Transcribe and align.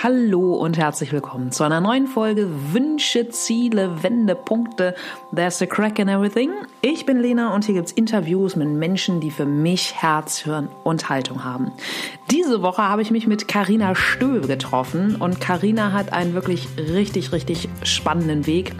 Hallo 0.00 0.54
und 0.54 0.78
herzlich 0.78 1.10
willkommen 1.10 1.50
zu 1.50 1.64
einer 1.64 1.80
neuen 1.80 2.06
Folge 2.06 2.48
Wünsche, 2.72 3.30
Ziele, 3.30 4.00
Wendepunkte. 4.00 4.94
There's 5.34 5.60
a 5.60 5.66
crack 5.66 5.98
in 5.98 6.06
everything. 6.06 6.52
Ich 6.82 7.04
bin 7.04 7.18
Lena 7.18 7.52
und 7.52 7.64
hier 7.64 7.74
gibt's 7.74 7.90
Interviews 7.90 8.54
mit 8.54 8.68
Menschen, 8.68 9.18
die 9.18 9.32
für 9.32 9.44
mich 9.44 9.96
Herz, 9.96 10.38
Hirn 10.38 10.68
und 10.84 11.08
Haltung 11.08 11.42
haben. 11.42 11.72
Diese 12.30 12.62
Woche 12.62 12.82
habe 12.82 13.02
ich 13.02 13.10
mich 13.10 13.26
mit 13.26 13.48
Karina 13.48 13.96
Stöbe 13.96 14.46
getroffen 14.46 15.16
und 15.16 15.40
Karina 15.40 15.90
hat 15.90 16.12
einen 16.12 16.32
wirklich 16.32 16.68
richtig, 16.76 17.32
richtig 17.32 17.68
spannenden 17.82 18.46
Weg 18.46 18.74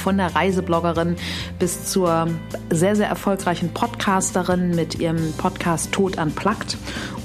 von 0.00 0.16
der 0.16 0.34
Reisebloggerin 0.34 1.16
bis 1.58 1.84
zur 1.84 2.28
sehr, 2.70 2.96
sehr 2.96 3.08
erfolgreichen 3.08 3.72
Podcasterin 3.72 4.74
mit 4.74 4.98
ihrem 4.98 5.32
Podcast 5.34 5.92
Tod 5.92 6.18
Unplugged. 6.18 6.76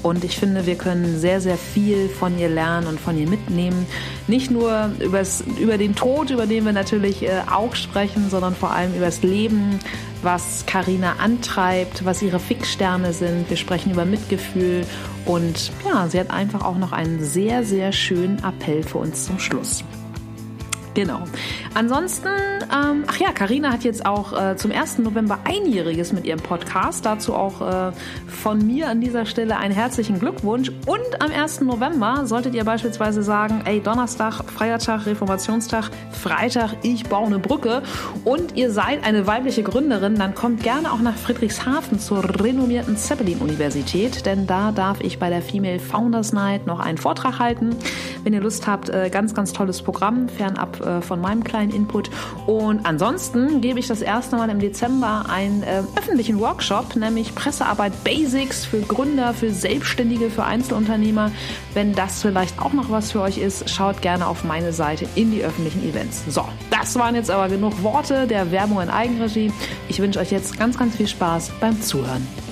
Und 0.02 0.22
ich 0.22 0.38
finde, 0.38 0.66
wir 0.66 0.76
können 0.76 1.18
sehr, 1.18 1.40
sehr 1.40 1.56
viel 1.56 2.08
von 2.08 2.38
ihr 2.38 2.48
lernen 2.48 2.86
und 2.86 3.00
von 3.00 3.18
ihr 3.18 3.28
mitnehmen. 3.28 3.86
Nicht 4.28 4.50
nur 4.50 4.90
übers, 5.00 5.42
über 5.58 5.78
den 5.78 5.96
Tod, 5.96 6.30
über 6.30 6.46
den 6.46 6.64
wir 6.64 6.72
natürlich 6.72 7.22
äh, 7.22 7.42
auch 7.50 7.74
sprechen, 7.74 8.30
sondern 8.30 8.54
vor 8.54 8.70
allem 8.70 8.94
über 8.94 9.06
das 9.06 9.22
Leben, 9.22 9.80
was 10.22 10.64
Karina 10.66 11.16
antreibt, 11.18 12.04
was 12.04 12.22
ihre 12.22 12.38
Fixsterne 12.38 13.12
sind. 13.12 13.48
Wir 13.48 13.56
sprechen 13.56 13.92
über 13.92 14.04
Mitgefühl 14.04 14.84
und 15.24 15.72
ja, 15.84 16.08
sie 16.08 16.20
hat 16.20 16.30
einfach 16.30 16.64
auch 16.64 16.78
noch 16.78 16.92
einen 16.92 17.24
sehr, 17.24 17.64
sehr 17.64 17.92
schönen 17.92 18.38
Appell 18.44 18.82
für 18.82 18.98
uns 18.98 19.26
zum 19.26 19.38
Schluss. 19.38 19.84
Genau. 20.96 21.24
Ansonsten, 21.74 22.28
ähm, 22.74 23.04
ach 23.06 23.18
ja, 23.18 23.30
Karina 23.32 23.70
hat 23.70 23.84
jetzt 23.84 24.06
auch 24.06 24.32
äh, 24.32 24.56
zum 24.56 24.72
1. 24.72 25.00
November 25.00 25.40
einjähriges 25.44 26.14
mit 26.14 26.24
ihrem 26.24 26.40
Podcast. 26.40 27.04
Dazu 27.04 27.34
auch 27.34 27.60
äh, 27.60 27.92
von 28.26 28.66
mir 28.66 28.88
an 28.88 29.02
dieser 29.02 29.26
Stelle 29.26 29.58
einen 29.58 29.74
herzlichen 29.74 30.18
Glückwunsch. 30.18 30.70
Und 30.86 31.20
am 31.20 31.30
1. 31.30 31.60
November 31.60 32.22
solltet 32.24 32.54
ihr 32.54 32.64
beispielsweise 32.64 33.22
sagen, 33.22 33.60
ey, 33.66 33.82
Donnerstag, 33.82 34.42
Feiertag, 34.50 35.04
Reformationstag, 35.04 35.90
Freitag, 36.12 36.76
ich 36.80 37.04
baue 37.04 37.26
eine 37.26 37.40
Brücke 37.40 37.82
und 38.24 38.56
ihr 38.56 38.70
seid 38.70 39.04
eine 39.04 39.26
weibliche 39.26 39.62
Gründerin, 39.62 40.14
dann 40.14 40.34
kommt 40.34 40.62
gerne 40.62 40.90
auch 40.92 41.00
nach 41.00 41.16
Friedrichshafen 41.16 42.00
zur 42.00 42.24
renommierten 42.42 42.96
Zeppelin-Universität, 42.96 44.24
denn 44.24 44.46
da 44.46 44.72
darf 44.72 45.02
ich 45.02 45.18
bei 45.18 45.28
der 45.28 45.42
Female 45.42 45.78
Founders 45.78 46.32
Night 46.32 46.66
noch 46.66 46.80
einen 46.80 46.96
Vortrag 46.96 47.38
halten. 47.38 47.76
Wenn 48.24 48.32
ihr 48.32 48.40
Lust 48.40 48.66
habt, 48.66 48.88
äh, 48.88 49.10
ganz, 49.10 49.34
ganz 49.34 49.52
tolles 49.52 49.82
Programm, 49.82 50.30
fernab 50.30 50.85
äh, 50.86 51.02
von 51.02 51.20
meinem 51.20 51.44
kleinen 51.44 51.72
Input. 51.72 52.10
Und 52.46 52.86
ansonsten 52.86 53.60
gebe 53.60 53.78
ich 53.78 53.86
das 53.86 54.02
erste 54.02 54.36
Mal 54.36 54.48
im 54.50 54.58
Dezember 54.58 55.26
einen 55.28 55.62
äh, 55.62 55.82
öffentlichen 55.96 56.40
Workshop, 56.40 56.96
nämlich 56.96 57.34
Pressearbeit 57.34 57.92
Basics 58.04 58.64
für 58.64 58.80
Gründer, 58.80 59.34
für 59.34 59.50
Selbstständige, 59.50 60.30
für 60.30 60.44
Einzelunternehmer. 60.44 61.30
Wenn 61.74 61.94
das 61.94 62.22
vielleicht 62.22 62.60
auch 62.60 62.72
noch 62.72 62.90
was 62.90 63.12
für 63.12 63.20
euch 63.20 63.38
ist, 63.38 63.68
schaut 63.68 64.02
gerne 64.02 64.26
auf 64.26 64.44
meine 64.44 64.72
Seite 64.72 65.06
in 65.14 65.30
die 65.30 65.42
öffentlichen 65.42 65.82
Events. 65.88 66.24
So, 66.28 66.44
das 66.70 66.96
waren 66.96 67.14
jetzt 67.14 67.30
aber 67.30 67.48
genug 67.48 67.82
Worte 67.82 68.26
der 68.26 68.50
Werbung 68.50 68.80
in 68.80 68.88
Eigenregie. 68.88 69.52
Ich 69.88 70.00
wünsche 70.00 70.20
euch 70.20 70.30
jetzt 70.30 70.58
ganz, 70.58 70.78
ganz 70.78 70.96
viel 70.96 71.08
Spaß 71.08 71.52
beim 71.60 71.80
Zuhören. 71.80 72.45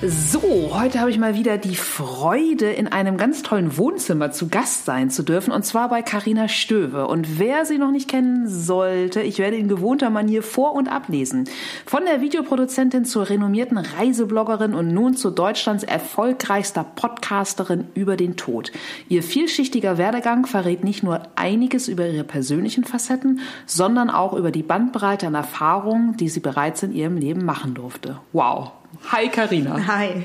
So, 0.00 0.70
heute 0.74 1.00
habe 1.00 1.10
ich 1.10 1.18
mal 1.18 1.34
wieder 1.34 1.58
die 1.58 1.74
Freude, 1.74 2.70
in 2.70 2.86
einem 2.86 3.16
ganz 3.16 3.42
tollen 3.42 3.76
Wohnzimmer 3.76 4.30
zu 4.30 4.46
Gast 4.46 4.84
sein 4.84 5.10
zu 5.10 5.24
dürfen, 5.24 5.50
und 5.50 5.64
zwar 5.64 5.88
bei 5.88 6.02
Carina 6.02 6.46
Stöwe. 6.46 7.08
Und 7.08 7.40
wer 7.40 7.64
sie 7.64 7.78
noch 7.78 7.90
nicht 7.90 8.08
kennen 8.08 8.46
sollte, 8.46 9.22
ich 9.22 9.40
werde 9.40 9.56
in 9.56 9.66
gewohnter 9.66 10.08
Manier 10.08 10.44
vor- 10.44 10.74
und 10.74 10.86
ablesen. 10.86 11.48
Von 11.84 12.04
der 12.04 12.20
Videoproduzentin 12.20 13.06
zur 13.06 13.28
renommierten 13.28 13.76
Reisebloggerin 13.76 14.72
und 14.72 14.94
nun 14.94 15.16
zu 15.16 15.30
Deutschlands 15.30 15.82
erfolgreichster 15.82 16.84
Podcasterin 16.84 17.88
über 17.94 18.16
den 18.16 18.36
Tod. 18.36 18.70
Ihr 19.08 19.24
vielschichtiger 19.24 19.98
Werdegang 19.98 20.46
verrät 20.46 20.84
nicht 20.84 21.02
nur 21.02 21.22
einiges 21.34 21.88
über 21.88 22.06
ihre 22.06 22.22
persönlichen 22.22 22.84
Facetten, 22.84 23.40
sondern 23.66 24.10
auch 24.10 24.32
über 24.34 24.52
die 24.52 24.62
Bandbreite 24.62 25.26
an 25.26 25.34
Erfahrungen, 25.34 26.16
die 26.16 26.28
sie 26.28 26.38
bereits 26.38 26.84
in 26.84 26.92
ihrem 26.92 27.16
Leben 27.16 27.44
machen 27.44 27.74
durfte. 27.74 28.20
Wow, 28.32 28.70
Hi 29.10 29.28
Karina. 29.28 29.86
Hi. 29.86 30.22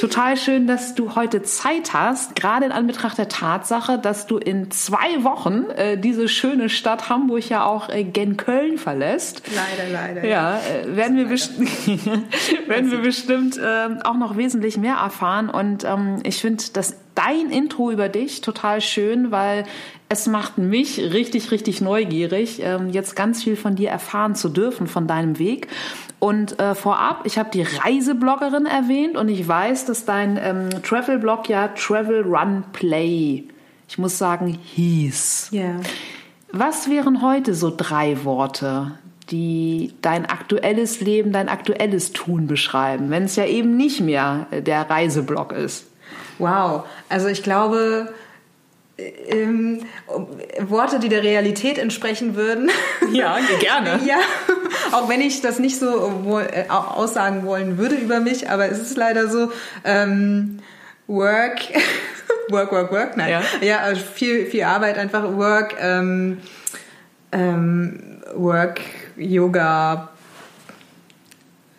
Total 0.00 0.36
schön, 0.36 0.66
dass 0.66 0.94
du 0.94 1.14
heute 1.14 1.42
Zeit 1.42 1.92
hast, 1.92 2.36
gerade 2.36 2.66
in 2.66 2.72
Anbetracht 2.72 3.16
der 3.16 3.28
Tatsache, 3.28 3.98
dass 3.98 4.26
du 4.26 4.38
in 4.38 4.70
zwei 4.70 5.22
Wochen 5.22 5.64
äh, 5.70 5.96
diese 5.96 6.28
schöne 6.28 6.68
Stadt 6.68 7.08
Hamburg 7.08 7.48
ja 7.48 7.64
auch 7.64 7.88
äh, 7.88 8.04
gen 8.04 8.36
Köln 8.36 8.78
verlässt. 8.78 9.42
Leider, 9.54 9.90
leider. 9.90 10.28
Ja, 10.28 10.58
äh, 10.58 10.96
werden 10.96 11.16
wir, 11.16 11.26
best 11.26 11.58
werden 12.68 12.90
wir 12.90 12.98
bestimmt 12.98 13.56
äh, 13.56 13.88
auch 14.04 14.16
noch 14.16 14.36
wesentlich 14.36 14.76
mehr 14.76 14.96
erfahren. 14.96 15.48
Und 15.48 15.84
ähm, 15.84 16.20
ich 16.24 16.40
finde 16.40 16.62
das 16.72 16.96
dein 17.14 17.50
Intro 17.50 17.90
über 17.90 18.08
dich 18.08 18.40
total 18.40 18.80
schön, 18.80 19.30
weil 19.30 19.64
es 20.08 20.26
macht 20.26 20.58
mich 20.58 20.98
richtig, 20.98 21.50
richtig 21.50 21.80
neugierig, 21.80 22.60
ähm, 22.62 22.90
jetzt 22.90 23.16
ganz 23.16 23.42
viel 23.42 23.56
von 23.56 23.76
dir 23.76 23.90
erfahren 23.90 24.34
zu 24.34 24.48
dürfen, 24.48 24.86
von 24.86 25.06
deinem 25.06 25.38
Weg. 25.38 25.68
Und 26.24 26.58
äh, 26.58 26.74
vorab, 26.74 27.20
ich 27.24 27.36
habe 27.36 27.50
die 27.52 27.60
Reisebloggerin 27.60 28.64
erwähnt 28.64 29.18
und 29.18 29.28
ich 29.28 29.46
weiß, 29.46 29.84
dass 29.84 30.06
dein 30.06 30.38
ähm, 30.42 30.70
Travel-Blog 30.82 31.50
ja 31.50 31.68
Travel 31.68 32.22
Run 32.22 32.64
Play, 32.72 33.44
ich 33.86 33.98
muss 33.98 34.16
sagen, 34.16 34.58
hieß. 34.74 35.50
Yeah. 35.52 35.80
Was 36.50 36.88
wären 36.88 37.20
heute 37.20 37.52
so 37.52 37.70
drei 37.76 38.24
Worte, 38.24 38.92
die 39.28 39.92
dein 40.00 40.24
aktuelles 40.24 41.02
Leben, 41.02 41.30
dein 41.30 41.50
aktuelles 41.50 42.14
Tun 42.14 42.46
beschreiben, 42.46 43.10
wenn 43.10 43.24
es 43.24 43.36
ja 43.36 43.44
eben 43.44 43.76
nicht 43.76 44.00
mehr 44.00 44.46
der 44.50 44.88
Reiseblog 44.88 45.52
ist? 45.52 45.88
Wow, 46.38 46.84
also 47.10 47.28
ich 47.28 47.42
glaube, 47.42 48.08
ähm, 48.96 49.80
Worte, 50.60 50.98
die 50.98 51.08
der 51.08 51.22
Realität 51.22 51.78
entsprechen 51.78 52.36
würden. 52.36 52.70
Ja, 53.12 53.38
gerne. 53.60 54.00
ja, 54.06 54.18
auch 54.92 55.08
wenn 55.08 55.20
ich 55.20 55.40
das 55.40 55.58
nicht 55.58 55.78
so 55.78 56.40
äh, 56.40 56.68
aussagen 56.68 57.44
wollen 57.44 57.78
würde 57.78 57.96
über 57.96 58.20
mich, 58.20 58.48
aber 58.50 58.70
es 58.70 58.78
ist 58.78 58.96
leider 58.96 59.28
so. 59.28 59.50
Ähm, 59.84 60.60
work, 61.06 61.60
work, 62.50 62.72
work, 62.72 62.92
work. 62.92 63.16
Nein, 63.16 63.30
ja, 63.30 63.42
ja 63.60 63.78
also 63.80 64.00
viel, 64.00 64.46
viel 64.46 64.62
Arbeit 64.62 64.96
einfach. 64.96 65.36
Work, 65.36 65.76
ähm, 65.80 66.38
ähm, 67.32 68.22
Work, 68.34 68.80
Yoga, 69.16 70.13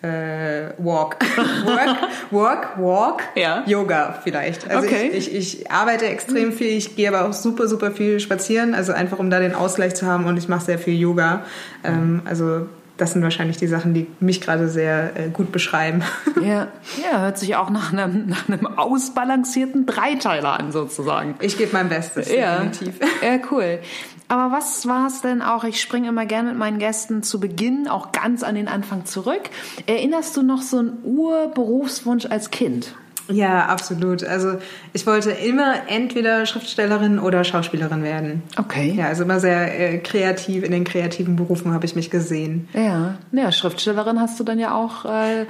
äh, 0.05 0.73
walk. 0.77 1.17
work, 1.65 1.97
work, 2.31 2.67
walk, 2.77 3.23
ja. 3.35 3.63
Yoga 3.65 4.19
vielleicht. 4.23 4.69
Also 4.69 4.87
okay. 4.87 5.09
ich, 5.13 5.33
ich, 5.33 5.59
ich 5.59 5.71
arbeite 5.71 6.05
extrem 6.05 6.51
viel, 6.51 6.67
ich 6.67 6.95
gehe 6.95 7.07
aber 7.07 7.27
auch 7.27 7.33
super, 7.33 7.67
super 7.67 7.91
viel 7.91 8.19
spazieren, 8.19 8.73
also 8.73 8.93
einfach 8.93 9.19
um 9.19 9.29
da 9.29 9.39
den 9.39 9.55
Ausgleich 9.55 9.95
zu 9.95 10.05
haben 10.05 10.25
und 10.25 10.37
ich 10.37 10.47
mache 10.47 10.65
sehr 10.65 10.79
viel 10.79 10.99
Yoga. 10.99 11.43
Ähm, 11.83 12.21
also 12.25 12.67
das 12.97 13.11
sind 13.11 13.23
wahrscheinlich 13.23 13.57
die 13.57 13.67
Sachen, 13.67 13.93
die 13.93 14.07
mich 14.19 14.39
gerade 14.39 14.69
sehr 14.69 15.11
äh, 15.15 15.29
gut 15.29 15.51
beschreiben. 15.51 16.03
Ja. 16.41 16.67
ja, 17.01 17.21
hört 17.21 17.39
sich 17.39 17.55
auch 17.55 17.69
nach 17.71 17.91
einem, 17.91 18.27
nach 18.27 18.47
einem 18.47 18.67
ausbalancierten 18.67 19.85
Dreiteiler 19.87 20.59
an, 20.59 20.71
sozusagen. 20.71 21.35
Ich 21.39 21.57
gebe 21.57 21.71
mein 21.73 21.89
Bestes, 21.89 22.31
ja. 22.31 22.57
definitiv. 22.59 22.99
Ja, 23.23 23.39
cool. 23.49 23.79
Aber 24.27 24.55
was 24.55 24.87
war 24.87 25.07
es 25.07 25.21
denn 25.21 25.41
auch? 25.41 25.63
Ich 25.63 25.79
springe 25.79 26.09
immer 26.09 26.25
gerne 26.25 26.49
mit 26.49 26.57
meinen 26.57 26.79
Gästen 26.79 27.23
zu 27.23 27.39
Beginn 27.39 27.87
auch 27.87 28.11
ganz 28.11 28.43
an 28.43 28.55
den 28.55 28.67
Anfang 28.67 29.05
zurück. 29.05 29.49
Erinnerst 29.85 30.35
du 30.35 30.41
noch 30.41 30.61
so 30.61 30.79
einen 30.79 30.97
Urberufswunsch 31.03 32.25
als 32.25 32.49
Kind? 32.49 32.95
Ja, 33.27 33.65
absolut. 33.65 34.23
Also 34.23 34.59
ich 34.93 35.07
wollte 35.07 35.31
immer 35.31 35.87
entweder 35.87 36.45
Schriftstellerin 36.45 37.19
oder 37.19 37.43
Schauspielerin 37.43 38.03
werden. 38.03 38.43
Okay. 38.57 38.93
Ja, 38.95 39.07
also 39.07 39.23
immer 39.23 39.39
sehr 39.39 39.79
äh, 39.79 39.97
kreativ. 39.97 40.63
In 40.63 40.71
den 40.71 40.83
kreativen 40.83 41.35
Berufen 41.35 41.73
habe 41.73 41.85
ich 41.85 41.95
mich 41.95 42.11
gesehen. 42.11 42.67
Ja, 42.73 43.17
ja, 43.31 43.51
Schriftstellerin 43.51 44.19
hast 44.19 44.39
du 44.39 44.43
dann 44.43 44.59
ja 44.59 44.75
auch 44.75 45.05
äh, 45.05 45.45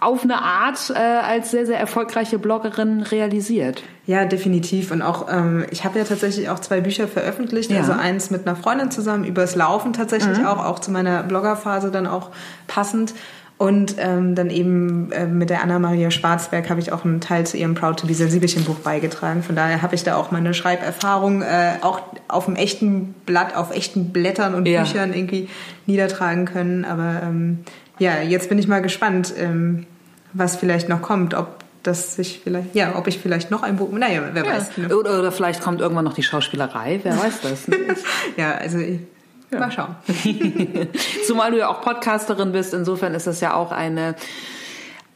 auf 0.00 0.22
eine 0.22 0.42
Art 0.42 0.90
äh, 0.90 0.98
als 0.98 1.50
sehr, 1.50 1.66
sehr 1.66 1.78
erfolgreiche 1.78 2.38
Bloggerin 2.38 3.02
realisiert. 3.02 3.82
Ja, 4.06 4.24
definitiv. 4.24 4.90
Und 4.90 5.02
auch, 5.02 5.26
ähm, 5.30 5.66
ich 5.70 5.84
habe 5.84 5.98
ja 5.98 6.04
tatsächlich 6.04 6.48
auch 6.48 6.60
zwei 6.60 6.80
Bücher 6.80 7.08
veröffentlicht. 7.08 7.70
Ja. 7.70 7.78
Also 7.78 7.92
eins 7.92 8.30
mit 8.30 8.46
einer 8.46 8.56
Freundin 8.56 8.90
zusammen, 8.90 9.24
übers 9.24 9.54
Laufen 9.56 9.92
tatsächlich 9.92 10.38
mhm. 10.38 10.46
auch, 10.46 10.64
auch 10.64 10.78
zu 10.78 10.90
meiner 10.90 11.22
Bloggerphase 11.22 11.90
dann 11.90 12.06
auch 12.06 12.30
passend. 12.66 13.14
Und 13.58 13.96
ähm, 13.98 14.36
dann 14.36 14.50
eben 14.50 15.10
äh, 15.10 15.26
mit 15.26 15.50
der 15.50 15.64
Anna-Maria 15.64 16.12
Schwarzberg 16.12 16.70
habe 16.70 16.78
ich 16.78 16.92
auch 16.92 17.04
einen 17.04 17.20
Teil 17.20 17.44
zu 17.44 17.56
ihrem 17.56 17.74
Proud 17.74 17.98
to 17.98 18.06
be 18.06 18.14
Sensibelchen 18.14 18.62
Buch 18.62 18.76
beigetragen. 18.76 19.42
Von 19.42 19.56
daher 19.56 19.82
habe 19.82 19.96
ich 19.96 20.04
da 20.04 20.14
auch 20.14 20.30
meine 20.30 20.54
Schreiberfahrung 20.54 21.42
äh, 21.42 21.72
auch 21.80 22.00
auf 22.28 22.44
dem 22.44 22.54
echten 22.54 23.14
Blatt, 23.26 23.56
auf 23.56 23.74
echten 23.74 24.12
Blättern 24.12 24.54
und 24.54 24.66
ja. 24.66 24.82
Büchern 24.82 25.12
irgendwie 25.12 25.48
niedertragen 25.86 26.44
können. 26.44 26.84
Aber 26.84 27.20
ähm, 27.24 27.64
ja, 27.98 28.20
jetzt 28.20 28.48
bin 28.48 28.58
ich 28.58 28.68
mal 28.68 28.82
gespannt, 28.82 29.34
ähm, 29.36 29.86
was 30.32 30.56
vielleicht 30.56 30.88
noch 30.88 31.02
kommt, 31.02 31.34
ob 31.34 31.58
dass 31.84 32.18
ich 32.18 32.40
vielleicht, 32.42 32.74
ja, 32.74 32.96
ob 32.96 33.06
ich 33.06 33.18
vielleicht 33.18 33.50
noch 33.50 33.62
ein 33.62 33.76
Buch, 33.76 33.90
naja, 33.92 34.22
wer 34.32 34.44
ja. 34.44 34.52
weiß. 34.52 34.76
Ne? 34.76 34.96
Oder, 34.96 35.20
oder 35.20 35.32
vielleicht 35.32 35.62
kommt 35.62 35.80
irgendwann 35.80 36.04
noch 36.04 36.12
die 36.12 36.24
Schauspielerei, 36.24 37.00
wer 37.02 37.16
weiß 37.16 37.40
das. 37.40 37.66
ja, 38.36 38.52
also 38.56 38.78
ja. 38.78 39.58
Mal 39.58 39.70
schauen. 39.70 39.96
Zumal 41.26 41.52
du 41.52 41.58
ja 41.58 41.68
auch 41.68 41.80
Podcasterin 41.80 42.52
bist, 42.52 42.74
insofern 42.74 43.14
ist 43.14 43.26
das 43.26 43.40
ja 43.40 43.54
auch 43.54 43.72
eine, 43.72 44.16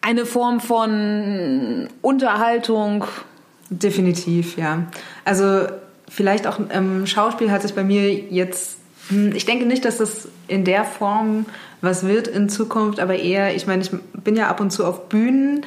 eine 0.00 0.24
Form 0.24 0.60
von 0.60 1.88
Unterhaltung, 2.00 3.04
Definitiv, 3.72 4.58
ja. 4.58 4.86
Also 5.24 5.66
vielleicht 6.08 6.46
auch 6.46 6.58
ähm, 6.70 7.06
Schauspiel 7.06 7.50
hat 7.50 7.62
sich 7.62 7.74
bei 7.74 7.84
mir 7.84 8.12
jetzt, 8.12 8.76
ich 9.10 9.44
denke 9.44 9.66
nicht, 9.66 9.84
dass 9.84 9.98
das 9.98 10.28
in 10.48 10.64
der 10.64 10.84
Form 10.84 11.46
was 11.80 12.06
wird 12.06 12.28
in 12.28 12.48
Zukunft, 12.48 13.00
aber 13.00 13.16
eher, 13.16 13.54
ich 13.56 13.66
meine, 13.66 13.82
ich 13.82 13.90
bin 14.22 14.36
ja 14.36 14.48
ab 14.48 14.60
und 14.60 14.70
zu 14.70 14.86
auf 14.86 15.08
Bühnen 15.08 15.66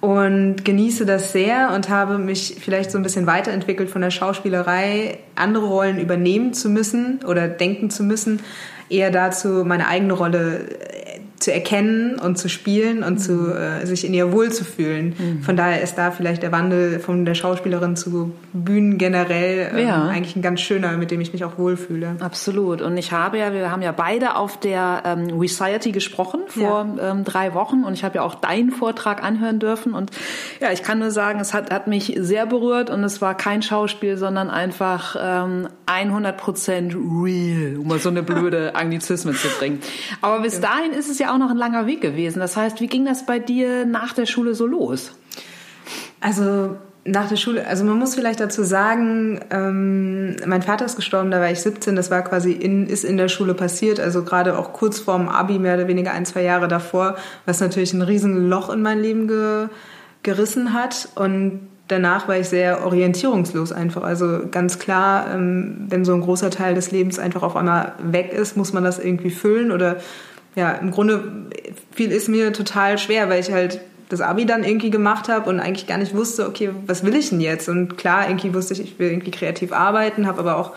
und 0.00 0.64
genieße 0.64 1.04
das 1.04 1.32
sehr 1.32 1.72
und 1.74 1.88
habe 1.88 2.18
mich 2.18 2.56
vielleicht 2.60 2.92
so 2.92 2.98
ein 2.98 3.02
bisschen 3.02 3.26
weiterentwickelt 3.26 3.90
von 3.90 4.02
der 4.02 4.10
Schauspielerei, 4.10 5.18
andere 5.34 5.66
Rollen 5.66 5.98
übernehmen 5.98 6.54
zu 6.54 6.68
müssen 6.68 7.20
oder 7.26 7.48
denken 7.48 7.90
zu 7.90 8.04
müssen, 8.04 8.40
eher 8.88 9.10
dazu, 9.10 9.64
meine 9.64 9.88
eigene 9.88 10.12
Rolle 10.12 10.66
zu 11.46 11.52
erkennen 11.52 12.18
und 12.18 12.38
zu 12.38 12.48
spielen 12.48 13.04
und 13.04 13.14
mhm. 13.14 13.18
zu, 13.18 13.54
äh, 13.54 13.86
sich 13.86 14.04
in 14.04 14.12
ihr 14.12 14.32
wohlzufühlen. 14.32 15.14
Mhm. 15.16 15.42
Von 15.44 15.56
daher 15.56 15.80
ist 15.80 15.94
da 15.94 16.10
vielleicht 16.10 16.42
der 16.42 16.50
Wandel 16.50 16.98
von 16.98 17.24
der 17.24 17.34
Schauspielerin 17.34 17.94
zu 17.94 18.32
Bühnen 18.52 18.98
generell 18.98 19.70
ähm, 19.72 19.86
ja. 19.86 20.08
eigentlich 20.08 20.34
ein 20.34 20.42
ganz 20.42 20.60
schöner, 20.60 20.96
mit 20.96 21.12
dem 21.12 21.20
ich 21.20 21.32
mich 21.32 21.44
auch 21.44 21.56
wohlfühle. 21.56 22.16
Absolut. 22.18 22.82
Und 22.82 22.96
ich 22.96 23.12
habe 23.12 23.38
ja, 23.38 23.52
wir 23.52 23.70
haben 23.70 23.82
ja 23.82 23.92
beide 23.92 24.34
auf 24.34 24.58
der 24.58 25.04
ähm, 25.04 25.38
Reciety 25.38 25.92
gesprochen 25.92 26.40
vor 26.48 26.88
ja. 26.96 27.12
ähm, 27.12 27.22
drei 27.22 27.54
Wochen 27.54 27.84
und 27.84 27.92
ich 27.92 28.02
habe 28.02 28.16
ja 28.16 28.22
auch 28.22 28.34
deinen 28.34 28.72
Vortrag 28.72 29.22
anhören 29.22 29.60
dürfen 29.60 29.94
und 29.94 30.10
ja, 30.60 30.72
ich 30.72 30.82
kann 30.82 30.98
nur 30.98 31.12
sagen, 31.12 31.38
es 31.38 31.54
hat, 31.54 31.72
hat 31.72 31.86
mich 31.86 32.12
sehr 32.18 32.46
berührt 32.46 32.90
und 32.90 33.04
es 33.04 33.22
war 33.22 33.36
kein 33.36 33.62
Schauspiel, 33.62 34.16
sondern 34.16 34.50
einfach 34.50 35.14
ähm, 35.16 35.68
100 35.86 36.36
Prozent 36.36 36.96
real, 36.96 37.76
um 37.76 37.86
mal 37.86 38.00
so 38.00 38.08
eine 38.08 38.22
blöde 38.24 38.74
Anglizismen 38.74 39.36
zu 39.36 39.46
bringen. 39.60 39.78
Aber 40.20 40.40
bis 40.40 40.60
dahin 40.60 40.90
ist 40.90 41.08
es 41.08 41.20
ja 41.20 41.32
auch 41.32 41.35
noch 41.38 41.50
ein 41.50 41.56
langer 41.56 41.86
Weg 41.86 42.00
gewesen. 42.00 42.40
Das 42.40 42.56
heißt, 42.56 42.80
wie 42.80 42.86
ging 42.86 43.04
das 43.04 43.26
bei 43.26 43.38
dir 43.38 43.86
nach 43.86 44.12
der 44.12 44.26
Schule 44.26 44.54
so 44.54 44.66
los? 44.66 45.12
Also 46.20 46.76
nach 47.06 47.28
der 47.28 47.36
Schule, 47.36 47.66
also 47.66 47.84
man 47.84 47.98
muss 47.98 48.14
vielleicht 48.14 48.40
dazu 48.40 48.62
sagen, 48.64 49.40
ähm, 49.50 50.36
mein 50.46 50.62
Vater 50.62 50.84
ist 50.84 50.96
gestorben, 50.96 51.30
da 51.30 51.40
war 51.40 51.50
ich 51.50 51.60
17, 51.60 51.94
das 51.94 52.10
war 52.10 52.22
quasi 52.22 52.52
in, 52.52 52.86
ist 52.86 53.04
in 53.04 53.16
der 53.16 53.28
Schule 53.28 53.54
passiert, 53.54 54.00
also 54.00 54.24
gerade 54.24 54.58
auch 54.58 54.72
kurz 54.72 54.98
vorm 54.98 55.28
Abi, 55.28 55.58
mehr 55.58 55.74
oder 55.74 55.88
weniger 55.88 56.12
ein, 56.12 56.26
zwei 56.26 56.42
Jahre 56.42 56.68
davor, 56.68 57.16
was 57.44 57.60
natürlich 57.60 57.92
ein 57.92 58.02
riesen 58.02 58.48
Loch 58.48 58.70
in 58.70 58.82
mein 58.82 59.00
Leben 59.00 59.28
ge, 59.28 59.68
gerissen 60.22 60.72
hat 60.72 61.08
und 61.14 61.60
danach 61.88 62.26
war 62.26 62.36
ich 62.36 62.48
sehr 62.48 62.84
orientierungslos 62.84 63.72
einfach. 63.72 64.02
Also 64.02 64.40
ganz 64.50 64.78
klar, 64.78 65.26
ähm, 65.32 65.86
wenn 65.88 66.04
so 66.04 66.14
ein 66.14 66.20
großer 66.20 66.50
Teil 66.50 66.74
des 66.74 66.90
Lebens 66.90 67.18
einfach 67.18 67.42
auf 67.42 67.56
einmal 67.56 67.92
weg 68.02 68.32
ist, 68.32 68.56
muss 68.56 68.72
man 68.72 68.82
das 68.82 68.98
irgendwie 68.98 69.30
füllen 69.30 69.70
oder 69.70 69.96
ja, 70.56 70.72
im 70.72 70.90
Grunde 70.90 71.48
viel 71.92 72.10
ist 72.10 72.28
mir 72.28 72.52
total 72.52 72.98
schwer, 72.98 73.28
weil 73.28 73.40
ich 73.40 73.52
halt 73.52 73.80
das 74.08 74.20
Abi 74.20 74.46
dann 74.46 74.64
irgendwie 74.64 74.90
gemacht 74.90 75.28
habe 75.28 75.48
und 75.48 75.60
eigentlich 75.60 75.86
gar 75.86 75.98
nicht 75.98 76.14
wusste, 76.14 76.48
okay, 76.48 76.70
was 76.86 77.04
will 77.04 77.14
ich 77.14 77.30
denn 77.30 77.40
jetzt? 77.40 77.68
Und 77.68 77.96
klar, 77.98 78.28
irgendwie 78.28 78.54
wusste 78.54 78.74
ich, 78.74 78.80
ich 78.80 78.98
will 78.98 79.10
irgendwie 79.10 79.30
kreativ 79.30 79.72
arbeiten, 79.72 80.26
habe 80.26 80.40
aber 80.40 80.56
auch 80.56 80.72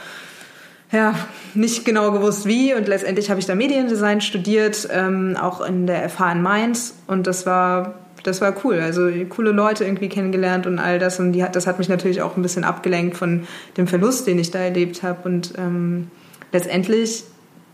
ja, 0.91 1.13
nicht 1.53 1.85
genau 1.85 2.11
gewusst 2.11 2.47
wie 2.47 2.73
und 2.73 2.87
letztendlich 2.87 3.29
habe 3.29 3.39
ich 3.39 3.45
da 3.45 3.53
Mediendesign 3.53 4.21
studiert, 4.21 4.87
ähm, 4.91 5.37
auch 5.39 5.61
in 5.61 5.85
der 5.85 6.09
FH 6.09 6.31
in 6.31 6.41
Mainz 6.41 6.95
und 7.07 7.27
das 7.27 7.45
war 7.45 7.95
das 8.23 8.41
war 8.41 8.53
cool. 8.65 8.81
Also 8.81 9.09
coole 9.29 9.51
Leute 9.51 9.85
irgendwie 9.85 10.09
kennengelernt 10.09 10.67
und 10.67 10.77
all 10.77 10.99
das 10.99 11.19
und 11.19 11.31
die 11.31 11.43
hat, 11.43 11.55
das 11.55 11.67
hat 11.67 11.79
mich 11.79 11.87
natürlich 11.87 12.21
auch 12.21 12.35
ein 12.35 12.41
bisschen 12.41 12.65
abgelenkt 12.65 13.15
von 13.15 13.47
dem 13.77 13.87
Verlust, 13.87 14.27
den 14.27 14.39
ich 14.39 14.51
da 14.51 14.59
erlebt 14.59 15.03
habe 15.03 15.19
und 15.23 15.53
ähm, 15.57 16.09
letztendlich 16.51 17.23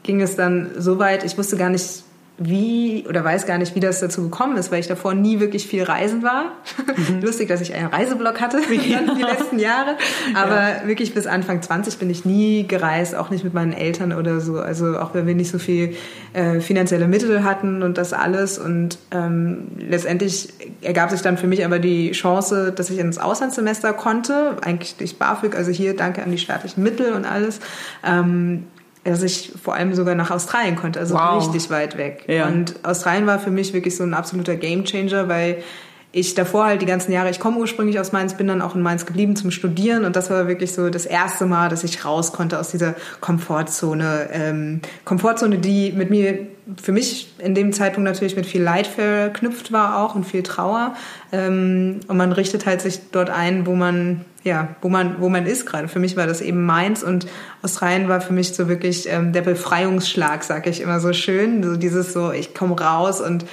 ging 0.05 0.21
es 0.21 0.35
dann 0.35 0.71
so 0.77 0.99
weit, 0.99 1.23
ich 1.23 1.37
wusste 1.37 1.57
gar 1.57 1.69
nicht, 1.69 2.03
wie 2.37 3.05
oder 3.07 3.23
weiß 3.23 3.45
gar 3.45 3.57
nicht, 3.57 3.75
wie 3.75 3.79
das 3.79 4.01
dazu 4.01 4.23
gekommen 4.23 4.57
ist, 4.57 4.69
weil 4.69 4.81
ich 4.81 4.87
davor 4.87 5.13
nie 5.13 5.39
wirklich 5.39 5.67
viel 5.67 5.83
reisen 5.83 6.21
war. 6.21 6.51
Mhm. 6.97 7.21
Lustig, 7.23 7.47
dass 7.47 7.61
ich 7.61 7.73
einen 7.73 7.87
Reiseblog 7.87 8.41
hatte 8.41 8.57
ja. 8.57 8.99
die 9.17 9.21
letzten 9.21 9.57
Jahre. 9.57 9.95
Aber 10.33 10.81
ja. 10.81 10.87
wirklich 10.87 11.13
bis 11.13 11.27
Anfang 11.27 11.61
20 11.61 11.97
bin 11.97 12.09
ich 12.09 12.25
nie 12.25 12.67
gereist, 12.67 13.15
auch 13.15 13.29
nicht 13.29 13.45
mit 13.45 13.53
meinen 13.53 13.71
Eltern 13.71 14.11
oder 14.11 14.41
so. 14.41 14.59
Also 14.59 14.99
auch 14.99 15.13
wenn 15.13 15.25
wir 15.27 15.33
nicht 15.33 15.49
so 15.49 15.59
viel 15.59 15.95
äh, 16.33 16.59
finanzielle 16.59 17.07
Mittel 17.07 17.45
hatten 17.45 17.83
und 17.83 17.97
das 17.97 18.11
alles. 18.11 18.57
Und 18.57 18.97
ähm, 19.11 19.67
letztendlich 19.79 20.49
ergab 20.81 21.11
sich 21.11 21.21
dann 21.21 21.37
für 21.37 21.47
mich 21.47 21.63
aber 21.63 21.79
die 21.79 22.11
Chance, 22.11 22.73
dass 22.75 22.89
ich 22.89 22.99
ins 22.99 23.17
Auslandssemester 23.17 23.93
konnte. 23.93 24.57
Eigentlich 24.61 24.97
durch 24.97 25.17
BAföG, 25.17 25.55
also 25.55 25.71
hier 25.71 25.95
danke 25.95 26.21
an 26.21 26.31
die 26.31 26.37
staatlichen 26.37 26.83
Mittel 26.83 27.13
und 27.13 27.23
alles. 27.23 27.61
Ähm, 28.05 28.65
dass 29.05 29.21
ich 29.21 29.53
vor 29.61 29.75
allem 29.75 29.93
sogar 29.93 30.15
nach 30.15 30.31
Australien 30.31 30.75
konnte, 30.75 30.99
also 30.99 31.13
wow. 31.13 31.45
richtig 31.45 31.69
weit 31.69 31.97
weg. 31.97 32.25
Ja. 32.27 32.47
Und 32.47 32.75
Australien 32.83 33.27
war 33.27 33.39
für 33.39 33.51
mich 33.51 33.71
wirklich 33.73 33.95
so 33.95 34.03
ein 34.03 34.13
absoluter 34.13 34.55
Gamechanger, 34.55 35.29
weil 35.29 35.63
ich 36.11 36.33
davor 36.33 36.65
halt 36.65 36.81
die 36.81 36.85
ganzen 36.85 37.11
Jahre, 37.11 37.29
ich 37.29 37.41
komme 37.41 37.57
ursprünglich 37.57 37.99
aus 37.99 38.13
Mainz, 38.13 38.35
bin 38.35 38.47
dann 38.47 38.61
auch 38.61 38.73
in 38.73 38.81
Mainz 38.81 39.05
geblieben 39.05 39.35
zum 39.35 39.51
Studieren 39.51 40.05
und 40.05 40.15
das 40.15 40.29
war 40.29 40.47
wirklich 40.47 40.71
so 40.71 40.89
das 40.89 41.05
erste 41.05 41.45
Mal, 41.45 41.67
dass 41.67 41.83
ich 41.83 42.05
raus 42.05 42.31
konnte 42.31 42.57
aus 42.57 42.71
dieser 42.71 42.95
Komfortzone. 43.19 44.29
Ähm, 44.31 44.79
Komfortzone, 45.03 45.57
die 45.57 45.91
mit 45.91 46.09
mir, 46.09 46.47
für 46.81 46.93
mich 46.93 47.33
in 47.39 47.53
dem 47.53 47.73
Zeitpunkt 47.73 48.09
natürlich 48.09 48.37
mit 48.37 48.45
viel 48.45 48.63
Leid 48.63 48.87
verknüpft 48.87 49.73
war 49.73 49.99
auch 49.99 50.15
und 50.15 50.23
viel 50.23 50.41
Trauer. 50.41 50.95
Ähm, 51.33 51.99
und 52.07 52.15
man 52.15 52.31
richtet 52.31 52.65
halt 52.65 52.81
sich 52.81 53.01
dort 53.11 53.29
ein, 53.29 53.65
wo 53.65 53.75
man, 53.75 54.23
ja, 54.45 54.75
wo 54.81 54.89
man, 54.89 55.19
wo 55.19 55.27
man 55.27 55.47
ist 55.47 55.65
gerade. 55.65 55.88
Für 55.88 55.97
mich 56.00 56.15
war 56.15 56.27
das 56.27 56.39
eben 56.39 56.65
Mainz 56.65 57.01
und 57.01 57.25
Australien 57.63 58.07
war 58.07 58.21
für 58.21 58.31
mich 58.31 58.53
so 58.53 58.69
wirklich 58.69 59.09
ähm, 59.09 59.33
der 59.33 59.42
Befreiungsschlag, 59.42 60.44
sag 60.44 60.68
ich 60.68 60.81
immer 60.81 61.00
so 61.00 61.13
schön. 61.13 61.63
So 61.63 61.75
dieses 61.75 62.13
so, 62.13 62.31
ich 62.31 62.53
komme 62.53 62.80
raus 62.80 63.21
und 63.21 63.45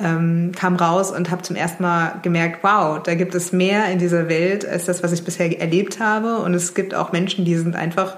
ähm, 0.00 0.50
kam 0.56 0.74
raus 0.74 1.12
und 1.12 1.30
habe 1.30 1.42
zum 1.42 1.54
ersten 1.54 1.84
Mal 1.84 2.18
gemerkt, 2.22 2.64
wow, 2.64 3.00
da 3.00 3.14
gibt 3.14 3.36
es 3.36 3.52
mehr 3.52 3.86
in 3.92 4.00
dieser 4.00 4.28
Welt 4.28 4.66
als 4.66 4.86
das, 4.86 5.04
was 5.04 5.12
ich 5.12 5.24
bisher 5.24 5.60
erlebt 5.60 6.00
habe. 6.00 6.38
Und 6.38 6.52
es 6.54 6.74
gibt 6.74 6.96
auch 6.96 7.12
Menschen, 7.12 7.44
die 7.44 7.56
sind 7.56 7.76
einfach, 7.76 8.16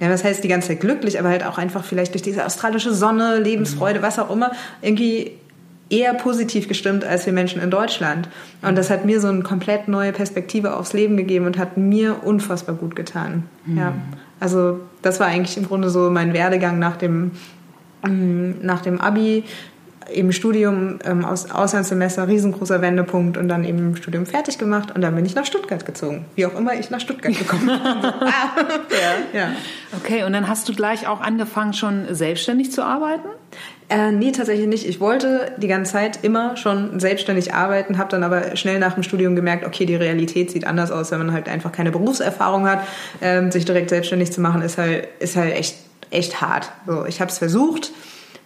ja, 0.00 0.08
das 0.08 0.24
heißt 0.24 0.42
die 0.42 0.48
ganze 0.48 0.68
Zeit 0.68 0.80
glücklich, 0.80 1.18
aber 1.18 1.28
halt 1.28 1.44
auch 1.44 1.58
einfach 1.58 1.84
vielleicht 1.84 2.14
durch 2.14 2.22
diese 2.22 2.46
australische 2.46 2.94
Sonne, 2.94 3.38
Lebensfreude, 3.38 4.00
was 4.00 4.18
auch 4.18 4.30
immer, 4.30 4.52
irgendwie 4.80 5.32
eher 5.90 6.14
positiv 6.14 6.68
gestimmt 6.68 7.04
als 7.04 7.26
wir 7.26 7.32
Menschen 7.32 7.60
in 7.60 7.70
Deutschland. 7.70 8.28
Und 8.62 8.76
das 8.76 8.90
hat 8.90 9.04
mir 9.04 9.20
so 9.20 9.28
eine 9.28 9.42
komplett 9.42 9.88
neue 9.88 10.12
Perspektive 10.12 10.76
aufs 10.76 10.92
Leben 10.92 11.16
gegeben 11.16 11.46
und 11.46 11.58
hat 11.58 11.76
mir 11.76 12.24
unfassbar 12.24 12.74
gut 12.74 12.96
getan. 12.96 13.44
Mhm. 13.66 13.78
Ja, 13.78 13.92
also 14.40 14.80
das 15.02 15.20
war 15.20 15.26
eigentlich 15.26 15.56
im 15.56 15.66
Grunde 15.66 15.90
so 15.90 16.10
mein 16.10 16.32
Werdegang 16.32 16.78
nach 16.78 16.96
dem 16.96 17.32
mm, 18.06 18.54
nach 18.62 18.80
dem 18.80 19.00
Abi 19.00 19.44
eben 20.12 20.32
Studium 20.32 20.98
ähm, 21.04 21.24
aus 21.24 21.50
Auslandssemester, 21.50 22.28
riesengroßer 22.28 22.82
Wendepunkt 22.82 23.36
und 23.36 23.48
dann 23.48 23.64
eben 23.64 23.96
Studium 23.96 24.26
fertig 24.26 24.58
gemacht 24.58 24.90
und 24.94 25.00
dann 25.00 25.14
bin 25.14 25.24
ich 25.24 25.34
nach 25.34 25.46
Stuttgart 25.46 25.84
gezogen. 25.86 26.26
Wie 26.34 26.46
auch 26.46 26.54
immer 26.54 26.74
ich 26.74 26.90
nach 26.90 27.00
Stuttgart 27.00 27.36
gekommen 27.36 27.66
bin. 27.66 27.74
ah. 27.80 28.50
ja. 29.32 29.40
ja. 29.40 29.48
Okay, 29.96 30.24
und 30.24 30.32
dann 30.32 30.48
hast 30.48 30.68
du 30.68 30.74
gleich 30.74 31.06
auch 31.06 31.20
angefangen, 31.20 31.72
schon 31.72 32.06
selbstständig 32.14 32.72
zu 32.72 32.82
arbeiten? 32.82 33.28
Äh, 33.90 34.12
nee, 34.12 34.32
tatsächlich 34.32 34.66
nicht. 34.66 34.88
Ich 34.88 34.98
wollte 35.00 35.52
die 35.58 35.68
ganze 35.68 35.92
Zeit 35.92 36.20
immer 36.22 36.56
schon 36.56 36.98
selbstständig 36.98 37.52
arbeiten, 37.52 37.98
habe 37.98 38.10
dann 38.10 38.22
aber 38.22 38.56
schnell 38.56 38.78
nach 38.78 38.94
dem 38.94 39.02
Studium 39.02 39.36
gemerkt, 39.36 39.66
okay, 39.66 39.84
die 39.84 39.94
Realität 39.94 40.50
sieht 40.50 40.66
anders 40.66 40.90
aus, 40.90 41.10
wenn 41.10 41.18
man 41.18 41.32
halt 41.32 41.48
einfach 41.48 41.70
keine 41.70 41.90
Berufserfahrung 41.90 42.66
hat. 42.66 42.80
Ähm, 43.20 43.52
sich 43.52 43.64
direkt 43.64 43.90
selbstständig 43.90 44.32
zu 44.32 44.40
machen, 44.40 44.62
ist 44.62 44.78
halt, 44.78 45.08
ist 45.18 45.36
halt 45.36 45.54
echt, 45.54 45.76
echt 46.10 46.40
hart. 46.40 46.72
So, 46.86 47.04
ich 47.04 47.20
habe 47.20 47.30
es 47.30 47.38
versucht 47.38 47.92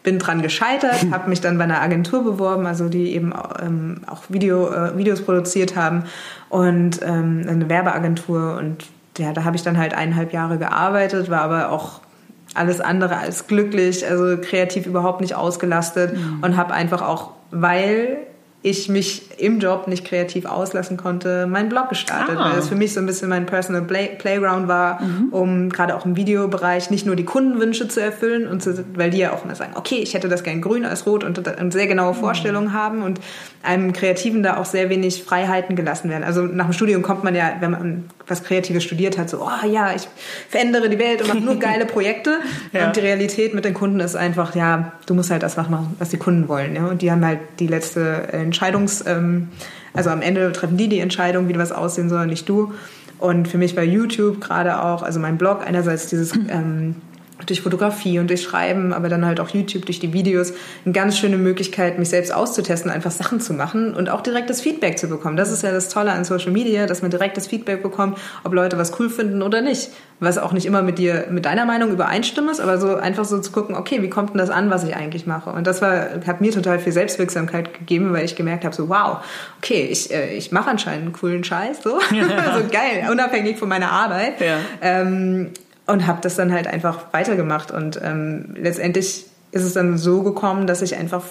bin 0.02 0.18
dran 0.18 0.40
gescheitert, 0.40 1.10
habe 1.10 1.28
mich 1.28 1.40
dann 1.40 1.58
bei 1.58 1.64
einer 1.64 1.82
Agentur 1.82 2.24
beworben, 2.24 2.66
also 2.66 2.88
die 2.88 3.14
eben 3.14 3.34
ähm, 3.60 4.02
auch 4.06 4.22
Video, 4.28 4.70
äh, 4.70 4.96
Videos 4.96 5.20
produziert 5.20 5.76
haben 5.76 6.04
und 6.48 7.00
ähm, 7.02 7.44
eine 7.46 7.68
Werbeagentur 7.68 8.56
und 8.56 8.86
ja, 9.18 9.32
da 9.32 9.44
habe 9.44 9.56
ich 9.56 9.62
dann 9.62 9.76
halt 9.76 9.94
eineinhalb 9.94 10.32
Jahre 10.32 10.58
gearbeitet, 10.58 11.28
war 11.28 11.42
aber 11.42 11.72
auch 11.72 12.00
alles 12.54 12.80
andere 12.80 13.18
als 13.18 13.46
glücklich, 13.46 14.06
also 14.06 14.36
kreativ 14.40 14.86
überhaupt 14.86 15.20
nicht 15.20 15.34
ausgelastet 15.34 16.14
mhm. 16.14 16.38
und 16.42 16.56
habe 16.56 16.74
einfach 16.74 17.02
auch, 17.02 17.30
weil 17.50 18.18
ich 18.60 18.88
mich 18.88 19.22
im 19.38 19.60
Job 19.60 19.86
nicht 19.86 20.04
kreativ 20.04 20.44
auslassen 20.44 20.96
konnte, 20.96 21.46
meinen 21.46 21.68
Blog 21.68 21.90
gestartet, 21.90 22.36
ah. 22.36 22.46
weil 22.46 22.56
das 22.56 22.68
für 22.68 22.74
mich 22.74 22.92
so 22.92 22.98
ein 22.98 23.06
bisschen 23.06 23.28
mein 23.28 23.46
Personal 23.46 23.82
Play 23.82 24.16
Playground 24.18 24.66
war, 24.66 25.00
mhm. 25.00 25.28
um 25.30 25.68
gerade 25.68 25.94
auch 25.94 26.04
im 26.04 26.16
Videobereich 26.16 26.90
nicht 26.90 27.06
nur 27.06 27.14
die 27.14 27.24
Kundenwünsche 27.24 27.86
zu 27.86 28.00
erfüllen 28.00 28.48
und 28.48 28.60
zu, 28.60 28.84
weil 28.94 29.10
die 29.10 29.18
ja 29.18 29.32
auch 29.32 29.44
immer 29.44 29.54
sagen, 29.54 29.72
okay, 29.76 30.00
ich 30.02 30.14
hätte 30.14 30.28
das 30.28 30.42
gern 30.42 30.60
grün 30.60 30.84
als 30.84 31.06
rot 31.06 31.22
und, 31.22 31.38
und 31.46 31.72
sehr 31.72 31.86
genaue 31.86 32.14
mhm. 32.14 32.18
Vorstellungen 32.18 32.68
mhm. 32.68 32.72
haben 32.72 33.02
und 33.02 33.20
einem 33.62 33.92
Kreativen 33.92 34.42
da 34.42 34.56
auch 34.56 34.64
sehr 34.64 34.90
wenig 34.90 35.22
Freiheiten 35.22 35.76
gelassen 35.76 36.10
werden. 36.10 36.24
Also 36.24 36.42
nach 36.42 36.66
dem 36.66 36.72
Studium 36.72 37.02
kommt 37.02 37.22
man 37.22 37.36
ja, 37.36 37.52
wenn 37.60 37.70
man 37.70 38.04
was 38.28 38.44
Kreatives 38.44 38.84
studiert 38.84 39.18
hat, 39.18 39.30
so, 39.30 39.42
oh 39.42 39.66
ja, 39.66 39.94
ich 39.94 40.08
verändere 40.48 40.88
die 40.88 40.98
Welt 40.98 41.22
und 41.22 41.28
mache 41.28 41.40
nur 41.40 41.56
geile 41.58 41.86
Projekte. 41.86 42.38
ja. 42.72 42.86
Und 42.86 42.96
die 42.96 43.00
Realität 43.00 43.54
mit 43.54 43.64
den 43.64 43.74
Kunden 43.74 44.00
ist 44.00 44.16
einfach, 44.16 44.54
ja, 44.54 44.92
du 45.06 45.14
musst 45.14 45.30
halt 45.30 45.42
das 45.42 45.56
machen, 45.56 45.96
was 45.98 46.10
die 46.10 46.16
Kunden 46.18 46.48
wollen. 46.48 46.74
Ja? 46.74 46.86
Und 46.86 47.02
die 47.02 47.10
haben 47.10 47.24
halt 47.24 47.40
die 47.58 47.66
letzte 47.66 48.28
Entscheidungs, 48.32 49.04
ähm, 49.06 49.48
also 49.94 50.10
am 50.10 50.22
Ende 50.22 50.52
treffen 50.52 50.76
die 50.76 50.88
die 50.88 51.00
Entscheidung, 51.00 51.48
wie 51.48 51.58
was 51.58 51.72
aussehen 51.72 52.08
soll, 52.08 52.26
nicht 52.26 52.48
du. 52.48 52.72
Und 53.18 53.48
für 53.48 53.58
mich 53.58 53.76
war 53.76 53.82
YouTube 53.82 54.40
gerade 54.40 54.82
auch, 54.82 55.02
also 55.02 55.18
mein 55.18 55.38
Blog 55.38 55.66
einerseits 55.66 56.06
dieses 56.06 56.32
ähm, 56.48 56.96
durch 57.46 57.62
Fotografie 57.62 58.18
und 58.18 58.28
durch 58.28 58.42
Schreiben, 58.42 58.92
aber 58.92 59.08
dann 59.08 59.24
halt 59.24 59.40
auch 59.40 59.48
YouTube, 59.50 59.86
durch 59.86 60.00
die 60.00 60.12
Videos, 60.12 60.52
eine 60.84 60.92
ganz 60.92 61.16
schöne 61.16 61.36
Möglichkeit, 61.36 61.98
mich 61.98 62.08
selbst 62.08 62.32
auszutesten, 62.32 62.90
einfach 62.90 63.10
Sachen 63.10 63.40
zu 63.40 63.54
machen 63.54 63.94
und 63.94 64.10
auch 64.10 64.22
direktes 64.22 64.60
Feedback 64.60 64.98
zu 64.98 65.08
bekommen. 65.08 65.36
Das 65.36 65.52
ist 65.52 65.62
ja 65.62 65.70
das 65.70 65.88
Tolle 65.88 66.12
an 66.12 66.24
Social 66.24 66.50
Media, 66.50 66.86
dass 66.86 67.02
man 67.02 67.10
direktes 67.10 67.46
Feedback 67.46 67.82
bekommt, 67.82 68.18
ob 68.44 68.52
Leute 68.52 68.78
was 68.78 68.98
cool 68.98 69.08
finden 69.08 69.42
oder 69.42 69.60
nicht. 69.60 69.90
Was 70.20 70.36
auch 70.36 70.52
nicht 70.52 70.66
immer 70.66 70.82
mit 70.82 70.98
dir, 70.98 71.26
mit 71.30 71.44
deiner 71.44 71.64
Meinung 71.64 71.92
übereinstimmt 71.92 72.50
ist, 72.50 72.58
aber 72.58 72.78
so 72.78 72.96
einfach 72.96 73.24
so 73.24 73.38
zu 73.38 73.52
gucken, 73.52 73.76
okay, 73.76 74.02
wie 74.02 74.10
kommt 74.10 74.30
denn 74.30 74.38
das 74.38 74.50
an, 74.50 74.68
was 74.68 74.82
ich 74.82 74.96
eigentlich 74.96 75.26
mache? 75.26 75.50
Und 75.50 75.64
das 75.64 75.80
war, 75.80 76.08
hat 76.26 76.40
mir 76.40 76.50
total 76.50 76.80
viel 76.80 76.92
Selbstwirksamkeit 76.92 77.72
gegeben, 77.78 78.12
weil 78.12 78.24
ich 78.24 78.34
gemerkt 78.34 78.64
habe, 78.64 78.74
so 78.74 78.88
wow, 78.88 79.18
okay, 79.58 79.86
ich, 79.88 80.12
äh, 80.12 80.34
ich 80.34 80.50
mache 80.50 80.70
anscheinend 80.70 81.04
einen 81.04 81.12
coolen 81.12 81.44
Scheiß, 81.44 81.84
so, 81.84 82.00
so 82.10 82.64
geil, 82.72 83.08
unabhängig 83.12 83.58
von 83.58 83.68
meiner 83.68 83.92
Arbeit. 83.92 84.40
Ja. 84.40 84.58
Ähm, 84.82 85.52
und 85.88 86.06
habe 86.06 86.20
das 86.22 86.36
dann 86.36 86.52
halt 86.52 86.66
einfach 86.66 87.12
weitergemacht. 87.12 87.70
Und 87.70 88.00
ähm, 88.02 88.54
letztendlich 88.56 89.26
ist 89.50 89.64
es 89.64 89.74
dann 89.74 89.98
so 89.98 90.22
gekommen, 90.22 90.66
dass 90.66 90.82
ich 90.82 90.96
einfach 90.96 91.24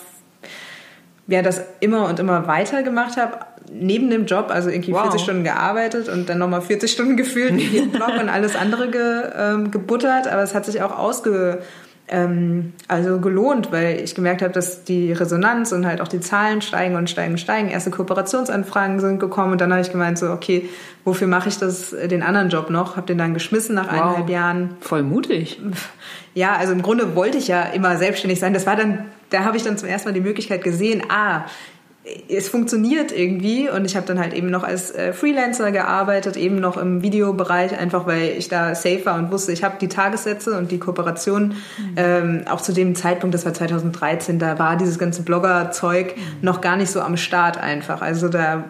ja, 1.27 1.41
das 1.41 1.61
immer 1.81 2.07
und 2.07 2.19
immer 2.19 2.47
weiter 2.47 2.83
gemacht 2.83 3.17
habe, 3.17 3.39
neben 3.71 4.09
dem 4.09 4.25
Job, 4.25 4.49
also 4.49 4.69
irgendwie 4.69 4.93
wow. 4.93 5.03
40 5.03 5.21
Stunden 5.21 5.43
gearbeitet 5.43 6.07
und 6.07 6.29
dann 6.29 6.37
nochmal 6.37 6.61
40 6.61 6.89
Stunden 6.89 7.17
gefühlt 7.17 7.51
in 7.51 7.59
jedem 7.59 7.91
Blog 7.91 8.13
und 8.19 8.29
alles 8.29 8.55
andere 8.55 8.89
ge, 8.89 9.23
ähm, 9.37 9.71
gebuttert, 9.71 10.27
aber 10.27 10.41
es 10.41 10.55
hat 10.55 10.65
sich 10.65 10.81
auch 10.81 10.97
ausge, 10.97 11.61
ähm, 12.09 12.73
also 12.87 13.19
gelohnt, 13.19 13.71
weil 13.71 13.99
ich 13.99 14.15
gemerkt 14.15 14.41
habe, 14.41 14.53
dass 14.53 14.83
die 14.83 15.11
Resonanz 15.11 15.71
und 15.71 15.85
halt 15.85 15.99
auch 15.99 16.07
die 16.07 16.19
Zahlen 16.19 16.61
steigen 16.61 16.95
und 16.95 17.09
steigen 17.09 17.33
und 17.33 17.37
steigen. 17.37 17.69
Erste 17.69 17.91
Kooperationsanfragen 17.91 18.99
sind 18.99 19.19
gekommen 19.19 19.53
und 19.53 19.61
dann 19.61 19.71
habe 19.71 19.81
ich 19.81 19.91
gemeint 19.91 20.17
so, 20.17 20.31
okay, 20.31 20.69
wofür 21.03 21.27
mache 21.27 21.49
ich 21.49 21.57
das 21.57 21.91
den 21.91 22.23
anderen 22.23 22.49
Job 22.49 22.69
noch? 22.69 22.95
Habe 22.95 23.07
den 23.07 23.17
dann 23.17 23.33
geschmissen 23.33 23.75
nach 23.75 23.87
wow. 23.87 23.93
eineinhalb 23.93 24.29
Jahren. 24.29 24.77
Voll 24.81 25.03
mutig. 25.03 25.59
Ja, 26.33 26.55
also 26.55 26.71
im 26.71 26.83
Grunde 26.83 27.15
wollte 27.15 27.39
ich 27.39 27.47
ja 27.47 27.63
immer 27.63 27.97
selbstständig 27.97 28.39
sein. 28.39 28.53
Das 28.53 28.67
war 28.67 28.75
dann, 28.75 29.05
da 29.31 29.43
habe 29.43 29.57
ich 29.57 29.63
dann 29.63 29.75
zum 29.75 29.89
ersten 29.89 30.09
Mal 30.09 30.13
die 30.13 30.21
Möglichkeit 30.21 30.63
gesehen, 30.63 31.01
ah, 31.09 31.45
es 32.29 32.49
funktioniert 32.49 33.11
irgendwie 33.11 33.69
und 33.69 33.85
ich 33.85 33.95
habe 33.95 34.05
dann 34.05 34.19
halt 34.19 34.33
eben 34.33 34.49
noch 34.49 34.63
als 34.63 34.91
äh, 34.91 35.13
Freelancer 35.13 35.71
gearbeitet, 35.71 36.37
eben 36.37 36.59
noch 36.59 36.77
im 36.77 37.01
Videobereich, 37.01 37.77
einfach 37.77 38.05
weil 38.05 38.29
ich 38.37 38.49
da 38.49 38.75
safe 38.75 39.05
war 39.05 39.17
und 39.17 39.31
wusste, 39.31 39.51
ich 39.51 39.63
habe 39.63 39.75
die 39.79 39.87
Tagessätze 39.87 40.57
und 40.57 40.71
die 40.71 40.77
Kooperation. 40.77 41.49
Mhm. 41.77 41.93
Ähm, 41.95 42.41
auch 42.49 42.61
zu 42.61 42.73
dem 42.73 42.95
Zeitpunkt, 42.95 43.33
das 43.33 43.45
war 43.45 43.53
2013, 43.53 44.39
da 44.39 44.59
war 44.59 44.77
dieses 44.77 44.99
ganze 44.99 45.23
Blogger-Zeug 45.23 46.15
mhm. 46.15 46.21
noch 46.41 46.61
gar 46.61 46.77
nicht 46.77 46.91
so 46.91 47.01
am 47.01 47.17
Start 47.17 47.57
einfach. 47.57 48.01
Also 48.01 48.29
da 48.29 48.63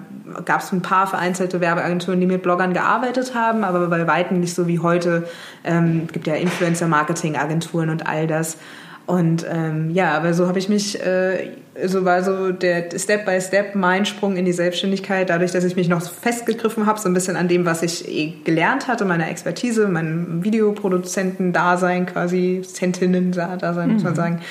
gab 0.46 0.62
es 0.62 0.72
ein 0.72 0.82
paar 0.82 1.08
vereinzelte 1.08 1.62
Werbeagenturen, 1.62 2.20
die 2.20 2.28
mit 2.28 2.44
Bloggern 2.44 2.74
gearbeitet 2.74 3.34
haben, 3.34 3.64
aber 3.64 3.88
bei 3.88 4.08
weitem 4.08 4.40
nicht 4.40 4.54
so 4.54 4.68
wie 4.68 4.80
heute. 4.80 5.28
Ähm, 5.64 6.08
gibt 6.12 6.28
ja 6.28 6.36
Influencer-Marketing-Agenturen 6.36 7.90
und 7.90 8.08
all 8.08 8.28
das. 8.28 8.58
Und 9.08 9.46
ähm, 9.50 9.92
ja, 9.92 10.12
aber 10.12 10.34
so 10.34 10.50
habe 10.50 10.60
ich 10.60 10.68
mich, 10.68 11.02
äh, 11.02 11.52
so 11.86 12.04
war 12.04 12.24
so 12.24 12.52
der 12.52 12.90
Step 12.94 13.26
by 13.26 13.40
Step 13.40 13.74
mein 13.74 14.06
Sprung 14.06 14.36
in 14.36 14.44
die 14.44 14.52
Selbstständigkeit, 14.52 15.30
dadurch, 15.30 15.54
dass 15.54 15.64
ich 15.64 15.78
mich 15.78 15.88
noch 15.88 16.02
festgegriffen 16.02 16.86
habe, 16.86 17.00
so 17.00 17.08
ein 17.08 17.14
bisschen 17.14 17.38
an 17.38 17.48
dem, 17.48 17.66
was 17.66 17.84
ich 17.84 18.06
eh 18.06 18.34
gelernt 18.44 18.90
hatte, 18.90 19.06
meiner 19.06 19.30
Expertise, 19.30 19.88
meinem 19.88 20.44
Videoproduzenten-Dasein 20.44 22.06
quasi, 22.06 22.62
Zentinnen-Dasein, 22.62 23.94
muss 23.94 24.04
man 24.04 24.12
mhm. 24.12 24.18
sagen. 24.18 24.42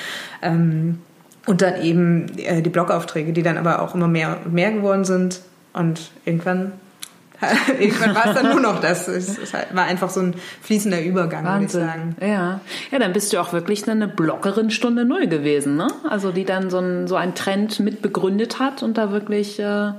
Ähm, 0.40 0.98
und 1.46 1.60
dann 1.60 1.82
eben 1.82 2.38
äh, 2.38 2.62
die 2.62 2.70
Blogaufträge, 2.70 3.34
die 3.34 3.42
dann 3.42 3.58
aber 3.58 3.82
auch 3.82 3.94
immer 3.94 4.08
mehr 4.08 4.38
und 4.42 4.54
mehr 4.54 4.72
geworden 4.72 5.04
sind. 5.04 5.42
Und 5.74 6.10
irgendwann 6.24 6.72
Irgendwann 7.78 8.14
war 8.14 8.26
es 8.26 8.34
dann 8.34 8.50
nur 8.50 8.60
noch 8.60 8.80
das. 8.80 9.08
Es 9.08 9.52
war 9.72 9.84
einfach 9.84 10.10
so 10.10 10.20
ein 10.20 10.34
fließender 10.62 11.02
Übergang, 11.02 11.44
Wahnsinn. 11.44 11.80
würde 11.80 11.92
ich 11.92 11.94
sagen. 11.94 12.16
Ja. 12.20 12.60
ja, 12.90 12.98
dann 12.98 13.12
bist 13.12 13.32
du 13.32 13.38
auch 13.38 13.52
wirklich 13.52 13.88
eine 13.88 14.08
Bloggerin 14.08 14.70
Stunde 14.70 15.04
Null 15.04 15.26
gewesen, 15.26 15.76
ne? 15.76 15.88
Also 16.08 16.32
die 16.32 16.44
dann 16.44 16.70
so 16.70 16.78
ein, 16.78 17.06
so 17.06 17.16
einen 17.16 17.34
Trend 17.34 17.80
mit 17.80 18.02
begründet 18.02 18.58
hat 18.58 18.82
und 18.82 18.96
da 18.96 19.10
wirklich 19.10 19.58
äh, 19.60 19.92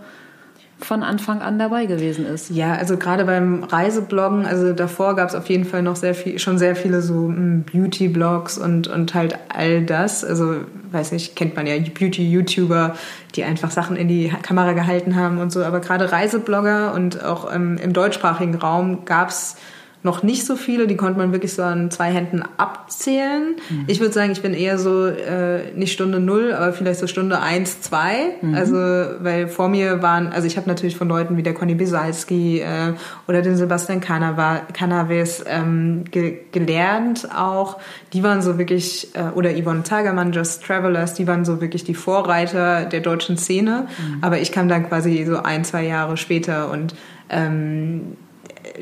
von 0.79 1.01
Anfang 1.01 1.41
an 1.41 1.57
dabei 1.57 1.87
gewesen 1.87 2.25
ist. 2.25 2.51
Ja, 2.51 2.73
also 2.73 2.97
gerade 2.97 3.25
beim 3.25 3.63
Reisebloggen, 3.63 4.45
also 4.45 4.73
davor 4.73 5.15
gab 5.15 5.29
es 5.29 5.35
auf 5.35 5.49
jeden 5.49 5.65
Fall 5.65 5.81
noch 5.81 5.95
sehr 5.95 6.13
viel, 6.13 6.37
schon 6.37 6.59
sehr 6.59 6.75
viele 6.75 7.01
so 7.01 7.27
hm, 7.27 7.63
Beauty-Blogs 7.63 8.57
und, 8.57 8.87
und 8.87 9.15
halt 9.15 9.37
all 9.49 9.83
das. 9.83 10.23
Also, 10.23 10.57
weiß 10.91 11.13
nicht, 11.13 11.35
kennt 11.35 11.55
man 11.55 11.65
ja 11.65 11.75
Beauty-YouTuber, 11.77 12.95
die 13.35 13.43
einfach 13.43 13.71
Sachen 13.71 13.95
in 13.95 14.07
die 14.07 14.31
Kamera 14.43 14.73
gehalten 14.73 15.15
haben 15.15 15.39
und 15.39 15.51
so. 15.51 15.63
Aber 15.63 15.79
gerade 15.79 16.11
Reiseblogger 16.11 16.93
und 16.93 17.23
auch 17.23 17.53
ähm, 17.53 17.77
im 17.81 17.93
deutschsprachigen 17.93 18.55
Raum 18.55 19.05
gab 19.05 19.29
es 19.29 19.57
noch 20.03 20.21
nicht 20.21 20.45
so 20.45 20.55
viele, 20.55 20.87
die 20.87 20.95
konnte 20.95 21.17
man 21.17 21.31
wirklich 21.31 21.53
so 21.53 21.63
an 21.63 21.89
zwei 21.89 22.11
Händen 22.11 22.43
abzählen. 22.57 23.55
Mhm. 23.69 23.85
Ich 23.87 23.99
würde 23.99 24.13
sagen, 24.13 24.31
ich 24.31 24.41
bin 24.41 24.53
eher 24.53 24.77
so 24.77 25.07
äh, 25.07 25.71
nicht 25.75 25.91
Stunde 25.91 26.19
null, 26.19 26.53
aber 26.53 26.71
vielleicht 26.71 26.99
so 26.99 27.07
Stunde 27.07 27.39
eins, 27.41 27.81
zwei. 27.81 28.35
Mhm. 28.41 28.53
Also 28.53 28.75
weil 28.75 29.47
vor 29.47 29.69
mir 29.69 30.01
waren, 30.01 30.27
also 30.27 30.45
ich 30.45 30.55
habe 30.55 30.67
natürlich 30.69 30.95
von 30.95 31.07
Leuten 31.07 31.35
wie 31.35 31.43
der 31.43 31.53
Conny 31.53 31.73
Bisalski 31.73 32.59
äh, 32.59 32.93
oder 33.27 33.41
den 33.41 33.57
Sebastian 33.57 33.99
Canaves 33.99 35.43
ähm, 35.47 36.05
ge 36.09 36.37
gelernt 36.51 37.29
auch. 37.35 37.77
Die 38.13 38.23
waren 38.23 38.41
so 38.41 38.57
wirklich, 38.57 39.15
äh, 39.15 39.35
oder 39.35 39.51
Yvonne 39.51 39.83
Tagermann, 39.83 40.31
Just 40.31 40.63
Travelers, 40.63 41.15
die 41.15 41.27
waren 41.27 41.43
so 41.43 41.59
wirklich 41.59 41.83
die 41.83 41.95
Vorreiter 41.95 42.85
der 42.85 43.01
deutschen 43.01 43.37
Szene. 43.37 43.87
Mhm. 43.97 44.17
Aber 44.21 44.39
ich 44.39 44.51
kam 44.51 44.69
dann 44.69 44.87
quasi 44.87 45.25
so 45.25 45.37
ein, 45.37 45.65
zwei 45.65 45.85
Jahre 45.85 46.17
später 46.17 46.71
und 46.71 46.95
ähm, 47.29 48.15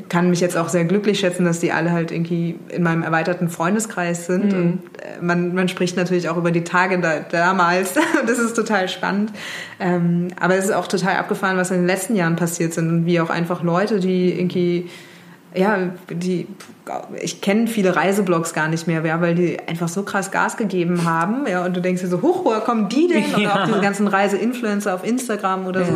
kann 0.10 0.30
mich 0.30 0.42
jetzt 0.42 0.58
auch 0.58 0.70
sehr 0.70 0.86
glücklich 0.86 1.20
schätzen, 1.20 1.46
dass 1.46 1.60
die 1.60 1.72
alle 1.72 1.92
halt 1.92 2.12
irgendwie 2.12 2.56
in 2.70 2.84
meinem 2.84 3.04
erweiterten 3.04 3.50
Freundeskreis 3.50 4.26
sind. 4.26 4.52
Mhm. 4.52 4.60
Und 4.60 4.80
äh, 5.02 5.22
man, 5.22 5.54
man 5.54 5.68
spricht 5.68 5.98
natürlich 5.98 6.30
auch 6.30 6.38
über 6.38 6.52
die 6.52 6.64
Tage 6.64 7.00
da, 7.00 7.20
damals. 7.20 7.94
das 8.28 8.40
ist 8.40 8.56
total 8.56 8.90
spannend. 8.90 9.32
Ähm, 9.80 10.30
aber 10.40 10.56
es 10.56 10.66
ist 10.66 10.74
auch 10.74 10.88
total 10.88 11.16
abgefahren, 11.16 11.58
was 11.58 11.72
in 11.72 11.78
den 11.78 11.88
letzten 11.88 12.16
Jahren 12.16 12.36
passiert 12.36 12.74
sind 12.74 12.90
und 12.90 13.06
wie 13.06 13.20
auch 13.20 13.30
einfach 13.30 13.64
Leute, 13.64 14.00
die 14.00 14.38
irgendwie 14.38 14.90
ja, 15.58 15.78
die, 16.10 16.48
ich 17.22 17.42
kenne 17.42 17.68
viele 17.68 17.96
Reiseblogs 17.96 18.54
gar 18.54 18.68
nicht 18.68 18.88
mehr, 18.88 19.04
ja, 19.06 19.22
weil 19.22 19.36
die 19.36 19.58
einfach 19.60 19.88
so 19.88 20.04
krass 20.04 20.32
Gas 20.32 20.58
gegeben 20.58 21.06
haben, 21.06 21.48
ja, 21.48 21.66
und 21.66 21.76
du 21.76 21.82
denkst 21.82 22.02
dir 22.02 22.08
so, 22.08 22.22
hoch, 22.22 22.44
woher 22.44 22.60
kommen 22.60 22.90
die 22.90 23.08
denn? 23.08 23.24
Oder 23.34 23.42
ja. 23.42 23.62
auch 23.62 23.66
diese 23.66 23.80
ganzen 23.80 24.08
Reiseinfluencer 24.08 24.94
auf 24.94 25.06
Instagram 25.06 25.66
oder 25.66 25.82
ja. 25.82 25.88
so, 25.88 25.94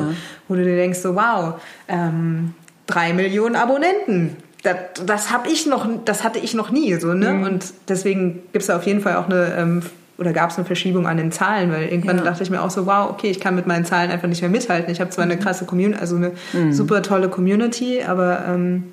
wo 0.48 0.56
du 0.56 0.64
dir 0.64 0.76
denkst 0.76 1.00
so, 1.00 1.16
wow, 1.16 1.56
ähm, 1.88 2.54
drei 2.90 3.14
Millionen 3.14 3.56
Abonnenten. 3.56 4.36
Das, 4.64 4.76
das 5.06 5.32
habe 5.32 5.50
ich 5.50 5.66
noch, 5.66 5.88
das 6.04 6.24
hatte 6.24 6.40
ich 6.40 6.54
noch 6.54 6.70
nie 6.72 6.96
so, 6.96 7.14
ne? 7.14 7.34
Mhm. 7.34 7.44
Und 7.44 7.74
deswegen 7.88 8.42
gibt 8.52 8.64
es 8.64 8.68
da 8.68 8.78
auf 8.78 8.86
jeden 8.86 9.02
Fall 9.02 9.16
auch 9.16 9.30
eine 9.30 9.54
ähm, 9.58 9.82
oder 10.18 10.34
gab 10.34 10.50
es 10.50 10.58
eine 10.58 10.66
Verschiebung 10.66 11.08
an 11.08 11.16
den 11.16 11.32
Zahlen, 11.32 11.72
weil 11.72 11.88
irgendwann 11.88 12.18
ja. 12.18 12.24
dachte 12.26 12.44
ich 12.44 12.50
mir 12.50 12.62
auch 12.62 12.70
so, 12.70 12.86
wow, 12.86 13.10
okay, 13.10 13.30
ich 13.30 13.40
kann 13.40 13.56
mit 13.56 13.68
meinen 13.68 13.86
Zahlen 13.86 14.12
einfach 14.12 14.28
nicht 14.28 14.42
mehr 14.42 14.52
mithalten. 14.52 14.92
Ich 14.92 15.00
habe 15.00 15.10
zwar 15.12 15.24
eine 15.24 15.38
mhm. 15.38 15.40
krasse 15.40 15.66
Community, 15.66 15.98
also 15.98 16.18
eine 16.18 16.34
mhm. 16.52 16.74
super 16.74 17.02
tolle 17.02 17.30
Community, 17.30 18.04
aber 18.06 18.44
ähm, 18.46 18.84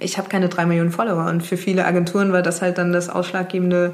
ich 0.00 0.18
habe 0.18 0.28
keine 0.28 0.48
drei 0.48 0.66
Millionen 0.66 0.90
Follower. 0.90 1.26
Und 1.30 1.44
für 1.44 1.56
viele 1.56 1.84
Agenturen 1.84 2.32
war 2.32 2.42
das 2.42 2.62
halt 2.62 2.78
dann 2.78 2.92
das 2.92 3.08
ausschlaggebende 3.08 3.92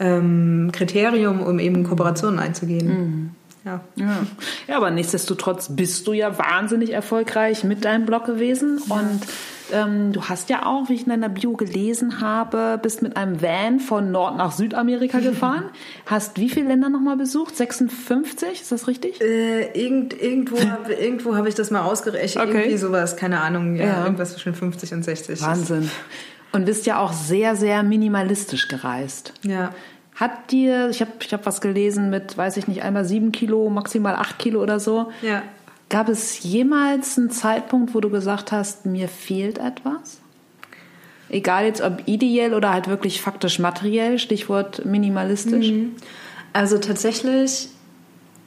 ähm, 0.00 0.70
Kriterium, 0.72 1.42
um 1.42 1.58
eben 1.58 1.84
Kooperationen 1.84 2.38
einzugehen. 2.38 2.88
Mhm. 2.88 3.30
Ja. 3.64 3.80
ja. 3.96 4.26
Ja, 4.66 4.76
aber 4.76 4.90
nichtsdestotrotz 4.90 5.74
bist 5.74 6.06
du 6.06 6.12
ja 6.12 6.38
wahnsinnig 6.38 6.92
erfolgreich 6.92 7.64
mit 7.64 7.84
deinem 7.84 8.06
Blog 8.06 8.26
gewesen. 8.26 8.80
Ja. 8.88 8.96
Und 8.96 9.20
ähm, 9.72 10.12
du 10.12 10.22
hast 10.24 10.50
ja 10.50 10.66
auch, 10.66 10.88
wie 10.88 10.94
ich 10.94 11.02
in 11.02 11.08
deiner 11.08 11.30
Bio 11.30 11.54
gelesen 11.54 12.20
habe, 12.20 12.78
bist 12.82 13.00
mit 13.00 13.16
einem 13.16 13.40
Van 13.40 13.80
von 13.80 14.10
Nord 14.10 14.36
nach 14.36 14.52
Südamerika 14.52 15.18
gefahren. 15.20 15.64
hast 16.06 16.38
wie 16.38 16.50
viele 16.50 16.68
Länder 16.68 16.90
nochmal 16.90 17.16
besucht? 17.16 17.56
56? 17.56 18.60
Ist 18.60 18.72
das 18.72 18.86
richtig? 18.86 19.20
Äh, 19.20 19.70
irgend, 19.72 20.20
irgendwo 20.20 20.60
habe 20.70 20.92
irgendwo 20.92 21.34
hab 21.34 21.46
ich 21.46 21.54
das 21.54 21.70
mal 21.70 21.82
ausgerechnet. 21.82 22.46
Okay. 22.46 22.58
Irgendwie 22.58 22.76
sowas, 22.78 23.16
keine 23.16 23.40
Ahnung. 23.40 23.76
Ja, 23.76 23.86
ja. 23.86 24.04
Irgendwas 24.04 24.32
zwischen 24.32 24.54
50 24.54 24.92
und 24.92 25.04
60. 25.04 25.40
Wahnsinn. 25.42 25.90
Und 26.52 26.66
bist 26.66 26.86
ja 26.86 26.98
auch 27.00 27.12
sehr, 27.12 27.56
sehr 27.56 27.82
minimalistisch 27.82 28.68
gereist. 28.68 29.32
Ja. 29.42 29.74
Hat 30.14 30.52
dir, 30.52 30.90
ich 30.90 31.00
habe 31.00 31.10
ich 31.20 31.32
hab 31.32 31.44
was 31.44 31.60
gelesen 31.60 32.08
mit, 32.08 32.36
weiß 32.36 32.56
ich 32.56 32.68
nicht, 32.68 32.82
einmal 32.82 33.04
sieben 33.04 33.32
Kilo, 33.32 33.68
maximal 33.68 34.14
acht 34.14 34.38
Kilo 34.38 34.62
oder 34.62 34.78
so. 34.78 35.10
Ja. 35.22 35.42
Gab 35.88 36.08
es 36.08 36.42
jemals 36.42 37.18
einen 37.18 37.30
Zeitpunkt, 37.30 37.94
wo 37.94 38.00
du 38.00 38.10
gesagt 38.10 38.52
hast, 38.52 38.86
mir 38.86 39.08
fehlt 39.08 39.58
etwas? 39.58 40.20
Egal 41.28 41.64
jetzt 41.64 41.80
ob 41.80 42.02
ideell 42.06 42.54
oder 42.54 42.72
halt 42.72 42.88
wirklich 42.88 43.20
faktisch 43.20 43.58
materiell, 43.58 44.18
Stichwort 44.18 44.84
minimalistisch. 44.84 45.70
Mhm. 45.70 45.96
Also 46.52 46.78
tatsächlich, 46.78 47.68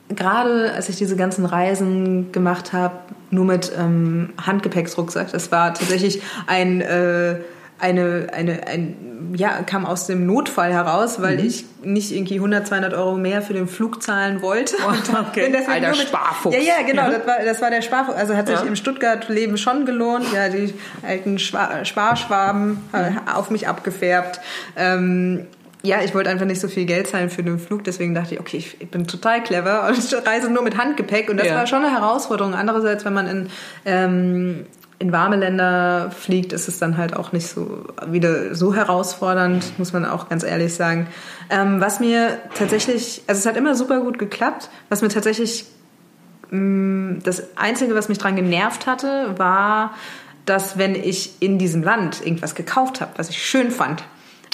gerade 0.07 0.71
als 0.71 0.87
ich 0.87 0.95
diese 0.95 1.17
ganzen 1.17 1.45
Reisen 1.45 2.31
gemacht 2.31 2.71
habe, 2.71 2.95
nur 3.29 3.43
mit 3.43 3.71
ähm, 3.77 4.29
Handgepäcksrucksack, 4.41 5.31
das 5.33 5.51
war 5.51 5.73
tatsächlich 5.73 6.21
ein, 6.47 6.79
äh, 6.79 7.39
eine, 7.79 8.27
eine, 8.33 8.67
ein 8.67 9.33
ja, 9.35 9.61
kam 9.63 9.85
aus 9.85 10.07
dem 10.07 10.25
Notfall 10.25 10.73
heraus, 10.73 11.21
weil 11.21 11.37
mhm. 11.37 11.45
ich 11.45 11.65
nicht 11.83 12.11
irgendwie 12.11 12.35
100, 12.35 12.67
200 12.67 12.93
Euro 12.93 13.17
mehr 13.17 13.41
für 13.41 13.53
den 13.53 13.67
Flug 13.67 14.01
zahlen 14.01 14.41
wollte. 14.41 14.75
Oh, 14.79 14.91
okay. 15.29 15.55
Alter 15.67 15.89
mit, 15.89 15.97
Sparfuchs. 15.97 16.55
Ja, 16.55 16.61
ja, 16.61 16.85
genau, 16.85 17.03
ja. 17.03 17.17
Das, 17.17 17.27
war, 17.27 17.35
das 17.43 17.61
war 17.61 17.69
der 17.69 17.81
Sparfuchs. 17.81 18.17
Also 18.17 18.35
hat 18.35 18.47
sich 18.47 18.59
ja. 18.59 18.65
im 18.65 18.75
Stuttgart-Leben 18.75 19.57
schon 19.57 19.85
gelohnt. 19.85 20.25
Ja, 20.33 20.49
die 20.49 20.73
alten 21.05 21.39
Sparschwaben 21.39 22.79
äh, 22.93 23.31
auf 23.31 23.49
mich 23.49 23.67
abgefärbt. 23.67 24.39
Ähm, 24.75 25.45
ja, 25.83 26.01
ich 26.03 26.13
wollte 26.15 26.29
einfach 26.29 26.45
nicht 26.45 26.59
so 26.59 26.67
viel 26.67 26.85
Geld 26.85 27.07
zahlen 27.07 27.29
für 27.29 27.43
den 27.43 27.59
Flug, 27.59 27.83
deswegen 27.83 28.13
dachte 28.13 28.33
ich, 28.33 28.39
okay, 28.39 28.57
ich, 28.57 28.89
bin 28.89 29.07
total 29.07 29.43
clever 29.43 29.87
und 29.87 29.97
ich 29.97 30.13
reise 30.27 30.49
nur 30.49 30.63
mit 30.63 30.77
Handgepäck 30.77 31.29
und 31.29 31.37
das 31.37 31.47
ja. 31.47 31.55
war 31.55 31.67
schon 31.67 31.83
eine 31.83 31.93
Herausforderung. 31.93 32.55
Andererseits, 32.55 33.05
wenn 33.05 33.13
man 33.13 33.27
in 33.27 33.49
ähm, 33.85 34.65
in 34.99 35.11
warme 35.11 35.35
Länder 35.35 36.09
fliegt, 36.11 36.53
ist 36.53 36.67
es 36.67 36.79
dann 36.79 36.97
halt 36.97 37.15
auch 37.15 37.31
nicht 37.31 37.47
so 37.47 37.85
wieder 38.07 38.55
so 38.55 38.73
herausfordernd, 38.73 39.77
muss 39.77 39.93
man 39.93 40.05
auch 40.05 40.27
ganz 40.27 40.43
ehrlich 40.43 40.73
sagen. 40.73 41.07
Ähm, 41.49 41.79
was 41.79 41.99
mir 41.99 42.37
tatsächlich, 42.55 43.21
also 43.27 43.39
es 43.39 43.45
hat 43.45 43.57
immer 43.57 43.75
super 43.75 44.01
gut 44.01 44.17
geklappt. 44.17 44.69
Was 44.89 45.01
mir 45.01 45.09
tatsächlich 45.09 45.65
mh, 46.49 46.59
mm, 46.59 47.19
das 47.23 47.57
Einzige, 47.57 47.93
was 47.93 48.09
mich 48.09 48.17
dran 48.17 48.35
genervt 48.35 48.87
hatte, 48.87 49.35
war, 49.37 49.93
dass 50.45 50.77
wenn 50.77 50.95
ich 50.95 51.41
in 51.41 51.59
diesem 51.59 51.83
Land 51.83 52.25
irgendwas 52.25 52.55
gekauft 52.55 53.01
habe, 53.01 53.11
was 53.17 53.29
ich 53.29 53.43
schön 53.43 53.69
fand, 53.69 54.03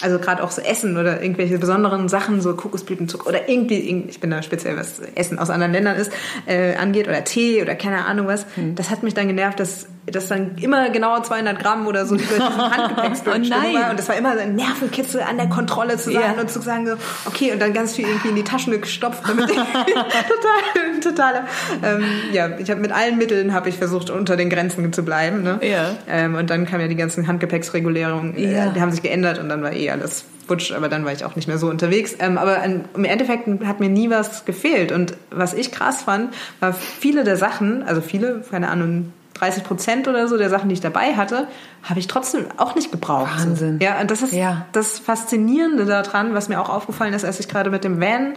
also 0.01 0.19
gerade 0.19 0.43
auch 0.43 0.51
so 0.51 0.61
Essen 0.61 0.97
oder 0.97 1.21
irgendwelche 1.21 1.57
besonderen 1.57 2.09
Sachen, 2.09 2.41
so 2.41 2.55
Kokosblütenzucker 2.55 3.27
oder 3.27 3.47
irgendwie, 3.47 4.05
ich 4.09 4.19
bin 4.19 4.31
da 4.31 4.41
speziell, 4.41 4.75
was 4.75 4.99
Essen 5.15 5.39
aus 5.39 5.49
anderen 5.49 5.71
Ländern 5.71 5.95
ist, 5.95 6.11
äh, 6.45 6.75
angeht 6.75 7.07
oder 7.07 7.23
Tee 7.23 7.61
oder 7.61 7.75
keine 7.75 8.05
Ahnung 8.05 8.27
was. 8.27 8.45
Hm. 8.55 8.75
Das 8.75 8.89
hat 8.89 9.03
mich 9.03 9.13
dann 9.13 9.27
genervt, 9.27 9.59
dass 9.59 9.87
das 10.05 10.27
dann 10.27 10.57
immer 10.57 10.89
genau 10.89 11.21
200 11.21 11.57
Gramm 11.59 11.87
oder 11.87 12.05
so 12.05 12.15
über 12.15 12.23
diesen 12.23 12.71
Handgepäcksbündel 12.71 13.51
oh 13.53 13.73
war. 13.73 13.89
Und 13.91 13.99
das 13.99 14.09
war 14.09 14.15
immer 14.15 14.33
so 14.33 14.39
ein 14.39 14.55
Nervenkitzel 14.55 15.21
an 15.21 15.37
der 15.37 15.47
Kontrolle 15.47 15.97
zu 15.97 16.11
sein 16.11 16.33
ja. 16.35 16.41
und 16.41 16.49
zu 16.49 16.61
sagen 16.61 16.87
so, 16.87 16.95
okay, 17.25 17.53
und 17.53 17.61
dann 17.61 17.73
ganz 17.73 17.95
viel 17.95 18.05
irgendwie 18.05 18.29
in 18.29 18.35
die 18.35 18.43
Taschen 18.43 18.79
gestopft, 18.79 19.23
damit 19.27 19.49
ich 19.49 19.55
total, 19.55 20.99
total, 21.01 21.43
ähm, 21.83 22.03
ja, 22.31 22.57
ich 22.57 22.69
habe 22.69 22.81
mit 22.81 22.91
allen 22.91 23.17
Mitteln 23.17 23.53
habe 23.53 23.69
ich 23.69 23.77
versucht, 23.77 24.09
unter 24.09 24.35
den 24.35 24.49
Grenzen 24.49 24.91
zu 24.91 25.03
bleiben. 25.03 25.41
Ne? 25.43 25.59
Ja. 25.61 25.91
Ähm, 26.07 26.35
und 26.35 26.49
dann 26.49 26.65
kamen 26.65 26.81
ja 26.81 26.87
die 26.87 26.95
ganzen 26.95 27.27
Handgepäcksregulierungen, 27.27 28.35
äh, 28.35 28.53
ja. 28.53 28.69
die 28.69 28.81
haben 28.81 28.91
sich 28.91 29.01
geändert 29.01 29.39
und 29.39 29.47
dann 29.47 29.63
war 29.63 29.71
eh 29.71 29.89
alles 29.89 30.25
futsch, 30.47 30.73
aber 30.73 30.89
dann 30.89 31.05
war 31.05 31.13
ich 31.13 31.23
auch 31.23 31.37
nicht 31.37 31.47
mehr 31.47 31.57
so 31.57 31.69
unterwegs. 31.69 32.15
Ähm, 32.19 32.37
aber 32.37 32.61
im 32.63 33.05
Endeffekt 33.05 33.47
hat 33.65 33.79
mir 33.79 33.89
nie 33.89 34.09
was 34.09 34.43
gefehlt. 34.43 34.91
Und 34.91 35.15
was 35.31 35.53
ich 35.53 35.71
krass 35.71 36.03
fand, 36.03 36.33
war 36.59 36.73
viele 36.73 37.23
der 37.23 37.37
Sachen, 37.37 37.83
also 37.83 38.01
viele, 38.01 38.43
keine 38.49 38.69
Ahnung, 38.69 39.13
30 39.33 39.63
Prozent 39.63 40.07
oder 40.07 40.27
so 40.27 40.37
der 40.37 40.49
Sachen, 40.49 40.69
die 40.69 40.73
ich 40.73 40.81
dabei 40.81 41.15
hatte, 41.15 41.47
habe 41.83 41.99
ich 41.99 42.07
trotzdem 42.07 42.45
auch 42.57 42.75
nicht 42.75 42.91
gebraucht. 42.91 43.39
Wahnsinn. 43.39 43.79
Ja, 43.81 43.99
und 43.99 44.11
das 44.11 44.21
ist 44.21 44.33
ja. 44.33 44.65
das 44.71 44.99
Faszinierende 44.99 45.85
daran, 45.85 46.33
was 46.33 46.49
mir 46.49 46.61
auch 46.61 46.69
aufgefallen 46.69 47.13
ist, 47.13 47.25
als 47.25 47.39
ich 47.39 47.47
gerade 47.47 47.69
mit 47.69 47.83
dem 47.83 47.99
Van 47.99 48.33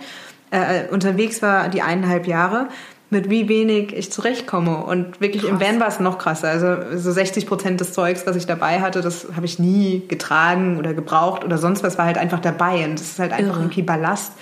äh, 0.50 0.88
unterwegs 0.90 1.42
war, 1.42 1.68
die 1.68 1.82
eineinhalb 1.82 2.26
Jahre, 2.26 2.68
mit 3.08 3.30
wie 3.30 3.48
wenig 3.48 3.94
ich 3.94 4.10
zurechtkomme. 4.10 4.84
Und 4.84 5.20
wirklich 5.20 5.42
Krass. 5.42 5.52
im 5.52 5.60
Van 5.60 5.80
war 5.80 5.88
es 5.88 6.00
noch 6.00 6.18
krasser. 6.18 6.48
Also 6.48 6.76
so 6.96 7.12
60 7.12 7.46
Prozent 7.46 7.80
des 7.80 7.92
Zeugs, 7.92 8.26
was 8.26 8.36
ich 8.36 8.46
dabei 8.46 8.80
hatte, 8.80 9.00
das 9.00 9.28
habe 9.36 9.46
ich 9.46 9.58
nie 9.58 10.02
getragen 10.08 10.78
oder 10.78 10.92
gebraucht 10.92 11.44
oder 11.44 11.58
sonst 11.58 11.82
was, 11.84 11.98
war 11.98 12.06
halt 12.06 12.18
einfach 12.18 12.40
dabei. 12.40 12.84
Und 12.84 12.94
das 12.94 13.08
ist 13.08 13.18
halt 13.18 13.32
einfach 13.32 13.54
Irre. 13.54 13.60
irgendwie 13.60 13.82
Ballast, 13.82 14.32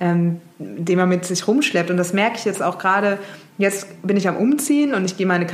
ähm, 0.00 0.40
den 0.58 0.98
man 0.98 1.08
mit 1.08 1.24
sich 1.26 1.46
rumschleppt. 1.46 1.90
Und 1.90 1.96
das 1.96 2.12
merke 2.12 2.36
ich 2.38 2.44
jetzt 2.44 2.62
auch 2.62 2.78
gerade. 2.78 3.18
Jetzt 3.56 3.88
bin 4.06 4.16
ich 4.16 4.28
am 4.28 4.36
Umziehen 4.36 4.94
und 4.94 5.04
ich 5.04 5.16
gehe 5.16 5.26
meine 5.26 5.44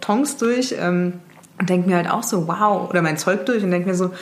Kartons 0.00 0.36
durch 0.36 0.74
ähm, 0.78 1.20
und 1.58 1.68
denke 1.68 1.88
mir 1.88 1.96
halt 1.96 2.10
auch 2.10 2.22
so, 2.22 2.48
wow, 2.48 2.88
oder 2.88 3.02
mein 3.02 3.18
Zeug 3.18 3.46
durch 3.46 3.62
und 3.62 3.70
denke 3.70 3.88
mir 3.88 3.94
so, 3.94 4.12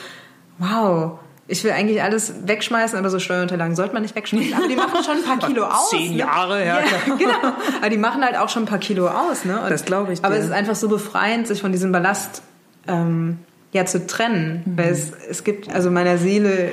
wow, 0.57 1.19
ich 1.47 1.63
will 1.63 1.71
eigentlich 1.71 2.03
alles 2.03 2.33
wegschmeißen, 2.45 2.99
aber 2.99 3.09
so 3.09 3.17
Steuerunterlagen 3.17 3.75
sollte 3.75 3.93
man 3.93 4.03
nicht 4.03 4.15
wegschmeißen. 4.15 4.53
Aber 4.53 4.67
die 4.67 4.75
machen 4.75 5.03
schon 5.03 5.17
ein 5.17 5.23
paar 5.23 5.49
Kilo 5.49 5.65
aus. 5.65 5.89
Zehn 5.89 6.11
ne? 6.11 6.17
Jahre, 6.17 6.65
ja. 6.65 6.79
ja 6.79 7.15
genau. 7.17 7.55
Aber 7.77 7.89
die 7.89 7.97
machen 7.97 8.23
halt 8.23 8.37
auch 8.37 8.49
schon 8.49 8.63
ein 8.63 8.67
paar 8.67 8.79
Kilo 8.79 9.07
aus. 9.07 9.45
Ne? 9.45 9.59
Und, 9.59 9.71
das 9.71 9.85
glaube 9.85 10.13
ich. 10.13 10.23
Aber 10.23 10.35
dir. 10.35 10.41
es 10.41 10.47
ist 10.47 10.51
einfach 10.51 10.75
so 10.75 10.89
befreiend, 10.89 11.47
sich 11.47 11.61
von 11.61 11.71
diesem 11.71 11.91
Ballast 11.91 12.43
ähm, 12.87 13.39
ja 13.71 13.85
zu 13.85 14.05
trennen. 14.05 14.63
Mhm. 14.65 14.77
Weil 14.77 14.89
es, 14.89 15.11
es 15.27 15.43
gibt, 15.43 15.73
also 15.73 15.89
meiner 15.89 16.17
Seele 16.19 16.71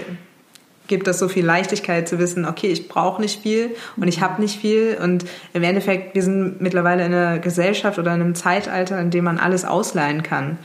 gibt 0.86 1.06
das 1.06 1.18
so 1.18 1.28
viel 1.28 1.44
Leichtigkeit 1.44 2.08
zu 2.08 2.18
wissen, 2.18 2.44
okay, 2.44 2.68
ich 2.68 2.88
brauche 2.88 3.20
nicht 3.20 3.42
viel 3.42 3.74
und 3.96 4.08
ich 4.08 4.20
habe 4.20 4.40
nicht 4.40 4.60
viel. 4.60 4.98
Und 5.02 5.24
im 5.52 5.62
Endeffekt, 5.62 6.14
wir 6.14 6.22
sind 6.22 6.60
mittlerweile 6.60 7.04
in 7.04 7.12
einer 7.12 7.38
Gesellschaft 7.38 7.98
oder 7.98 8.14
in 8.14 8.20
einem 8.20 8.34
Zeitalter, 8.34 9.00
in 9.00 9.10
dem 9.10 9.24
man 9.24 9.38
alles 9.38 9.64
ausleihen 9.64 10.22
kann. 10.22 10.58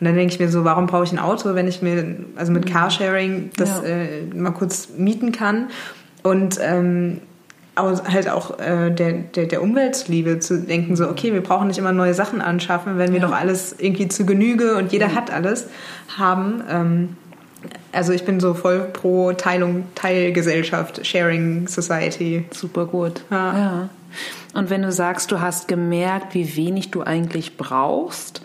Und 0.00 0.06
dann 0.06 0.16
denke 0.16 0.34
ich 0.34 0.40
mir 0.40 0.48
so, 0.48 0.64
warum 0.64 0.86
brauche 0.86 1.04
ich 1.04 1.12
ein 1.12 1.18
Auto, 1.18 1.54
wenn 1.54 1.68
ich 1.68 1.80
mir, 1.80 2.16
also 2.36 2.52
mit 2.52 2.64
mhm. 2.66 2.70
Carsharing, 2.72 3.50
das 3.56 3.82
ja. 3.82 3.88
äh, 3.88 4.24
mal 4.34 4.50
kurz 4.50 4.90
mieten 4.96 5.32
kann 5.32 5.68
und 6.22 6.58
ähm, 6.60 7.20
halt 7.76 8.28
auch 8.28 8.58
äh, 8.58 8.90
der, 8.90 9.12
der, 9.12 9.46
der 9.46 9.62
Umweltliebe 9.62 10.38
zu 10.38 10.60
denken, 10.60 10.96
so, 10.96 11.08
okay, 11.08 11.32
wir 11.32 11.42
brauchen 11.42 11.68
nicht 11.68 11.78
immer 11.78 11.92
neue 11.92 12.14
Sachen 12.14 12.40
anschaffen, 12.40 12.98
wenn 12.98 13.12
wir 13.12 13.20
ja. 13.20 13.26
doch 13.26 13.34
alles 13.34 13.74
irgendwie 13.78 14.08
zu 14.08 14.26
Genüge 14.26 14.76
und 14.76 14.92
jeder 14.92 15.08
mhm. 15.08 15.14
hat 15.14 15.32
alles 15.32 15.68
haben. 16.16 16.62
Ähm, 16.70 17.08
also 17.92 18.12
ich 18.12 18.24
bin 18.24 18.40
so 18.40 18.54
voll 18.54 18.80
pro 18.92 19.32
Teilung, 19.32 19.86
Teilgesellschaft, 19.94 21.06
Sharing 21.06 21.68
Society. 21.68 22.44
Super 22.50 22.86
gut. 22.86 23.22
Ja. 23.30 23.58
ja. 23.58 23.88
Und 24.54 24.70
wenn 24.70 24.82
du 24.82 24.92
sagst, 24.92 25.32
du 25.32 25.40
hast 25.40 25.68
gemerkt, 25.68 26.34
wie 26.34 26.56
wenig 26.56 26.90
du 26.90 27.02
eigentlich 27.02 27.56
brauchst, 27.56 28.42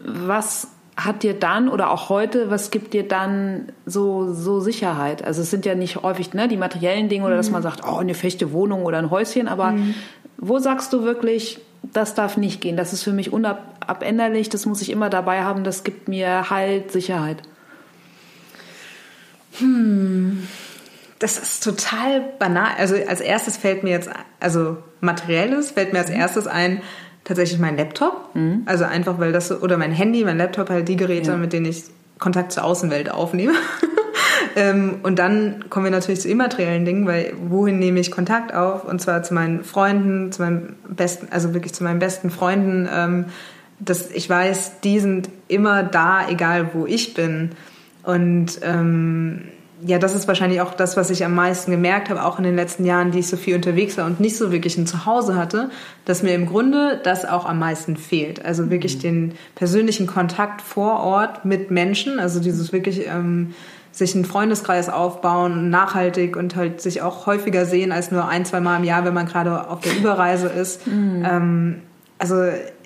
was 0.00 0.68
hat 0.96 1.22
dir 1.22 1.34
dann 1.34 1.68
oder 1.68 1.90
auch 1.90 2.08
heute, 2.08 2.50
was 2.50 2.72
gibt 2.72 2.92
dir 2.92 3.06
dann 3.06 3.68
so, 3.86 4.32
so 4.32 4.58
Sicherheit? 4.58 5.24
Also 5.24 5.42
es 5.42 5.50
sind 5.50 5.64
ja 5.64 5.76
nicht 5.76 6.02
häufig 6.02 6.34
ne, 6.34 6.48
die 6.48 6.56
materiellen 6.56 7.08
Dinge 7.08 7.24
oder 7.24 7.34
mhm. 7.34 7.38
dass 7.38 7.50
man 7.50 7.62
sagt, 7.62 7.82
oh, 7.86 7.98
eine 7.98 8.14
fechte 8.14 8.52
Wohnung 8.52 8.82
oder 8.84 8.98
ein 8.98 9.10
Häuschen, 9.10 9.46
aber 9.46 9.72
mhm. 9.72 9.94
wo 10.38 10.58
sagst 10.58 10.92
du 10.92 11.04
wirklich, 11.04 11.60
das 11.84 12.14
darf 12.14 12.36
nicht 12.36 12.60
gehen, 12.60 12.76
das 12.76 12.92
ist 12.92 13.04
für 13.04 13.12
mich 13.12 13.32
unabänderlich, 13.32 14.48
das 14.48 14.66
muss 14.66 14.82
ich 14.82 14.90
immer 14.90 15.08
dabei 15.08 15.44
haben, 15.44 15.62
das 15.62 15.84
gibt 15.84 16.08
mir 16.08 16.50
Halt, 16.50 16.90
Sicherheit? 16.90 17.42
Hm. 19.58 20.46
Das 21.18 21.38
ist 21.38 21.64
total 21.64 22.20
banal. 22.38 22.70
Also 22.78 22.94
als 22.94 23.20
erstes 23.20 23.56
fällt 23.56 23.82
mir 23.82 23.90
jetzt, 23.90 24.08
also 24.40 24.78
materielles 25.00 25.72
fällt 25.72 25.92
mir 25.92 25.98
als 25.98 26.10
mhm. 26.10 26.16
erstes 26.16 26.46
ein, 26.46 26.80
tatsächlich 27.24 27.58
mein 27.58 27.76
Laptop. 27.76 28.34
Mhm. 28.34 28.62
Also 28.66 28.84
einfach, 28.84 29.18
weil 29.18 29.32
das, 29.32 29.50
oder 29.50 29.76
mein 29.76 29.92
Handy, 29.92 30.24
mein 30.24 30.38
Laptop, 30.38 30.70
halt 30.70 30.88
die 30.88 30.96
Geräte, 30.96 31.32
ja. 31.32 31.36
mit 31.36 31.52
denen 31.52 31.66
ich 31.66 31.84
Kontakt 32.18 32.52
zur 32.52 32.64
Außenwelt 32.64 33.10
aufnehme. 33.10 33.54
ähm, 34.56 34.96
und 35.02 35.18
dann 35.18 35.64
kommen 35.70 35.84
wir 35.86 35.90
natürlich 35.90 36.20
zu 36.20 36.28
immateriellen 36.28 36.84
Dingen, 36.84 37.06
weil 37.06 37.32
wohin 37.48 37.78
nehme 37.78 37.98
ich 38.00 38.10
Kontakt 38.10 38.54
auf? 38.54 38.84
Und 38.84 39.00
zwar 39.00 39.22
zu 39.22 39.34
meinen 39.34 39.64
Freunden, 39.64 40.30
zu 40.32 40.42
meinem 40.42 40.76
besten, 40.88 41.28
also 41.30 41.52
wirklich 41.52 41.74
zu 41.74 41.84
meinen 41.84 41.98
besten 41.98 42.30
Freunden. 42.30 42.88
Ähm, 42.92 43.24
dass 43.80 44.10
ich 44.10 44.28
weiß, 44.28 44.80
die 44.80 44.98
sind 44.98 45.28
immer 45.46 45.82
da, 45.82 46.28
egal 46.28 46.70
wo 46.74 46.86
ich 46.86 47.14
bin. 47.14 47.50
Und 48.08 48.60
ähm, 48.62 49.42
ja, 49.84 49.98
das 49.98 50.14
ist 50.14 50.26
wahrscheinlich 50.26 50.62
auch 50.62 50.72
das, 50.72 50.96
was 50.96 51.10
ich 51.10 51.26
am 51.26 51.34
meisten 51.34 51.70
gemerkt 51.70 52.08
habe, 52.08 52.24
auch 52.24 52.38
in 52.38 52.44
den 52.44 52.56
letzten 52.56 52.86
Jahren, 52.86 53.10
die 53.10 53.18
ich 53.18 53.28
so 53.28 53.36
viel 53.36 53.54
unterwegs 53.54 53.98
war 53.98 54.06
und 54.06 54.18
nicht 54.18 54.38
so 54.38 54.50
wirklich 54.50 54.78
ein 54.78 54.86
Zuhause 54.86 55.36
hatte, 55.36 55.68
dass 56.06 56.22
mir 56.22 56.34
im 56.34 56.46
Grunde 56.46 56.98
das 57.04 57.26
auch 57.26 57.44
am 57.44 57.58
meisten 57.58 57.98
fehlt. 57.98 58.42
Also 58.42 58.70
wirklich 58.70 58.96
mhm. 58.96 59.00
den 59.02 59.32
persönlichen 59.56 60.06
Kontakt 60.06 60.62
vor 60.62 61.00
Ort 61.00 61.44
mit 61.44 61.70
Menschen, 61.70 62.18
also 62.18 62.40
dieses 62.40 62.72
wirklich 62.72 63.06
ähm, 63.06 63.54
sich 63.92 64.14
einen 64.14 64.24
Freundeskreis 64.24 64.88
aufbauen, 64.88 65.68
nachhaltig 65.68 66.34
und 66.34 66.56
halt 66.56 66.80
sich 66.80 67.02
auch 67.02 67.26
häufiger 67.26 67.66
sehen 67.66 67.92
als 67.92 68.10
nur 68.10 68.26
ein, 68.26 68.46
zwei 68.46 68.60
Mal 68.60 68.78
im 68.78 68.84
Jahr, 68.84 69.04
wenn 69.04 69.12
man 69.12 69.26
gerade 69.26 69.68
auf 69.68 69.80
der 69.80 69.94
Überreise 69.94 70.48
ist. 70.48 70.86
Mhm. 70.86 71.26
Ähm, 71.30 71.82
also 72.18 72.36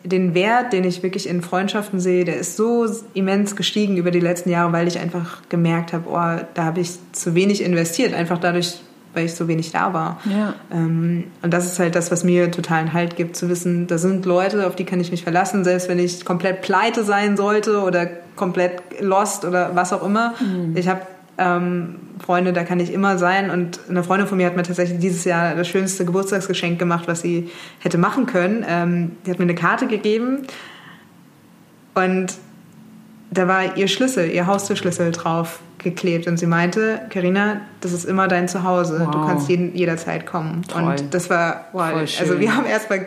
den 0.05 0.35
Wert, 0.35 0.73
den 0.73 0.85
ich 0.85 1.03
wirklich 1.03 1.29
in 1.29 1.43
Freundschaften 1.43 2.01
sehe, 2.01 2.25
der 2.25 2.37
ist 2.37 2.57
so 2.57 2.87
immens 3.15 3.57
gestiegen 3.57 3.97
über 3.97 4.11
die 4.11 4.21
letzten 4.21 4.51
Jahre, 4.51 4.73
weil 4.73 4.89
ich 4.89 4.99
einfach 4.99 5.43
gemerkt 5.49 5.93
habe, 5.93 6.09
oh, 6.09 6.45
da 6.55 6.65
habe 6.65 6.81
ich 6.81 6.91
zu 7.13 7.35
wenig 7.35 7.63
investiert, 7.63 8.15
einfach 8.15 8.39
dadurch, 8.39 8.81
weil 9.15 9.27
ich 9.27 9.35
so 9.35 9.47
wenig 9.47 9.71
da 9.71 9.93
war. 9.93 10.21
Ja. 10.29 10.55
Ähm, 10.73 11.25
und 11.43 11.53
das 11.53 11.67
ist 11.67 11.79
halt 11.79 11.95
das, 11.95 12.11
was 12.11 12.25
mir 12.25 12.51
totalen 12.51 12.93
Halt 12.93 13.17
gibt, 13.17 13.37
zu 13.37 13.49
wissen, 13.49 13.87
da 13.87 13.99
sind 13.99 14.27
Leute, 14.27 14.67
auf 14.67 14.75
die 14.75 14.85
kann 14.85 15.01
ich 15.01 15.11
mich 15.11 15.23
verlassen, 15.23 15.65
selbst 15.65 15.89
wenn 15.89 15.99
ich 15.99 16.25
komplett 16.25 16.63
pleite 16.63 17.05
sein 17.05 17.37
sollte 17.37 17.83
oder 17.83 18.07
komplett 18.35 18.83
lost 19.01 19.45
oder 19.45 19.75
was 19.75 19.93
auch 19.93 20.05
immer. 20.05 20.35
Mhm. 20.41 20.77
Ich 20.77 20.89
habe 20.89 21.03
ähm, 21.39 21.97
Freunde, 22.25 22.53
da 22.53 22.65
kann 22.65 22.81
ich 22.81 22.93
immer 22.93 23.19
sein. 23.19 23.51
Und 23.51 23.81
eine 23.89 24.03
Freundin 24.03 24.29
von 24.29 24.39
mir 24.39 24.47
hat 24.47 24.57
mir 24.57 24.63
tatsächlich 24.63 24.99
dieses 24.99 25.25
Jahr 25.25 25.55
das 25.55 25.69
schönste 25.69 26.05
Geburtstagsgeschenk 26.05 26.79
gemacht, 26.79 27.05
was 27.07 27.23
sie 27.23 27.51
hätte 27.81 27.99
machen 27.99 28.27
können. 28.27 28.65
Ähm, 28.69 29.13
die 29.27 29.31
hat 29.31 29.39
mir 29.39 29.45
eine 29.45 29.55
Karte 29.55 29.87
gegeben 29.87 30.47
und 31.95 32.35
da 33.31 33.49
war 33.49 33.77
ihr 33.77 33.89
Schlüssel, 33.89 34.31
ihr 34.31 34.47
Haustürschlüssel 34.47 35.11
drauf 35.11 35.61
geklebt 35.79 36.29
und 36.29 36.37
sie 36.37 36.47
meinte, 36.47 37.01
Karina, 37.11 37.63
das 37.81 37.93
ist 37.93 38.05
immer 38.05 38.29
dein 38.29 38.47
Zuhause. 38.49 39.01
Wow. 39.01 39.11
Du 39.11 39.27
kannst 39.27 39.49
jeden, 39.49 39.75
jederzeit 39.75 40.27
kommen. 40.27 40.63
Toll. 40.69 40.83
Und 40.83 41.15
das 41.15 41.29
war, 41.29 41.67
wow, 41.73 41.95
also 41.95 42.39
wir 42.39 42.55
haben 42.55 42.67
erstmal 42.67 43.07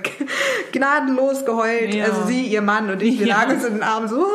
gnadenlos 0.71 1.45
geheult. 1.45 1.93
Ja. 1.93 2.05
Also 2.05 2.25
sie, 2.25 2.41
ihr 2.41 2.61
Mann 2.61 2.89
und 2.89 3.01
ich, 3.01 3.19
wir 3.19 3.27
ja. 3.27 3.37
lagen 3.37 3.53
uns 3.53 3.65
in 3.65 3.75
den 3.75 3.83
Armen 3.83 4.07
so. 4.07 4.25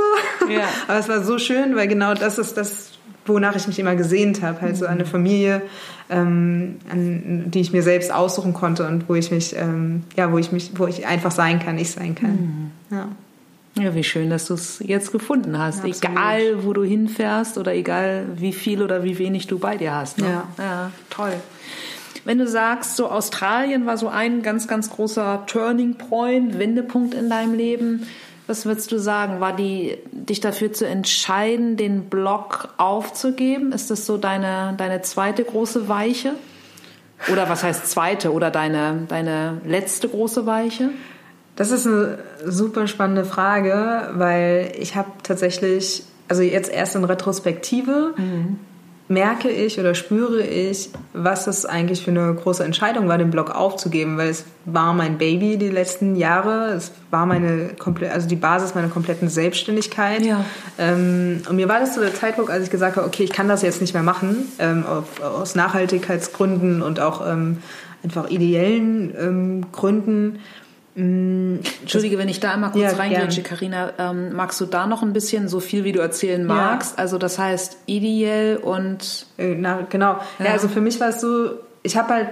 Ja. 0.49 0.65
Aber 0.89 0.99
es 0.99 1.09
war 1.09 1.23
so 1.23 1.39
schön, 1.39 1.77
weil 1.77 1.89
genau 1.89 2.15
das 2.15 2.39
ist 2.39 2.57
das, 2.57 2.90
wonach 3.27 3.57
ich 3.57 3.67
mich 3.67 3.79
immer 3.79 3.97
gesehnt 3.97 4.43
habe. 4.43 4.61
Halt 4.61 4.77
so 4.77 4.87
eine 4.87 5.05
Familie, 5.05 5.63
ähm, 6.09 6.77
an, 6.91 7.51
die 7.51 7.61
ich 7.61 7.73
mir 7.73 7.83
selbst 7.83 8.13
aussuchen 8.13 8.53
konnte 8.53 8.87
und 8.87 9.09
wo 9.09 9.15
ich 9.15 9.31
mich, 9.31 9.55
ähm, 9.57 10.05
ja, 10.17 10.33
wo 10.33 10.39
ich 10.39 10.53
mich, 10.53 10.73
wo 10.77 10.87
ich 10.87 11.07
einfach 11.07 11.31
sein 11.31 11.61
kann, 11.61 11.79
ich 11.79 11.91
sein 11.91 12.15
kann. 12.15 12.31
Mhm. 12.91 12.97
Ja. 12.97 13.09
Ja, 13.79 13.95
wie 13.95 14.03
schön, 14.03 14.31
dass 14.31 14.47
du 14.47 14.55
es 14.55 14.81
jetzt 14.81 15.13
gefunden 15.13 15.57
hast. 15.57 15.85
Ja, 15.85 15.91
egal, 15.91 16.65
wo 16.65 16.73
du 16.73 16.83
hinfährst 16.83 17.57
oder 17.57 17.73
egal, 17.73 18.27
wie 18.37 18.53
viel 18.53 18.83
oder 18.83 19.05
wie 19.05 19.19
wenig 19.19 19.47
du 19.47 19.61
bei 19.61 19.77
dir 19.77 19.95
hast. 19.95 20.19
Ne? 20.19 20.27
Ja. 20.27 20.49
ja, 20.59 20.91
toll. 21.09 21.35
Wenn 22.25 22.39
du 22.39 22.49
sagst, 22.49 22.97
so 22.97 23.09
Australien 23.09 23.87
war 23.87 23.97
so 23.97 24.09
ein 24.09 24.43
ganz, 24.43 24.67
ganz 24.69 24.91
großer 24.91 25.45
Turning 25.47 25.95
Point, 25.95 26.59
Wendepunkt 26.59 27.15
in 27.15 27.31
deinem 27.31 27.55
Leben. 27.55 28.07
Was 28.51 28.67
würdest 28.67 28.91
du 28.91 28.99
sagen? 28.99 29.39
War 29.39 29.55
die, 29.55 29.99
dich 30.11 30.41
dafür 30.41 30.73
zu 30.73 30.85
entscheiden, 30.85 31.77
den 31.77 32.07
Blog 32.07 32.71
aufzugeben? 32.79 33.71
Ist 33.71 33.93
das 33.93 34.07
so 34.07 34.17
deine, 34.17 34.75
deine 34.77 35.03
zweite 35.03 35.45
große 35.45 35.89
Weiche? 35.89 36.33
Oder 37.31 37.49
was 37.49 37.63
heißt 37.63 37.87
zweite? 37.87 38.33
Oder 38.33 38.51
deine, 38.51 39.05
deine 39.07 39.61
letzte 39.65 40.09
große 40.09 40.47
Weiche? 40.47 40.91
Das 41.55 41.71
ist 41.71 41.87
eine 41.87 42.19
super 42.45 42.89
spannende 42.89 43.25
Frage, 43.25 44.11
weil 44.15 44.73
ich 44.77 44.97
habe 44.97 45.11
tatsächlich, 45.23 46.03
also 46.27 46.43
jetzt 46.43 46.73
erst 46.73 46.97
in 46.97 47.05
Retrospektive, 47.05 48.15
mhm 48.17 48.59
merke 49.11 49.51
ich 49.51 49.79
oder 49.81 49.97
spüre 49.97 50.41
ich, 50.41 50.91
was 51.13 51.49
es 51.49 51.67
eigentlich 51.67 52.05
für 52.05 52.13
eine 52.13 52.33
große 52.33 52.63
Entscheidung 52.63 53.09
war, 53.09 53.19
den 53.19 53.33
Blog 53.33 53.51
aufzugeben, 53.51 54.17
weil 54.17 54.29
es 54.29 54.45
war 54.67 54.93
mein 54.93 55.19
Baby 55.19 55.57
die 55.57 55.69
letzten 55.69 56.15
Jahre, 56.15 56.75
es 56.75 56.93
war 57.11 57.27
meine 57.27 57.71
komplett, 57.77 58.13
also 58.13 58.29
die 58.29 58.37
Basis 58.37 58.77
meiner 58.77 58.87
kompletten 58.87 59.29
Selbstständigkeit. 59.29 60.25
Ja. 60.25 60.45
Ähm, 60.79 61.43
und 61.49 61.57
mir 61.57 61.69
war 61.69 61.81
das 61.81 61.97
so 61.97 62.01
der 62.01 62.15
Zeitpunkt, 62.15 62.53
als 62.53 62.65
ich 62.65 62.71
gesagt 62.71 62.97
habe, 62.97 63.07
okay, 63.07 63.25
ich 63.25 63.33
kann 63.33 63.49
das 63.49 63.63
jetzt 63.63 63.81
nicht 63.81 63.95
mehr 63.95 64.05
machen, 64.05 64.47
ähm, 64.61 64.85
auf, 64.87 65.21
aus 65.21 65.57
Nachhaltigkeitsgründen 65.57 66.81
und 66.81 67.01
auch 67.01 67.27
ähm, 67.29 67.59
einfach 68.05 68.31
ideellen 68.31 69.13
ähm, 69.19 69.67
Gründen 69.73 70.39
Entschuldige, 71.01 72.19
wenn 72.19 72.29
ich 72.29 72.41
da 72.41 72.53
einmal 72.53 72.73
kurz 72.73 72.93
ja, 72.93 72.99
reingrätsche, 72.99 73.43
Karina. 73.43 73.93
Ähm, 73.99 74.33
magst 74.35 74.61
du 74.61 74.67
da 74.67 74.87
noch 74.87 75.03
ein 75.03 75.13
bisschen 75.13 75.49
so 75.49 75.61
viel, 75.61 75.85
wie 75.85 75.93
du 75.93 76.01
erzählen 76.01 76.45
magst? 76.45 76.97
Ja. 76.97 77.03
Also 77.03 77.19
das 77.19 77.39
heißt 77.39 77.79
ideell 77.87 78.57
und 78.59 79.27
äh, 79.39 79.55
na 79.55 79.87
genau. 79.89 80.19
Ja. 80.39 80.47
ja, 80.47 80.53
also 80.53 80.69
für 80.69 80.81
mich 80.81 81.01
war 81.01 81.09
es 81.09 81.21
so, 81.21 81.51
ich 81.83 81.97
habe 81.97 82.15
halt 82.15 82.29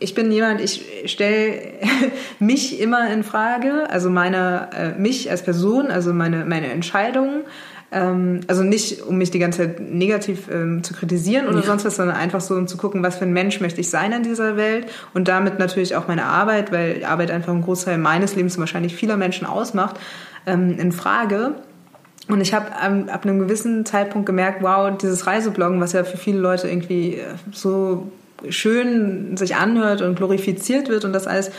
ich 0.00 0.14
bin 0.14 0.30
jemand, 0.30 0.60
ich 0.60 0.84
stelle 1.06 1.60
mich 2.38 2.80
immer 2.80 3.10
in 3.10 3.24
Frage, 3.24 3.90
also 3.90 4.10
meine 4.10 4.68
äh, 4.72 4.98
mich 4.98 5.30
als 5.30 5.42
Person, 5.42 5.88
also 5.88 6.12
meine 6.12 6.44
meine 6.44 6.70
Entscheidungen 6.70 7.42
ähm, 7.90 8.40
also 8.48 8.62
nicht, 8.62 9.02
um 9.02 9.16
mich 9.16 9.30
die 9.30 9.38
ganze 9.38 9.58
Zeit 9.58 9.80
negativ 9.80 10.48
ähm, 10.52 10.82
zu 10.82 10.92
kritisieren 10.92 11.46
oder 11.48 11.60
ja. 11.60 11.64
sonst 11.64 11.84
was, 11.84 11.96
sondern 11.96 12.16
einfach 12.16 12.40
so, 12.40 12.54
um 12.54 12.66
zu 12.68 12.76
gucken, 12.76 13.02
was 13.02 13.16
für 13.16 13.24
ein 13.24 13.32
Mensch 13.32 13.60
möchte 13.60 13.80
ich 13.80 13.88
sein 13.88 14.12
in 14.12 14.22
dieser 14.22 14.56
Welt 14.56 14.86
und 15.14 15.28
damit 15.28 15.58
natürlich 15.58 15.96
auch 15.96 16.06
meine 16.06 16.24
Arbeit, 16.24 16.70
weil 16.70 17.04
Arbeit 17.04 17.30
einfach 17.30 17.52
einen 17.52 17.62
Großteil 17.62 17.96
meines 17.96 18.36
Lebens 18.36 18.56
und 18.56 18.60
wahrscheinlich 18.60 18.94
vieler 18.94 19.16
Menschen 19.16 19.46
ausmacht, 19.46 19.96
ähm, 20.46 20.78
in 20.78 20.92
Frage. 20.92 21.54
Und 22.28 22.42
ich 22.42 22.52
habe 22.52 22.66
ab 23.10 23.24
einem 23.24 23.38
gewissen 23.38 23.86
Zeitpunkt 23.86 24.26
gemerkt, 24.26 24.62
wow, 24.62 24.96
dieses 24.98 25.26
Reisebloggen, 25.26 25.80
was 25.80 25.92
ja 25.92 26.04
für 26.04 26.18
viele 26.18 26.40
Leute 26.40 26.68
irgendwie 26.68 27.14
äh, 27.14 27.24
so 27.52 28.12
schön 28.50 29.36
sich 29.38 29.56
anhört 29.56 30.02
und 30.02 30.16
glorifiziert 30.16 30.90
wird 30.90 31.06
und 31.06 31.14
das 31.14 31.26
alles, 31.26 31.50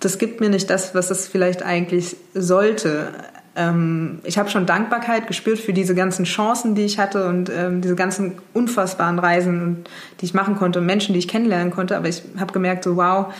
das 0.00 0.18
gibt 0.18 0.40
mir 0.40 0.48
nicht 0.48 0.70
das, 0.70 0.94
was 0.94 1.10
es 1.10 1.28
vielleicht 1.28 1.62
eigentlich 1.62 2.16
sollte 2.34 3.08
ähm, 3.56 4.18
ich 4.24 4.38
habe 4.38 4.50
schon 4.50 4.66
Dankbarkeit 4.66 5.26
gespürt 5.26 5.58
für 5.58 5.72
diese 5.72 5.94
ganzen 5.94 6.24
Chancen, 6.24 6.74
die 6.74 6.84
ich 6.84 6.98
hatte 6.98 7.26
und 7.26 7.50
ähm, 7.50 7.80
diese 7.80 7.96
ganzen 7.96 8.34
unfassbaren 8.52 9.18
Reisen, 9.18 9.84
die 10.20 10.26
ich 10.26 10.34
machen 10.34 10.56
konnte 10.56 10.78
und 10.78 10.86
Menschen, 10.86 11.14
die 11.14 11.18
ich 11.18 11.28
kennenlernen 11.28 11.70
konnte. 11.70 11.96
Aber 11.96 12.08
ich 12.08 12.22
habe 12.38 12.52
gemerkt, 12.52 12.84
so 12.84 12.96
wow, 12.96 13.32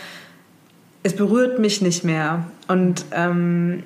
es 1.03 1.15
berührt 1.15 1.59
mich 1.59 1.83
nicht 1.83 2.03
mehr. 2.03 2.47
Und 2.67 3.05
ähm, 3.13 3.83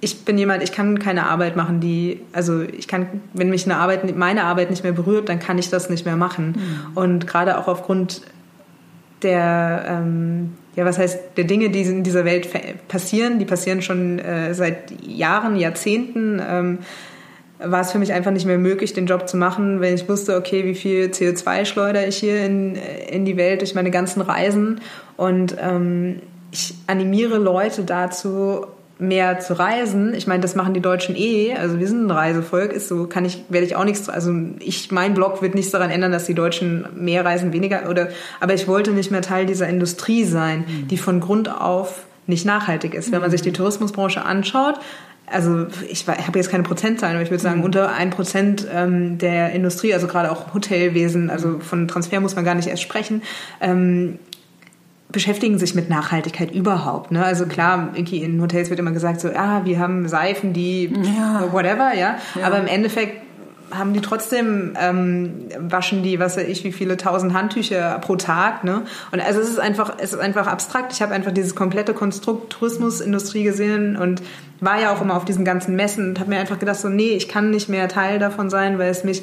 ich 0.00 0.24
bin 0.24 0.38
jemand, 0.38 0.62
ich 0.62 0.72
kann 0.72 0.98
keine 0.98 1.26
Arbeit 1.26 1.56
machen, 1.56 1.80
die, 1.80 2.20
also 2.32 2.62
ich 2.62 2.86
kann, 2.86 3.20
wenn 3.32 3.50
mich 3.50 3.64
eine 3.64 3.78
Arbeit, 3.78 4.16
meine 4.16 4.44
Arbeit 4.44 4.70
nicht 4.70 4.84
mehr 4.84 4.92
berührt, 4.92 5.28
dann 5.28 5.40
kann 5.40 5.58
ich 5.58 5.70
das 5.70 5.90
nicht 5.90 6.06
mehr 6.06 6.16
machen. 6.16 6.54
Mhm. 6.56 6.96
Und 6.96 7.26
gerade 7.26 7.58
auch 7.58 7.66
aufgrund 7.66 8.22
der, 9.22 9.84
ähm, 9.88 10.54
ja, 10.74 10.84
was 10.84 10.98
heißt, 10.98 11.36
der 11.36 11.44
Dinge, 11.44 11.70
die 11.70 11.82
in 11.82 12.02
dieser 12.02 12.24
Welt 12.24 12.48
passieren, 12.88 13.38
die 13.38 13.44
passieren 13.44 13.82
schon 13.82 14.18
äh, 14.18 14.54
seit 14.54 14.90
Jahren, 15.06 15.56
Jahrzehnten, 15.56 16.40
ähm, 16.46 16.78
war 17.58 17.80
es 17.80 17.92
für 17.92 17.98
mich 17.98 18.12
einfach 18.12 18.30
nicht 18.30 18.44
mehr 18.44 18.58
möglich, 18.58 18.92
den 18.92 19.06
Job 19.06 19.28
zu 19.28 19.36
machen, 19.36 19.80
wenn 19.80 19.94
ich 19.94 20.08
wusste, 20.08 20.36
okay, 20.36 20.64
wie 20.64 20.74
viel 20.74 21.06
CO2 21.06 21.64
schleudere 21.64 22.06
ich 22.06 22.18
hier 22.18 22.44
in, 22.44 22.76
in 22.76 23.24
die 23.24 23.38
Welt 23.38 23.62
durch 23.62 23.74
meine 23.74 23.90
ganzen 23.90 24.20
Reisen. 24.20 24.80
Und 25.16 25.56
ähm, 25.58 26.20
ich 26.52 26.74
animiere 26.86 27.38
Leute 27.38 27.84
dazu, 27.84 28.66
mehr 28.98 29.40
zu 29.40 29.58
reisen. 29.58 30.14
Ich 30.14 30.26
meine, 30.26 30.40
das 30.40 30.54
machen 30.54 30.72
die 30.72 30.80
Deutschen 30.80 31.16
eh. 31.16 31.54
Also 31.54 31.78
wir 31.78 31.86
sind 31.86 32.06
ein 32.06 32.10
Reisevolk, 32.10 32.72
ist 32.72 32.88
so, 32.88 33.06
kann 33.06 33.24
ich, 33.24 33.44
werde 33.48 33.66
ich 33.66 33.76
auch 33.76 33.84
nichts, 33.84 34.08
also 34.08 34.32
ich, 34.60 34.90
mein 34.90 35.14
Blog 35.14 35.42
wird 35.42 35.54
nichts 35.54 35.70
daran 35.70 35.90
ändern, 35.90 36.12
dass 36.12 36.24
die 36.24 36.34
Deutschen 36.34 36.86
mehr 36.96 37.24
reisen, 37.24 37.52
weniger, 37.52 37.90
oder, 37.90 38.08
aber 38.40 38.54
ich 38.54 38.66
wollte 38.66 38.92
nicht 38.92 39.10
mehr 39.10 39.22
Teil 39.22 39.44
dieser 39.44 39.68
Industrie 39.68 40.24
sein, 40.24 40.60
mhm. 40.60 40.88
die 40.88 40.96
von 40.96 41.20
Grund 41.20 41.50
auf 41.50 42.04
nicht 42.26 42.46
nachhaltig 42.46 42.94
ist. 42.94 43.12
Wenn 43.12 43.20
man 43.20 43.30
sich 43.30 43.42
die 43.42 43.52
Tourismusbranche 43.52 44.24
anschaut, 44.24 44.80
also 45.26 45.66
ich, 45.88 46.06
ich 46.08 46.26
habe 46.26 46.38
jetzt 46.38 46.50
keine 46.50 46.62
Prozentzahlen, 46.62 47.16
aber 47.16 47.22
ich 47.22 47.30
würde 47.30 47.42
sagen, 47.42 47.58
mhm. 47.58 47.64
unter 47.64 47.92
ein 47.92 48.10
Prozent 48.10 48.66
ähm, 48.72 49.18
der 49.18 49.52
Industrie, 49.52 49.92
also 49.92 50.06
gerade 50.06 50.30
auch 50.30 50.54
Hotelwesen, 50.54 51.30
also 51.30 51.58
von 51.58 51.86
Transfer 51.88 52.20
muss 52.20 52.36
man 52.36 52.44
gar 52.44 52.54
nicht 52.54 52.68
erst 52.68 52.82
sprechen, 52.82 53.22
ähm, 53.60 54.18
beschäftigen 55.16 55.58
sich 55.58 55.74
mit 55.74 55.88
Nachhaltigkeit 55.88 56.50
überhaupt. 56.50 57.10
Ne? 57.10 57.24
Also 57.24 57.46
klar, 57.46 57.88
in 57.94 58.42
Hotels 58.42 58.68
wird 58.68 58.78
immer 58.78 58.90
gesagt 58.90 59.18
so, 59.18 59.30
ah, 59.34 59.62
wir 59.64 59.78
haben 59.78 60.06
Seifen, 60.08 60.52
die 60.52 60.92
ja. 61.16 61.50
whatever, 61.52 61.94
ja? 61.94 62.18
ja. 62.34 62.46
Aber 62.46 62.58
im 62.58 62.66
Endeffekt 62.66 63.22
haben 63.70 63.94
die 63.94 64.02
trotzdem 64.02 64.74
ähm, 64.78 65.48
waschen 65.58 66.02
die, 66.02 66.20
was 66.20 66.36
weiß 66.36 66.46
ich, 66.46 66.64
wie 66.64 66.72
viele 66.72 66.98
tausend 66.98 67.32
Handtücher 67.32 67.98
pro 68.00 68.16
Tag, 68.16 68.62
ne? 68.62 68.82
Und 69.10 69.20
also 69.20 69.40
es 69.40 69.48
ist 69.48 69.58
einfach, 69.58 69.94
es 69.96 70.12
ist 70.12 70.20
einfach 70.20 70.46
abstrakt. 70.46 70.92
Ich 70.92 71.00
habe 71.00 71.14
einfach 71.14 71.32
dieses 71.32 71.54
komplette 71.54 71.94
Konstrukt 71.94 72.52
Tourismusindustrie 72.52 73.42
gesehen 73.42 73.96
und 73.96 74.20
war 74.60 74.78
ja 74.78 74.92
auch 74.94 75.00
immer 75.00 75.16
auf 75.16 75.24
diesen 75.24 75.46
ganzen 75.46 75.76
Messen 75.76 76.10
und 76.10 76.20
habe 76.20 76.28
mir 76.28 76.38
einfach 76.38 76.58
gedacht 76.58 76.78
so, 76.78 76.90
nee, 76.90 77.16
ich 77.16 77.26
kann 77.26 77.50
nicht 77.50 77.70
mehr 77.70 77.88
Teil 77.88 78.18
davon 78.18 78.50
sein, 78.50 78.78
weil 78.78 78.90
es 78.90 79.02
mich 79.02 79.22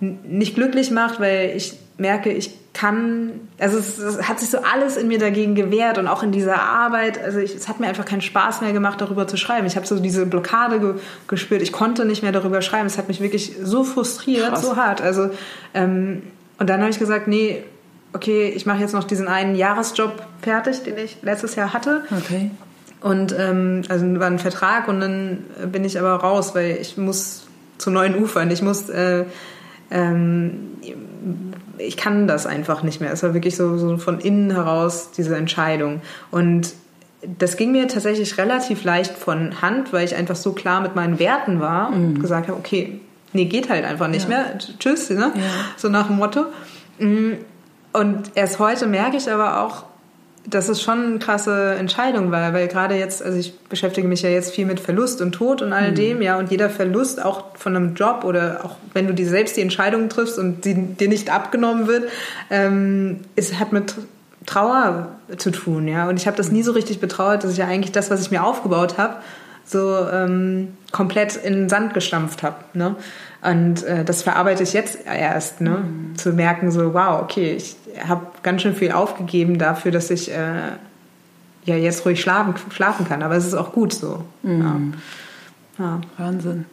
nicht 0.00 0.54
glücklich 0.54 0.92
macht, 0.92 1.18
weil 1.18 1.54
ich 1.56 1.74
merke, 1.98 2.30
ich 2.30 2.57
kann, 2.78 3.40
also 3.58 3.76
es, 3.76 3.98
es, 3.98 4.28
hat 4.28 4.38
sich 4.38 4.50
so 4.50 4.58
alles 4.58 4.96
in 4.96 5.08
mir 5.08 5.18
dagegen 5.18 5.56
gewehrt 5.56 5.98
und 5.98 6.06
auch 6.06 6.22
in 6.22 6.30
dieser 6.30 6.62
Arbeit, 6.62 7.20
also 7.20 7.40
ich, 7.40 7.52
es 7.56 7.68
hat 7.68 7.80
mir 7.80 7.88
einfach 7.88 8.04
keinen 8.04 8.20
Spaß 8.20 8.60
mehr 8.60 8.72
gemacht, 8.72 9.00
darüber 9.00 9.26
zu 9.26 9.36
schreiben. 9.36 9.66
Ich 9.66 9.74
habe 9.74 9.84
so 9.84 9.98
diese 9.98 10.26
Blockade 10.26 10.78
ge, 10.78 10.94
gespürt, 11.26 11.60
ich 11.60 11.72
konnte 11.72 12.04
nicht 12.04 12.22
mehr 12.22 12.30
darüber 12.30 12.62
schreiben. 12.62 12.86
Es 12.86 12.96
hat 12.96 13.08
mich 13.08 13.20
wirklich 13.20 13.56
so 13.60 13.82
frustriert, 13.82 14.50
Krass. 14.50 14.62
so 14.62 14.76
hart. 14.76 15.00
Also 15.00 15.30
ähm, 15.74 16.22
und 16.60 16.70
dann 16.70 16.80
habe 16.80 16.90
ich 16.90 17.00
gesagt, 17.00 17.26
nee, 17.26 17.64
okay, 18.12 18.52
ich 18.54 18.64
mache 18.64 18.78
jetzt 18.78 18.94
noch 18.94 19.04
diesen 19.04 19.26
einen 19.26 19.56
Jahresjob 19.56 20.12
fertig, 20.42 20.84
den 20.84 20.98
ich 20.98 21.16
letztes 21.22 21.56
Jahr 21.56 21.72
hatte. 21.72 22.04
Okay. 22.16 22.52
Und 23.00 23.34
ähm, 23.36 23.82
also 23.88 24.06
war 24.20 24.28
ein 24.28 24.38
Vertrag 24.38 24.86
und 24.86 25.00
dann 25.00 25.44
bin 25.72 25.84
ich 25.84 25.98
aber 25.98 26.14
raus, 26.14 26.54
weil 26.54 26.78
ich 26.80 26.96
muss 26.96 27.46
zu 27.78 27.90
neuen 27.90 28.16
Ufern. 28.22 28.52
Ich 28.52 28.62
muss 28.62 28.88
äh, 28.88 29.24
ähm, 29.90 30.76
ich 31.78 31.96
kann 31.96 32.26
das 32.26 32.46
einfach 32.46 32.82
nicht 32.82 33.00
mehr. 33.00 33.12
Es 33.12 33.22
war 33.22 33.34
wirklich 33.34 33.56
so, 33.56 33.76
so 33.78 33.96
von 33.98 34.20
innen 34.20 34.50
heraus 34.50 35.10
diese 35.16 35.36
Entscheidung. 35.36 36.00
Und 36.30 36.74
das 37.38 37.56
ging 37.56 37.72
mir 37.72 37.88
tatsächlich 37.88 38.38
relativ 38.38 38.84
leicht 38.84 39.16
von 39.16 39.60
Hand, 39.60 39.92
weil 39.92 40.04
ich 40.04 40.14
einfach 40.14 40.36
so 40.36 40.52
klar 40.52 40.80
mit 40.80 40.94
meinen 40.94 41.18
Werten 41.18 41.60
war 41.60 41.88
und 41.88 42.14
mhm. 42.14 42.20
gesagt 42.20 42.48
habe, 42.48 42.58
okay, 42.58 43.00
nee, 43.32 43.46
geht 43.46 43.68
halt 43.68 43.84
einfach 43.84 44.08
nicht 44.08 44.28
ja. 44.28 44.36
mehr. 44.36 44.58
Tschüss, 44.78 45.10
ne? 45.10 45.32
Ja. 45.34 45.42
So 45.76 45.88
nach 45.88 46.06
dem 46.06 46.16
Motto. 46.16 46.46
Mm, 46.98 47.32
und 47.92 48.30
erst 48.34 48.58
heute 48.58 48.86
merke 48.86 49.16
ich 49.16 49.30
aber 49.30 49.62
auch, 49.62 49.84
dass 50.46 50.68
es 50.68 50.82
schon 50.82 51.04
eine 51.04 51.18
krasse 51.18 51.74
Entscheidung 51.74 52.30
war, 52.30 52.52
weil 52.52 52.68
gerade 52.68 52.94
jetzt, 52.94 53.22
also 53.22 53.38
ich 53.38 53.58
beschäftige 53.60 54.06
mich 54.08 54.22
ja 54.22 54.30
jetzt 54.30 54.54
viel 54.54 54.66
mit 54.66 54.80
Verlust 54.80 55.20
und 55.20 55.32
Tod 55.32 55.62
und 55.62 55.72
all 55.72 55.90
mhm. 55.90 55.94
dem, 55.94 56.22
ja, 56.22 56.38
und 56.38 56.50
jeder 56.50 56.70
Verlust 56.70 57.22
auch 57.22 57.56
von 57.56 57.76
einem 57.76 57.94
Job 57.94 58.24
oder 58.24 58.64
auch 58.64 58.76
wenn 58.94 59.06
du 59.06 59.14
dir 59.14 59.28
selbst 59.28 59.56
die 59.56 59.60
Entscheidung 59.60 60.08
triffst 60.08 60.38
und 60.38 60.64
sie 60.64 60.74
dir 60.74 61.08
nicht 61.08 61.30
abgenommen 61.30 61.86
wird, 61.86 62.08
ähm, 62.50 63.20
es 63.36 63.58
hat 63.58 63.72
mit 63.72 63.94
Trauer 64.46 65.08
zu 65.36 65.50
tun, 65.50 65.86
ja. 65.88 66.08
Und 66.08 66.16
ich 66.18 66.26
habe 66.26 66.36
das 66.36 66.50
nie 66.50 66.62
so 66.62 66.72
richtig 66.72 67.00
betrauert, 67.00 67.44
dass 67.44 67.52
ich 67.52 67.58
ja 67.58 67.66
eigentlich 67.66 67.92
das, 67.92 68.10
was 68.10 68.22
ich 68.22 68.30
mir 68.30 68.42
aufgebaut 68.42 68.96
habe, 68.96 69.16
so 69.64 70.08
ähm, 70.10 70.76
komplett 70.92 71.36
in 71.36 71.52
den 71.52 71.68
Sand 71.68 71.92
gestampft 71.92 72.42
habe. 72.42 72.56
Ne? 72.72 72.96
Und 73.40 73.84
äh, 73.84 74.04
das 74.04 74.22
verarbeite 74.22 74.62
ich 74.64 74.72
jetzt 74.72 74.98
erst, 75.06 75.60
ne? 75.60 75.70
Mhm. 75.70 76.16
zu 76.16 76.32
merken, 76.32 76.70
so, 76.70 76.92
wow, 76.94 77.22
okay, 77.22 77.52
ich 77.52 77.76
habe 78.06 78.26
ganz 78.42 78.62
schön 78.62 78.74
viel 78.74 78.92
aufgegeben 78.92 79.58
dafür, 79.58 79.92
dass 79.92 80.10
ich 80.10 80.30
äh, 80.32 80.72
ja 81.64 81.76
jetzt 81.76 82.04
ruhig 82.04 82.20
schlafen, 82.20 82.54
schlafen 82.70 83.06
kann. 83.06 83.22
Aber 83.22 83.36
es 83.36 83.46
ist 83.46 83.54
auch 83.54 83.72
gut 83.72 83.92
so. 83.92 84.24
Mhm. 84.42 84.94
Ja. 85.78 85.84
ja. 85.84 86.00
Wahnsinn. 86.16 86.64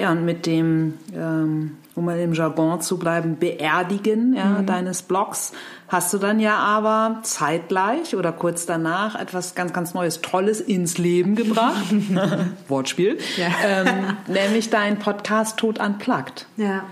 Ja, 0.00 0.12
und 0.12 0.24
mit 0.24 0.46
dem, 0.46 0.94
ähm, 1.14 1.76
um 1.94 2.06
mal 2.06 2.18
im 2.18 2.32
Jargon 2.32 2.80
zu 2.80 2.98
bleiben, 2.98 3.36
Beerdigen 3.36 4.32
ja, 4.34 4.46
mhm. 4.46 4.64
deines 4.64 5.02
Blogs 5.02 5.52
hast 5.88 6.14
du 6.14 6.18
dann 6.18 6.40
ja 6.40 6.56
aber 6.56 7.18
zeitgleich 7.22 8.16
oder 8.16 8.32
kurz 8.32 8.64
danach 8.64 9.14
etwas 9.14 9.54
ganz, 9.54 9.74
ganz 9.74 9.92
Neues, 9.92 10.22
Tolles 10.22 10.62
ins 10.62 10.96
Leben 10.96 11.34
gebracht. 11.34 11.84
Wortspiel. 12.68 13.18
Ja. 13.36 13.48
Ähm, 13.62 14.16
nämlich 14.26 14.70
dein 14.70 14.98
Podcast 14.98 15.58
Tod 15.58 15.78
unplugged. 15.78 16.46
Ja. 16.56 16.84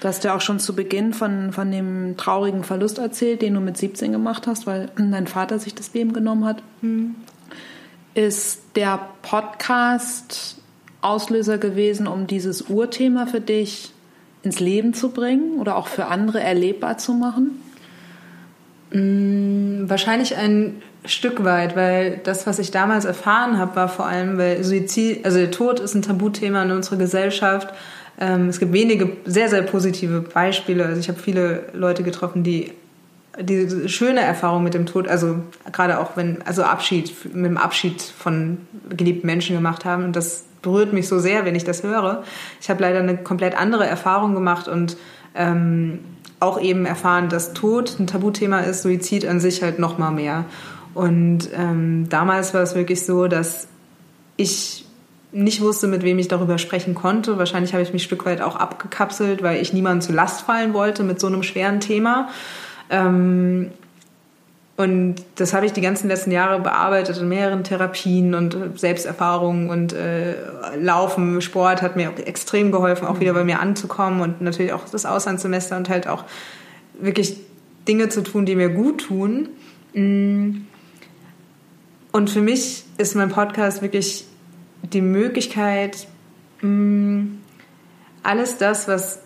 Du 0.00 0.08
hast 0.08 0.24
ja 0.24 0.34
auch 0.34 0.40
schon 0.40 0.58
zu 0.58 0.74
Beginn 0.74 1.12
von, 1.12 1.52
von 1.52 1.70
dem 1.70 2.16
traurigen 2.16 2.64
Verlust 2.64 2.96
erzählt, 2.96 3.42
den 3.42 3.52
du 3.52 3.60
mit 3.60 3.76
17 3.76 4.10
gemacht 4.10 4.46
hast, 4.46 4.66
weil 4.66 4.90
dein 4.96 5.26
Vater 5.26 5.58
sich 5.58 5.74
das 5.74 5.92
Leben 5.92 6.14
genommen 6.14 6.46
hat. 6.46 6.62
Mhm. 6.80 7.16
Ist 8.14 8.62
der 8.74 9.00
Podcast 9.20 10.62
Auslöser 11.04 11.58
gewesen, 11.58 12.06
um 12.06 12.26
dieses 12.26 12.62
Urthema 12.62 13.26
für 13.26 13.40
dich 13.40 13.92
ins 14.42 14.60
Leben 14.60 14.94
zu 14.94 15.10
bringen 15.10 15.58
oder 15.58 15.76
auch 15.76 15.86
für 15.86 16.06
andere 16.06 16.40
erlebbar 16.40 16.98
zu 16.98 17.12
machen? 17.12 17.62
Mm, 18.90 19.88
wahrscheinlich 19.88 20.36
ein 20.36 20.82
Stück 21.04 21.44
weit, 21.44 21.76
weil 21.76 22.20
das, 22.24 22.46
was 22.46 22.58
ich 22.58 22.70
damals 22.70 23.04
erfahren 23.04 23.58
habe, 23.58 23.76
war 23.76 23.88
vor 23.88 24.06
allem, 24.06 24.38
weil 24.38 24.64
Suizid, 24.64 25.24
also 25.24 25.38
der 25.38 25.50
Tod 25.50 25.80
ist 25.80 25.94
ein 25.94 26.02
Tabuthema 26.02 26.62
in 26.62 26.70
unserer 26.70 26.96
Gesellschaft. 26.96 27.74
Ähm, 28.18 28.48
es 28.48 28.58
gibt 28.58 28.72
wenige 28.72 29.16
sehr, 29.24 29.48
sehr 29.48 29.62
positive 29.62 30.20
Beispiele. 30.20 30.86
Also 30.86 31.00
ich 31.00 31.08
habe 31.08 31.18
viele 31.18 31.64
Leute 31.74 32.02
getroffen, 32.02 32.44
die 32.44 32.72
die 33.40 33.88
schöne 33.88 34.20
Erfahrung 34.20 34.62
mit 34.62 34.74
dem 34.74 34.86
Tod, 34.86 35.08
also 35.08 35.40
gerade 35.72 35.98
auch 35.98 36.16
wenn, 36.16 36.42
also 36.42 36.62
Abschied, 36.62 37.12
mit 37.34 37.46
dem 37.46 37.56
Abschied 37.56 38.00
von 38.00 38.58
geliebten 38.90 39.26
Menschen 39.26 39.56
gemacht 39.56 39.84
haben. 39.84 40.04
Und 40.04 40.14
das 40.14 40.44
berührt 40.64 40.92
mich 40.92 41.06
so 41.06 41.20
sehr, 41.20 41.44
wenn 41.44 41.54
ich 41.54 41.64
das 41.64 41.84
höre. 41.84 42.24
Ich 42.60 42.68
habe 42.68 42.82
leider 42.82 42.98
eine 42.98 43.16
komplett 43.16 43.56
andere 43.56 43.86
Erfahrung 43.86 44.34
gemacht 44.34 44.66
und 44.66 44.96
ähm, 45.36 46.00
auch 46.40 46.60
eben 46.60 46.84
erfahren, 46.84 47.28
dass 47.28 47.52
Tod 47.52 47.98
ein 48.00 48.06
Tabuthema 48.06 48.60
ist, 48.60 48.82
Suizid 48.82 49.26
an 49.26 49.40
sich 49.40 49.62
halt 49.62 49.78
noch 49.78 49.98
mal 49.98 50.10
mehr. 50.10 50.44
Und 50.94 51.48
ähm, 51.56 52.08
damals 52.08 52.54
war 52.54 52.62
es 52.62 52.74
wirklich 52.74 53.04
so, 53.04 53.28
dass 53.28 53.68
ich 54.36 54.84
nicht 55.32 55.60
wusste, 55.60 55.88
mit 55.88 56.02
wem 56.02 56.18
ich 56.18 56.28
darüber 56.28 56.58
sprechen 56.58 56.94
konnte. 56.94 57.38
Wahrscheinlich 57.38 57.72
habe 57.72 57.82
ich 57.82 57.92
mich 57.92 58.02
ein 58.02 58.06
Stück 58.06 58.24
weit 58.24 58.40
auch 58.40 58.56
abgekapselt, 58.56 59.42
weil 59.42 59.60
ich 59.60 59.72
niemandem 59.72 60.00
zu 60.00 60.12
Last 60.12 60.42
fallen 60.42 60.74
wollte 60.74 61.02
mit 61.02 61.18
so 61.18 61.26
einem 61.26 61.42
schweren 61.42 61.80
Thema. 61.80 62.28
Ähm, 62.90 63.72
und 64.76 65.16
das 65.36 65.54
habe 65.54 65.66
ich 65.66 65.72
die 65.72 65.80
ganzen 65.80 66.08
letzten 66.08 66.32
Jahre 66.32 66.60
bearbeitet 66.60 67.18
in 67.18 67.28
mehreren 67.28 67.62
Therapien 67.62 68.34
und 68.34 68.56
Selbsterfahrungen 68.76 69.70
und 69.70 69.92
äh, 69.92 70.34
Laufen, 70.76 71.40
Sport 71.40 71.80
hat 71.80 71.94
mir 71.94 72.12
extrem 72.26 72.72
geholfen, 72.72 73.06
auch 73.06 73.20
wieder 73.20 73.34
bei 73.34 73.44
mir 73.44 73.60
anzukommen 73.60 74.20
und 74.20 74.40
natürlich 74.40 74.72
auch 74.72 74.88
das 74.88 75.06
Auslandssemester 75.06 75.76
und 75.76 75.88
halt 75.88 76.08
auch 76.08 76.24
wirklich 76.98 77.36
Dinge 77.86 78.08
zu 78.08 78.22
tun, 78.22 78.46
die 78.46 78.56
mir 78.56 78.68
gut 78.68 79.02
tun. 79.02 79.50
Mm. 79.92 80.62
Und 82.10 82.30
für 82.30 82.40
mich 82.40 82.84
ist 82.98 83.14
mein 83.14 83.28
Podcast 83.28 83.80
wirklich 83.80 84.26
die 84.82 85.00
Möglichkeit, 85.00 86.08
mm, 86.62 87.26
alles 88.24 88.58
das, 88.58 88.88
was 88.88 89.20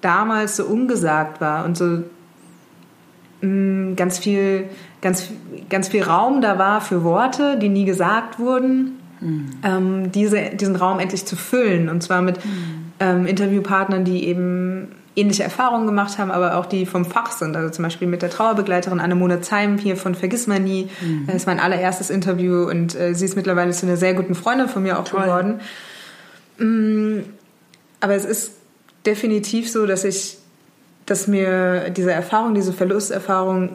damals 0.00 0.56
so 0.56 0.64
ungesagt 0.64 1.40
war 1.40 1.64
und 1.64 1.76
so 1.76 2.02
Mm, 3.40 3.77
ganz 3.98 4.18
viel, 4.18 4.64
ganz, 5.02 5.28
ganz 5.68 5.88
viel 5.88 6.02
Raum 6.02 6.40
da 6.40 6.58
war 6.58 6.80
für 6.80 7.04
Worte, 7.04 7.58
die 7.58 7.68
nie 7.68 7.84
gesagt 7.84 8.38
wurden, 8.38 8.98
mhm. 9.20 9.50
ähm, 9.62 10.12
diese, 10.12 10.50
diesen 10.54 10.76
Raum 10.76 10.98
endlich 11.00 11.26
zu 11.26 11.36
füllen. 11.36 11.90
Und 11.90 12.02
zwar 12.02 12.22
mit 12.22 12.42
mhm. 12.42 12.92
ähm, 13.00 13.26
Interviewpartnern, 13.26 14.04
die 14.04 14.26
eben 14.26 14.88
ähnliche 15.18 15.42
Erfahrungen 15.42 15.86
gemacht 15.86 16.16
haben, 16.18 16.30
aber 16.30 16.56
auch 16.56 16.64
die 16.64 16.86
vom 16.86 17.04
Fach 17.04 17.32
sind. 17.32 17.56
Also 17.56 17.70
zum 17.70 17.82
Beispiel 17.82 18.06
mit 18.06 18.22
der 18.22 18.30
Trauerbegleiterin 18.30 19.00
Annemone 19.00 19.40
Zeim 19.40 19.76
hier 19.76 19.96
von 19.96 20.14
Vergiss 20.14 20.46
mal 20.46 20.60
nie. 20.60 20.88
Mhm. 21.00 21.26
Das 21.26 21.36
ist 21.36 21.46
mein 21.46 21.60
allererstes 21.60 22.08
Interview 22.08 22.68
und 22.68 22.94
äh, 22.94 23.14
sie 23.14 23.24
ist 23.24 23.36
mittlerweile 23.36 23.72
zu 23.72 23.84
einer 23.84 23.96
sehr 23.96 24.14
guten 24.14 24.34
Freundin 24.34 24.68
von 24.68 24.82
mir 24.82 24.98
auch 24.98 25.04
Toll. 25.04 25.22
geworden. 25.22 25.60
Mm, 26.58 27.24
aber 28.00 28.14
es 28.14 28.24
ist 28.24 28.52
definitiv 29.06 29.70
so, 29.70 29.86
dass 29.86 30.04
ich 30.04 30.37
dass 31.10 31.26
mir 31.26 31.90
diese 31.90 32.12
Erfahrung, 32.12 32.54
diese 32.54 32.72
Verlusterfahrung 32.72 33.70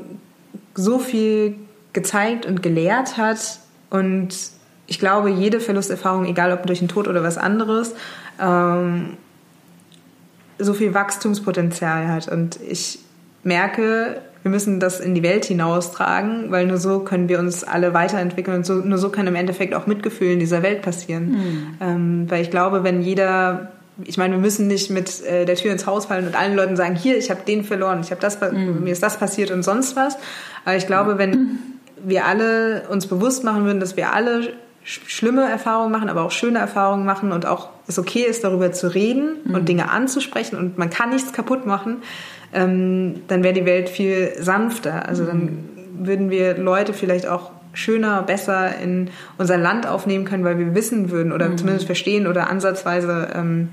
so 0.76 1.00
viel 1.00 1.56
gezeigt 1.92 2.46
und 2.46 2.62
gelehrt 2.62 3.18
hat. 3.18 3.60
Und 3.90 4.30
ich 4.88 5.00
glaube, 5.00 5.30
jede 5.30 5.60
Verlusterfahrung, 5.60 6.26
egal 6.26 6.52
ob 6.52 6.66
durch 6.66 6.80
den 6.80 6.88
Tod 6.88 7.08
oder 7.08 7.24
was 7.24 7.38
anderes, 7.38 7.96
ähm, 8.40 9.18
so 10.60 10.74
viel 10.74 10.94
Wachstumspotenzial 10.94 12.08
hat. 12.08 12.28
Und 12.28 12.60
ich 12.62 13.00
merke, 13.44 14.22
wir 14.44 14.52
müssen 14.52 14.80
das 14.80 15.00
in 15.00 15.16
die 15.16 15.24
Welt 15.24 15.46
hinaustragen, 15.46 16.52
weil 16.52 16.68
nur 16.68 16.78
so 16.78 17.00
können 17.00 17.30
wir 17.30 17.40
uns 17.40 17.64
alle 17.64 17.94
weiterentwickeln 17.94 18.58
und 18.58 18.66
so, 18.66 18.76
nur 18.76 18.98
so 18.98 19.10
kann 19.10 19.26
im 19.26 19.36
Endeffekt 19.36 19.74
auch 19.74 19.88
Mitgefühl 19.88 20.34
in 20.34 20.40
dieser 20.40 20.62
Welt 20.62 20.82
passieren. 20.82 21.32
Mhm. 21.32 21.68
Ähm, 21.82 22.26
weil 22.30 22.42
ich 22.42 22.52
glaube, 22.52 22.84
wenn 22.84 23.02
jeder 23.02 23.73
ich 24.04 24.18
meine, 24.18 24.34
wir 24.36 24.42
müssen 24.42 24.68
nicht 24.68 24.90
mit 24.90 25.24
äh, 25.24 25.46
der 25.46 25.56
Tür 25.56 25.72
ins 25.72 25.86
Haus 25.86 26.06
fallen 26.06 26.28
und 26.28 26.36
allen 26.36 26.56
Leuten 26.56 26.76
sagen, 26.76 26.96
hier, 26.96 27.18
ich 27.18 27.30
habe 27.30 27.42
den 27.46 27.64
verloren, 27.64 28.02
ich 28.02 28.12
habe 28.12 28.22
das, 28.22 28.40
mhm. 28.42 28.84
mir 28.84 28.92
ist 28.92 29.04
das 29.04 29.18
passiert 29.18 29.52
und 29.52 29.64
sonst 29.64 29.96
was. 29.96 30.18
Aber 30.66 30.76
ich 30.76 30.88
glaube, 30.88 31.18
wenn 31.18 31.60
wir 32.04 32.26
alle 32.26 32.84
uns 32.90 33.08
bewusst 33.08 33.44
machen 33.44 33.66
würden, 33.66 33.80
dass 33.80 33.96
wir 33.96 34.14
alle 34.14 34.54
schlimme 34.84 35.50
Erfahrungen 35.50 35.92
machen, 35.92 36.10
aber 36.10 36.24
auch 36.24 36.32
schöne 36.32 36.60
Erfahrungen 36.60 37.06
machen 37.06 37.32
und 37.32 37.46
auch 37.46 37.70
es 37.88 37.98
okay 37.98 38.24
ist, 38.24 38.44
darüber 38.44 38.72
zu 38.74 38.94
reden 38.94 39.38
mhm. 39.46 39.56
und 39.56 39.70
Dinge 39.70 39.90
anzusprechen 39.90 40.58
und 40.58 40.78
man 40.78 40.90
kann 40.90 41.12
nichts 41.12 41.32
kaputt 41.32 41.66
machen, 41.66 41.98
ähm, 42.54 43.22
dann 43.28 43.44
wäre 43.44 43.54
die 43.54 43.66
Welt 43.66 43.90
viel 43.90 44.34
sanfter. 44.38 45.08
Also 45.08 45.26
dann 45.26 45.40
mhm. 45.40 46.08
würden 46.08 46.30
wir 46.30 46.58
Leute 46.58 46.94
vielleicht 46.94 47.28
auch 47.28 47.52
schöner, 47.74 48.22
besser 48.24 48.78
in 48.78 49.10
unser 49.38 49.58
Land 49.58 49.88
aufnehmen 49.88 50.26
können, 50.26 50.44
weil 50.44 50.60
wir 50.60 50.76
wissen 50.76 51.12
würden 51.12 51.32
oder 51.32 51.50
mhm. 51.50 51.58
zumindest 51.58 51.86
verstehen 51.86 52.28
oder 52.28 52.50
ansatzweise 52.50 53.30
ähm, 53.34 53.70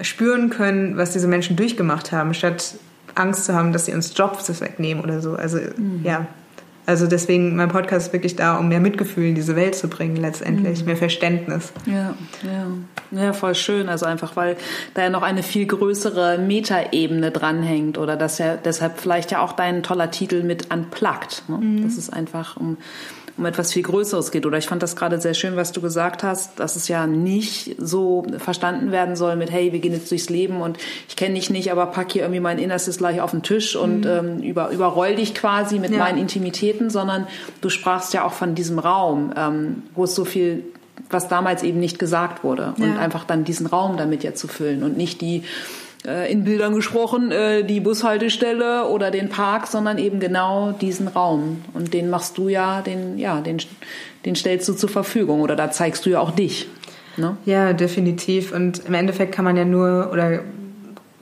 spüren 0.00 0.50
können, 0.50 0.96
was 0.96 1.12
diese 1.12 1.28
Menschen 1.28 1.56
durchgemacht 1.56 2.12
haben, 2.12 2.34
statt 2.34 2.74
Angst 3.14 3.44
zu 3.44 3.54
haben, 3.54 3.72
dass 3.72 3.86
sie 3.86 3.92
uns 3.92 4.16
Jobs 4.16 4.60
wegnehmen 4.60 5.02
oder 5.02 5.20
so. 5.20 5.34
Also 5.34 5.58
mhm. 5.58 6.00
ja, 6.04 6.26
also 6.88 7.06
deswegen, 7.06 7.54
mein 7.54 7.68
Podcast 7.68 8.06
ist 8.06 8.12
wirklich 8.14 8.34
da, 8.34 8.56
um 8.56 8.68
mehr 8.68 8.80
Mitgefühl 8.80 9.26
in 9.26 9.34
diese 9.34 9.56
Welt 9.56 9.74
zu 9.74 9.88
bringen, 9.88 10.16
letztendlich, 10.16 10.80
mhm. 10.80 10.86
mehr 10.86 10.96
Verständnis. 10.96 11.70
Ja, 11.84 12.14
ja. 12.42 12.66
Ja, 13.10 13.32
voll 13.34 13.54
schön. 13.54 13.90
Also 13.90 14.06
einfach, 14.06 14.36
weil 14.36 14.56
da 14.94 15.02
ja 15.02 15.10
noch 15.10 15.20
eine 15.20 15.42
viel 15.42 15.66
größere 15.66 16.38
Metaebene 16.38 17.30
dranhängt 17.30 17.98
oder 17.98 18.16
dass 18.16 18.38
ja 18.38 18.56
deshalb 18.56 18.98
vielleicht 18.98 19.30
ja 19.30 19.42
auch 19.42 19.52
dein 19.52 19.82
toller 19.82 20.10
Titel 20.10 20.42
mit 20.42 20.72
Unplugged. 20.72 21.42
Ne? 21.48 21.58
Mhm. 21.58 21.82
Das 21.82 21.98
ist 21.98 22.10
einfach 22.10 22.56
um 22.56 22.78
um 23.38 23.46
etwas 23.46 23.72
viel 23.72 23.82
Größeres 23.82 24.30
geht. 24.30 24.44
Oder 24.44 24.58
ich 24.58 24.66
fand 24.66 24.82
das 24.82 24.96
gerade 24.96 25.20
sehr 25.20 25.34
schön, 25.34 25.56
was 25.56 25.72
du 25.72 25.80
gesagt 25.80 26.22
hast, 26.22 26.58
dass 26.58 26.76
es 26.76 26.88
ja 26.88 27.06
nicht 27.06 27.76
so 27.78 28.26
verstanden 28.38 28.90
werden 28.90 29.16
soll 29.16 29.36
mit, 29.36 29.50
hey, 29.50 29.72
wir 29.72 29.78
gehen 29.78 29.92
jetzt 29.92 30.10
durchs 30.10 30.28
Leben 30.28 30.60
und 30.60 30.78
ich 31.08 31.16
kenne 31.16 31.34
dich 31.36 31.48
nicht, 31.48 31.70
aber 31.70 31.86
pack 31.86 32.12
hier 32.12 32.22
irgendwie 32.22 32.40
mein 32.40 32.58
Innerstes 32.58 32.98
gleich 32.98 33.20
auf 33.20 33.30
den 33.30 33.42
Tisch 33.42 33.76
und 33.76 34.00
mhm. 34.00 34.10
ähm, 34.10 34.42
über, 34.42 34.70
überroll 34.70 35.14
dich 35.14 35.34
quasi 35.34 35.78
mit 35.78 35.92
ja. 35.92 35.98
meinen 35.98 36.18
Intimitäten, 36.18 36.90
sondern 36.90 37.26
du 37.60 37.68
sprachst 37.68 38.12
ja 38.12 38.24
auch 38.24 38.32
von 38.32 38.54
diesem 38.54 38.78
Raum, 38.78 39.32
ähm, 39.36 39.82
wo 39.94 40.04
es 40.04 40.14
so 40.14 40.24
viel 40.24 40.64
was 41.10 41.28
damals 41.28 41.62
eben 41.62 41.80
nicht 41.80 41.98
gesagt 41.98 42.44
wurde 42.44 42.74
und 42.76 42.94
ja. 42.94 42.98
einfach 42.98 43.24
dann 43.24 43.44
diesen 43.44 43.66
Raum 43.66 43.96
damit 43.96 44.24
ja 44.24 44.34
zu 44.34 44.48
füllen 44.48 44.82
und 44.82 44.96
nicht 44.96 45.20
die 45.20 45.44
äh, 46.06 46.30
in 46.30 46.44
Bildern 46.44 46.74
gesprochen, 46.74 47.30
äh, 47.32 47.64
die 47.64 47.80
Bushaltestelle 47.80 48.88
oder 48.88 49.10
den 49.10 49.28
Park, 49.28 49.66
sondern 49.66 49.98
eben 49.98 50.20
genau 50.20 50.72
diesen 50.72 51.08
Raum. 51.08 51.62
Und 51.74 51.94
den 51.94 52.10
machst 52.10 52.38
du 52.38 52.48
ja, 52.48 52.82
den, 52.82 53.18
ja, 53.18 53.40
den, 53.40 53.58
den 54.24 54.36
stellst 54.36 54.68
du 54.68 54.74
zur 54.74 54.88
Verfügung 54.88 55.40
oder 55.40 55.56
da 55.56 55.70
zeigst 55.70 56.06
du 56.06 56.10
ja 56.10 56.20
auch 56.20 56.30
dich. 56.30 56.68
Ne? 57.16 57.36
Ja, 57.44 57.72
definitiv. 57.72 58.52
Und 58.52 58.86
im 58.86 58.94
Endeffekt 58.94 59.34
kann 59.34 59.44
man 59.44 59.56
ja 59.56 59.64
nur 59.64 60.10
oder 60.12 60.40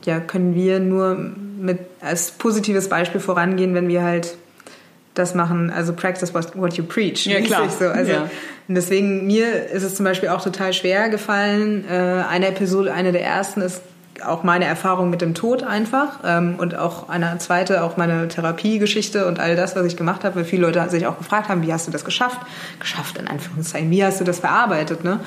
ja, 0.05 0.21
können 0.21 0.55
wir 0.55 0.79
nur 0.79 1.17
mit 1.59 1.79
als 2.01 2.33
positives 2.33 2.89
Beispiel 2.89 3.21
vorangehen, 3.21 3.75
wenn 3.75 3.89
wir 3.89 4.03
halt 4.03 4.37
das 5.15 5.35
machen, 5.35 5.71
also 5.71 5.95
practice 5.95 6.35
what 6.35 6.75
you 6.75 6.85
preach. 6.85 7.27
Ja, 7.27 7.41
klar. 7.41 7.71
So. 7.71 7.87
Also, 7.87 8.12
ja. 8.12 8.31
Und 8.69 8.75
deswegen, 8.75 9.27
mir 9.27 9.71
ist 9.71 9.83
es 9.83 9.95
zum 9.95 10.05
Beispiel 10.05 10.29
auch 10.29 10.43
total 10.43 10.75
schwer 10.75 11.09
gefallen. 11.09 11.85
Äh, 11.89 11.95
eine 11.95 12.49
Episode, 12.49 12.93
eine 12.93 13.12
der 13.12 13.25
ersten 13.25 13.62
ist 13.62 13.81
auch 14.25 14.43
meine 14.43 14.65
Erfahrung 14.65 15.11
mit 15.11 15.21
dem 15.21 15.35
Tod 15.35 15.63
einfach 15.63 16.21
ähm, 16.25 16.57
und 16.59 16.77
auch 16.77 17.09
eine 17.09 17.39
zweite, 17.39 17.83
auch 17.83 17.97
meine 17.97 18.29
Therapiegeschichte 18.29 19.27
und 19.27 19.41
all 19.41 19.57
das, 19.57 19.77
was 19.77 19.87
ich 19.87 19.97
gemacht 19.97 20.25
habe, 20.25 20.37
weil 20.37 20.45
viele 20.45 20.63
Leute 20.63 20.89
sich 20.91 21.07
auch 21.07 21.19
gefragt 21.19 21.49
haben, 21.49 21.63
wie 21.63 21.73
hast 21.73 21.87
du 21.87 21.91
das 21.91 22.05
geschafft? 22.05 22.41
Geschafft 22.81 23.19
in 23.19 23.29
Anführungszeichen, 23.29 23.91
wie 23.91 24.05
hast 24.05 24.21
du 24.21 24.25
das 24.25 24.41
verarbeitet? 24.41 25.05
Ne? 25.05 25.21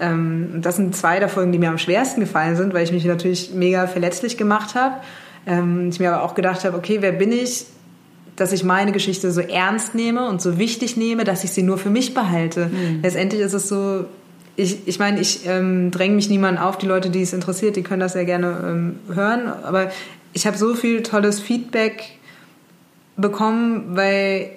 Ähm, 0.00 0.60
das 0.62 0.76
sind 0.76 0.96
zwei 0.96 1.18
der 1.18 1.28
Folgen, 1.28 1.52
die 1.52 1.58
mir 1.58 1.70
am 1.70 1.78
schwersten 1.78 2.20
gefallen 2.20 2.56
sind, 2.56 2.74
weil 2.74 2.84
ich 2.84 2.92
mich 2.92 3.04
natürlich 3.04 3.52
mega 3.54 3.86
verletzlich 3.86 4.36
gemacht 4.36 4.74
habe. 4.74 4.96
Ähm, 5.46 5.88
ich 5.90 6.00
mir 6.00 6.12
aber 6.12 6.22
auch 6.22 6.34
gedacht 6.34 6.64
habe, 6.64 6.76
okay, 6.76 6.98
wer 7.00 7.12
bin 7.12 7.32
ich, 7.32 7.66
dass 8.36 8.52
ich 8.52 8.64
meine 8.64 8.92
Geschichte 8.92 9.30
so 9.30 9.40
ernst 9.40 9.94
nehme 9.94 10.28
und 10.28 10.42
so 10.42 10.58
wichtig 10.58 10.96
nehme, 10.96 11.24
dass 11.24 11.44
ich 11.44 11.52
sie 11.52 11.62
nur 11.62 11.78
für 11.78 11.90
mich 11.90 12.14
behalte. 12.14 12.66
Mhm. 12.66 13.00
Letztendlich 13.02 13.40
ist 13.40 13.52
es 13.52 13.68
so, 13.68 14.06
ich, 14.56 14.86
ich 14.86 14.98
meine, 14.98 15.20
ich 15.20 15.46
ähm, 15.46 15.90
dränge 15.90 16.14
mich 16.14 16.28
niemanden 16.28 16.60
auf. 16.60 16.78
Die 16.78 16.86
Leute, 16.86 17.10
die 17.10 17.22
es 17.22 17.32
interessiert, 17.32 17.76
die 17.76 17.82
können 17.82 18.00
das 18.00 18.12
sehr 18.12 18.24
gerne 18.24 18.58
ähm, 18.64 18.98
hören. 19.14 19.48
Aber 19.62 19.90
ich 20.32 20.46
habe 20.46 20.56
so 20.56 20.74
viel 20.74 21.02
tolles 21.02 21.40
Feedback 21.40 22.02
bekommen, 23.16 23.96
weil 23.96 24.50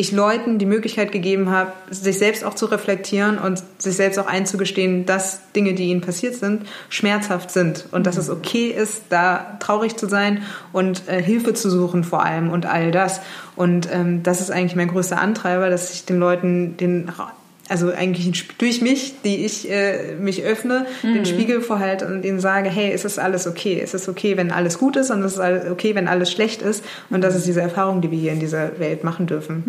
ich 0.00 0.12
Leuten 0.12 0.58
die 0.58 0.64
Möglichkeit 0.66 1.12
gegeben 1.12 1.50
habe, 1.50 1.72
sich 1.90 2.18
selbst 2.18 2.42
auch 2.42 2.54
zu 2.54 2.64
reflektieren 2.66 3.36
und 3.36 3.62
sich 3.76 3.96
selbst 3.96 4.18
auch 4.18 4.26
einzugestehen, 4.26 5.04
dass 5.04 5.52
Dinge, 5.52 5.74
die 5.74 5.90
ihnen 5.90 6.00
passiert 6.00 6.36
sind, 6.36 6.66
schmerzhaft 6.88 7.50
sind 7.50 7.86
und 7.90 8.06
dass 8.06 8.16
es 8.16 8.30
okay 8.30 8.68
ist, 8.68 9.02
da 9.10 9.58
traurig 9.60 9.96
zu 9.96 10.08
sein 10.08 10.42
und 10.72 11.06
äh, 11.06 11.22
Hilfe 11.22 11.52
zu 11.52 11.68
suchen 11.68 12.02
vor 12.02 12.24
allem 12.24 12.50
und 12.50 12.64
all 12.64 12.92
das. 12.92 13.20
Und 13.56 13.92
ähm, 13.92 14.22
das 14.22 14.40
ist 14.40 14.50
eigentlich 14.50 14.74
mein 14.74 14.88
größter 14.88 15.20
Antreiber, 15.20 15.68
dass 15.68 15.92
ich 15.92 16.06
den 16.06 16.18
Leuten 16.18 16.78
den 16.78 17.10
also 17.70 17.92
eigentlich 17.92 18.48
durch 18.58 18.82
mich, 18.82 19.14
die 19.22 19.44
ich 19.44 19.70
äh, 19.70 20.16
mich 20.16 20.42
öffne, 20.42 20.86
mhm. 21.02 21.14
den 21.14 21.24
Spiegel 21.24 21.60
vorhalte 21.60 22.06
und 22.06 22.24
ihnen 22.24 22.40
sage, 22.40 22.68
hey, 22.68 22.90
es 22.92 23.04
ist 23.04 23.20
alles 23.20 23.46
okay. 23.46 23.80
Es 23.80 23.94
ist 23.94 24.08
okay, 24.08 24.36
wenn 24.36 24.50
alles 24.50 24.76
gut 24.78 24.96
ist 24.96 25.10
und 25.10 25.22
es 25.22 25.34
ist 25.34 25.70
okay, 25.70 25.94
wenn 25.94 26.08
alles 26.08 26.32
schlecht 26.32 26.62
ist. 26.62 26.84
Und 27.10 27.22
das 27.22 27.36
ist 27.36 27.46
diese 27.46 27.60
Erfahrung, 27.60 28.00
die 28.00 28.10
wir 28.10 28.18
hier 28.18 28.32
in 28.32 28.40
dieser 28.40 28.80
Welt 28.80 29.04
machen 29.04 29.28
dürfen. 29.28 29.62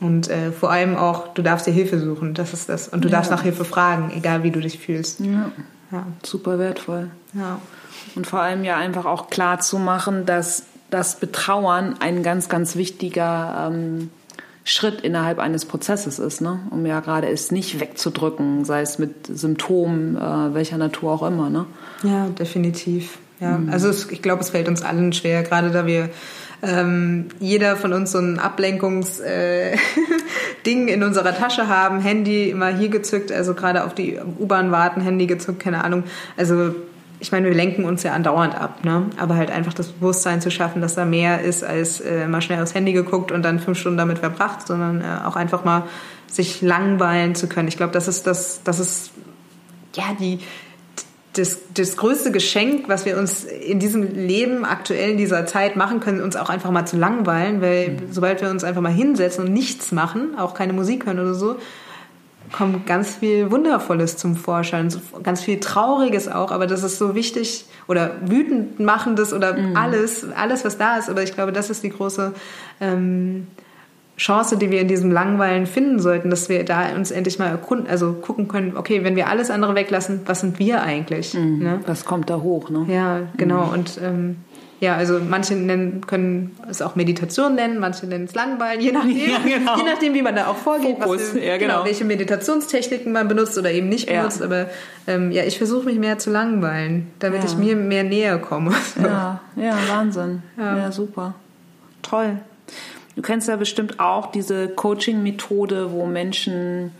Mhm. 0.00 0.06
Und 0.06 0.28
äh, 0.28 0.50
vor 0.50 0.72
allem 0.72 0.96
auch, 0.96 1.34
du 1.34 1.42
darfst 1.42 1.68
dir 1.68 1.72
Hilfe 1.72 2.00
suchen. 2.00 2.34
Das 2.34 2.52
ist 2.52 2.68
das. 2.68 2.88
Und 2.88 3.04
du 3.04 3.08
ja. 3.08 3.16
darfst 3.16 3.30
nach 3.30 3.42
Hilfe 3.42 3.64
fragen, 3.64 4.10
egal 4.16 4.42
wie 4.42 4.50
du 4.50 4.60
dich 4.60 4.80
fühlst. 4.80 5.20
Ja. 5.20 5.52
ja. 5.92 6.06
Super 6.24 6.58
wertvoll. 6.58 7.10
Ja. 7.32 7.60
Und 8.16 8.26
vor 8.26 8.40
allem 8.40 8.64
ja 8.64 8.76
einfach 8.76 9.04
auch 9.04 9.30
klar 9.30 9.60
zu 9.60 9.78
machen, 9.78 10.26
dass 10.26 10.64
das 10.90 11.20
Betrauern 11.20 11.94
ein 12.00 12.24
ganz, 12.24 12.48
ganz 12.48 12.74
wichtiger 12.74 13.70
ähm, 13.70 14.10
Schritt 14.68 15.00
innerhalb 15.02 15.38
eines 15.38 15.64
Prozesses 15.64 16.18
ist, 16.18 16.40
ne? 16.40 16.58
um 16.70 16.84
ja 16.86 16.98
gerade 16.98 17.28
es 17.28 17.52
nicht 17.52 17.78
wegzudrücken, 17.78 18.64
sei 18.64 18.80
es 18.80 18.98
mit 18.98 19.26
Symptomen 19.28 20.16
äh, 20.16 20.54
welcher 20.54 20.76
Natur 20.76 21.12
auch 21.12 21.22
immer. 21.22 21.48
Ne? 21.50 21.66
Ja, 22.02 22.26
definitiv. 22.26 23.18
Ja, 23.38 23.58
mhm. 23.58 23.70
also 23.70 23.88
es, 23.88 24.10
ich 24.10 24.22
glaube, 24.22 24.42
es 24.42 24.50
fällt 24.50 24.66
uns 24.66 24.82
allen 24.82 25.12
schwer, 25.12 25.44
gerade 25.44 25.70
da 25.70 25.86
wir 25.86 26.10
ähm, 26.62 27.26
jeder 27.38 27.76
von 27.76 27.92
uns 27.92 28.10
so 28.10 28.18
ein 28.18 28.40
Ablenkungsding 28.40 29.28
äh, 29.28 29.76
in 30.64 31.04
unserer 31.04 31.36
Tasche 31.36 31.68
haben, 31.68 32.00
Handy 32.00 32.50
immer 32.50 32.68
hier 32.68 32.88
gezückt, 32.88 33.30
also 33.30 33.54
gerade 33.54 33.84
auf 33.84 33.94
die 33.94 34.18
U-Bahn 34.38 34.72
warten, 34.72 35.00
Handy 35.00 35.28
gezückt, 35.28 35.60
keine 35.60 35.84
Ahnung. 35.84 36.02
Also 36.36 36.74
ich 37.18 37.32
meine, 37.32 37.46
wir 37.46 37.54
lenken 37.54 37.84
uns 37.84 38.02
ja 38.02 38.12
andauernd 38.12 38.54
ab, 38.54 38.84
ne? 38.84 39.06
aber 39.16 39.36
halt 39.36 39.50
einfach 39.50 39.72
das 39.72 39.88
Bewusstsein 39.88 40.40
zu 40.40 40.50
schaffen, 40.50 40.82
dass 40.82 40.94
da 40.94 41.04
mehr 41.04 41.40
ist, 41.40 41.64
als 41.64 42.00
äh, 42.00 42.26
mal 42.28 42.42
schnell 42.42 42.62
aufs 42.62 42.74
Handy 42.74 42.92
geguckt 42.92 43.32
und 43.32 43.42
dann 43.42 43.58
fünf 43.58 43.78
Stunden 43.78 43.98
damit 43.98 44.18
verbracht, 44.18 44.66
sondern 44.66 45.00
äh, 45.00 45.24
auch 45.26 45.36
einfach 45.36 45.64
mal 45.64 45.84
sich 46.26 46.60
langweilen 46.60 47.34
zu 47.34 47.48
können. 47.48 47.68
Ich 47.68 47.76
glaube, 47.76 47.92
das 47.92 48.08
ist 48.08 48.26
das, 48.26 48.60
das 48.64 48.80
ist 48.80 49.12
ja 49.94 50.04
die 50.18 50.40
das, 51.38 51.58
das 51.74 51.96
größte 51.96 52.32
Geschenk, 52.32 52.88
was 52.88 53.04
wir 53.04 53.18
uns 53.18 53.44
in 53.44 53.78
diesem 53.78 54.14
Leben 54.14 54.64
aktuell 54.64 55.10
in 55.10 55.18
dieser 55.18 55.44
Zeit 55.46 55.76
machen 55.76 56.00
können, 56.00 56.22
uns 56.22 56.34
auch 56.34 56.48
einfach 56.48 56.70
mal 56.70 56.86
zu 56.86 56.96
langweilen, 56.96 57.60
weil 57.60 57.90
mhm. 57.90 57.98
sobald 58.10 58.40
wir 58.40 58.50
uns 58.50 58.64
einfach 58.64 58.80
mal 58.80 58.92
hinsetzen 58.92 59.44
und 59.44 59.52
nichts 59.52 59.92
machen, 59.92 60.38
auch 60.38 60.54
keine 60.54 60.72
Musik 60.72 61.06
hören 61.06 61.18
oder 61.18 61.34
so, 61.34 61.56
kommt 62.52 62.86
ganz 62.86 63.16
viel 63.16 63.50
Wundervolles 63.50 64.16
zum 64.16 64.36
Vorschein, 64.36 64.92
ganz 65.22 65.40
viel 65.42 65.60
Trauriges 65.60 66.28
auch, 66.28 66.50
aber 66.52 66.66
das 66.66 66.82
ist 66.82 66.98
so 66.98 67.14
wichtig 67.14 67.66
oder 67.88 68.12
wütend 68.24 68.80
machendes 68.80 69.32
oder 69.32 69.54
mhm. 69.54 69.76
alles, 69.76 70.26
alles 70.36 70.64
was 70.64 70.78
da 70.78 70.96
ist. 70.96 71.08
Aber 71.08 71.22
ich 71.22 71.34
glaube, 71.34 71.52
das 71.52 71.70
ist 71.70 71.82
die 71.82 71.90
große 71.90 72.34
ähm, 72.80 73.46
Chance, 74.16 74.56
die 74.56 74.70
wir 74.70 74.80
in 74.80 74.88
diesem 74.88 75.10
Langweilen 75.10 75.66
finden 75.66 76.00
sollten, 76.00 76.30
dass 76.30 76.48
wir 76.48 76.64
da 76.64 76.94
uns 76.94 77.10
endlich 77.10 77.38
mal 77.38 77.48
erkunden, 77.48 77.86
also 77.86 78.14
gucken 78.14 78.48
können, 78.48 78.76
okay, 78.76 79.04
wenn 79.04 79.14
wir 79.14 79.28
alles 79.28 79.50
andere 79.50 79.74
weglassen, 79.74 80.22
was 80.24 80.40
sind 80.40 80.58
wir 80.58 80.82
eigentlich? 80.82 81.34
Mhm. 81.34 81.58
Ne? 81.58 81.80
Was 81.86 82.04
kommt 82.04 82.30
da 82.30 82.40
hoch? 82.40 82.70
Ne? 82.70 82.86
Ja, 82.88 83.20
genau. 83.36 83.66
Mhm. 83.66 83.72
Und 83.72 84.00
ähm, 84.02 84.36
ja, 84.78 84.94
also 84.94 85.18
manche 85.20 85.54
nennen, 85.54 86.06
können 86.06 86.56
es 86.68 86.82
auch 86.82 86.96
Meditation 86.96 87.54
nennen, 87.54 87.78
manche 87.78 88.06
nennen 88.06 88.26
es 88.26 88.34
Langweilen, 88.34 88.80
je 88.80 88.92
nachdem, 88.92 89.16
ja, 89.16 89.38
genau. 89.38 89.76
je 89.78 89.84
nachdem, 89.84 90.14
wie 90.14 90.22
man 90.22 90.36
da 90.36 90.48
auch 90.48 90.56
vorgeht, 90.56 90.98
Fokus, 90.98 91.34
wir, 91.34 91.44
ja, 91.44 91.56
genau. 91.56 91.74
genau. 91.74 91.84
welche 91.86 92.04
Meditationstechniken 92.04 93.10
man 93.10 93.26
benutzt 93.26 93.56
oder 93.56 93.70
eben 93.70 93.88
nicht 93.88 94.06
benutzt. 94.06 94.40
Ja. 94.40 94.46
Aber 94.46 94.66
ähm, 95.06 95.32
ja, 95.32 95.44
ich 95.44 95.56
versuche 95.56 95.86
mich 95.86 95.98
mehr 95.98 96.18
zu 96.18 96.30
langweilen, 96.30 97.10
damit 97.20 97.44
ich 97.44 97.56
mir 97.56 97.76
mehr 97.76 98.04
näher 98.04 98.38
komme. 98.38 98.72
Ja, 99.02 99.40
ja, 99.56 99.76
Wahnsinn. 99.88 100.42
Ja. 100.56 100.90
super. 100.90 101.34
Toll. 102.02 102.38
Du 103.14 103.22
kennst 103.22 103.46
ja 103.48 103.56
bestimmt 103.56 104.00
auch 104.00 104.30
diese 104.30 104.68
Coaching-Methode, 104.68 105.92
wo 105.92 106.06
Menschen 106.06 106.92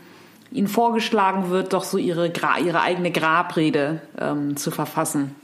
ihnen 0.51 0.67
vorgeschlagen 0.67 1.49
wird, 1.49 1.73
doch 1.73 1.83
so 1.83 1.97
ihre, 1.97 2.31
ihre 2.63 2.81
eigene 2.81 3.11
Grabrede 3.11 4.01
ähm, 4.19 4.57
zu 4.57 4.71
verfassen. 4.71 5.35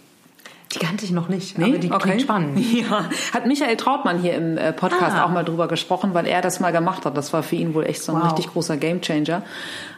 Die 0.74 0.80
kannte 0.80 1.06
ich 1.06 1.12
noch 1.12 1.30
nicht, 1.30 1.58
nee? 1.58 1.66
aber 1.66 1.78
die 1.78 1.92
okay. 1.92 2.00
klingt 2.00 2.22
spannend. 2.22 2.60
Ja, 2.74 3.06
hat 3.34 3.46
Michael 3.46 3.78
Trautmann 3.78 4.20
hier 4.20 4.34
im 4.34 4.58
äh, 4.58 4.74
Podcast 4.74 5.16
ah. 5.16 5.26
auch 5.26 5.30
mal 5.30 5.44
drüber 5.44 5.68
gesprochen, 5.68 6.14
weil 6.14 6.26
er 6.26 6.42
das 6.42 6.60
mal 6.60 6.72
gemacht 6.72 7.06
hat. 7.06 7.16
Das 7.16 7.32
war 7.32 7.44
für 7.44 7.56
ihn 7.56 7.74
wohl 7.76 7.86
echt 7.86 8.02
so 8.02 8.14
ein 8.14 8.22
wow. 8.22 8.32
richtig 8.32 8.52
großer 8.52 8.78
Gamechanger. 8.78 9.44